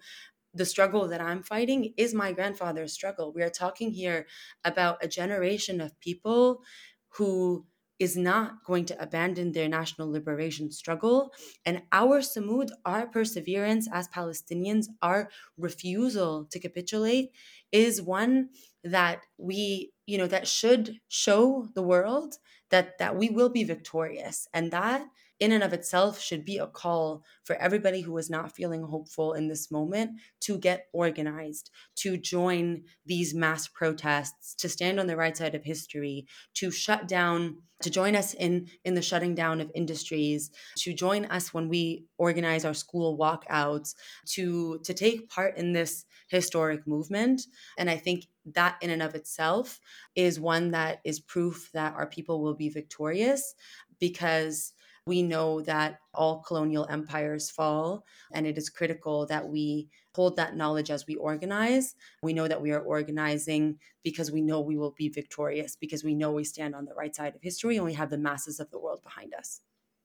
the 0.55 0.65
struggle 0.65 1.09
that 1.09 1.21
I'm 1.21 1.43
fighting 1.43 1.95
is 1.97 2.15
my 2.15 2.33
grandfather's 2.33 2.93
struggle. 2.93 3.33
We 3.33 3.43
are 3.43 3.51
talking 3.51 3.93
here 3.93 4.27
about 4.65 5.03
a 5.03 5.09
generation 5.09 5.81
of 5.81 5.99
people 6.01 6.63
who 7.11 7.67
is 7.99 8.17
not 8.17 8.63
going 8.65 8.85
to 8.85 9.03
abandon 9.03 9.53
their 9.53 9.69
national 9.69 10.11
liberation 10.11 10.71
struggle. 10.71 11.33
And 11.67 11.83
our 11.91 12.21
Sumud, 12.21 12.69
our 12.85 13.07
perseverance 13.09 13.89
as 13.93 14.09
Palestinians, 14.09 14.87
our 15.03 15.31
refusal 15.57 16.47
to 16.51 16.61
capitulate 16.61 17.31
is 17.73 18.01
one 18.01 18.51
that 18.85 19.23
we, 19.37 19.93
you 20.07 20.17
know, 20.17 20.29
that 20.29 20.47
should 20.47 21.01
show 21.09 21.69
the 21.75 21.83
world 21.83 22.37
that 22.71 22.99
that 22.99 23.17
we 23.17 23.31
will 23.31 23.49
be 23.49 23.65
victorious. 23.65 24.47
And 24.55 24.71
that 24.71 25.05
in 25.41 25.53
and 25.53 25.63
of 25.63 25.73
itself 25.73 26.21
should 26.21 26.45
be 26.45 26.59
a 26.59 26.67
call 26.67 27.23
for 27.45 27.57
everybody 27.57 28.01
who 28.01 28.17
is 28.19 28.29
not 28.29 28.55
feeling 28.55 28.83
hopeful 28.83 29.33
in 29.35 29.49
this 29.49 29.71
moment 29.71 30.21
to 30.41 30.59
get 30.59 30.87
organized, 30.93 31.71
to 31.97 32.17
join 32.17 32.83
these 33.07 33.35
mass 33.35 33.69
protests, 33.69 34.55
to 34.57 34.69
stand 34.69 34.99
on 34.99 35.07
the 35.07 35.17
right 35.17 35.37
side 35.37 35.55
of 35.55 35.65
history, 35.65 36.27
to 36.55 36.71
shut 36.71 37.07
down, 37.07 37.59
to 37.83 37.91
join 37.91 38.17
us 38.17 38.35
in, 38.35 38.67
in 38.85 38.95
the 38.95 39.03
shutting 39.03 39.35
down 39.35 39.61
of 39.61 39.71
industries, 39.75 40.51
to 40.77 40.93
join 40.93 41.25
us 41.27 41.55
when 41.55 41.69
we 41.69 42.05
organize 42.19 42.65
our 42.65 42.75
school 42.75 43.17
walkouts, 43.17 43.95
to, 44.27 44.79
to 44.81 44.93
take 44.93 45.29
part 45.29 45.57
in 45.57 45.73
this 45.73 46.05
historic 46.29 46.87
movement. 46.87 47.43
And 47.79 47.89
I 47.89 47.97
think 47.97 48.27
that 48.55 48.77
in 48.83 48.91
and 48.91 49.03
of 49.03 49.15
itself 49.15 49.79
is 50.17 50.41
one 50.41 50.73
that 50.73 51.01
is 51.05 51.21
proof 51.21 51.71
that 51.75 51.95
our 51.95 52.07
people 52.07 52.43
will 52.43 52.55
be 52.55 52.69
victorious 52.69 53.55
because 54.01 54.73
We 55.09 55.23
know 55.23 55.63
that 55.63 56.01
all 56.13 56.41
colonial 56.41 56.87
empires 56.91 57.49
fall, 57.51 58.05
and 58.35 58.47
it 58.47 58.59
is 58.59 58.69
critical 58.69 59.25
that 59.27 59.49
we 59.49 59.89
hold 60.15 60.37
that 60.37 60.55
knowledge 60.55 60.91
as 60.91 61.07
we 61.07 61.17
organize. 61.17 61.95
We 62.23 62.35
know 62.35 62.47
that 62.47 62.61
we 62.61 62.73
are 62.73 62.83
organizing 62.83 63.79
because 64.05 64.31
we 64.31 64.43
know 64.43 64.61
we 64.61 64.77
will 64.77 64.95
be 64.99 65.09
victorious, 65.09 65.77
because 65.77 66.05
we 66.05 66.15
know 66.15 66.33
we 66.33 66.45
stand 66.45 66.75
on 66.75 66.85
the 66.85 66.95
right 66.95 67.15
side 67.17 67.35
of 67.35 67.41
history 67.43 67.77
and 67.77 67.87
we 67.87 67.95
have 67.95 68.11
the 68.11 68.19
masses 68.19 68.61
of 68.61 68.71
the 68.71 68.79
world 68.79 69.01
behind 69.03 69.33
us. 69.33 69.63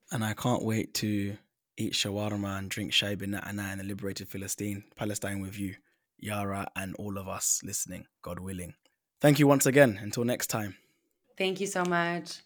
And 0.10 0.24
I 0.24 0.34
can't 0.34 0.64
wait 0.64 0.94
to 0.96 1.36
eat 1.76 1.94
shawarma 1.94 2.60
and 2.60 2.70
drink 2.70 2.94
shai 2.94 3.16
bin 3.16 3.32
na'ana 3.32 3.74
in 3.74 3.80
the 3.80 3.84
liberated 3.84 4.30
Philistine, 4.30 4.86
Palestine 4.96 5.42
with 5.42 5.60
you, 5.60 5.76
Yara, 6.18 6.70
and 6.78 6.96
all 6.96 7.18
of 7.18 7.28
us 7.28 7.60
listening, 7.66 8.06
God 8.22 8.40
willing. 8.40 8.76
Thank 9.20 9.40
you 9.40 9.48
once 9.48 9.66
again. 9.66 10.00
Until 10.02 10.24
next 10.24 10.48
time. 10.48 10.78
Thank 11.38 11.60
you 11.60 11.68
so 11.68 11.84
much. 11.84 12.40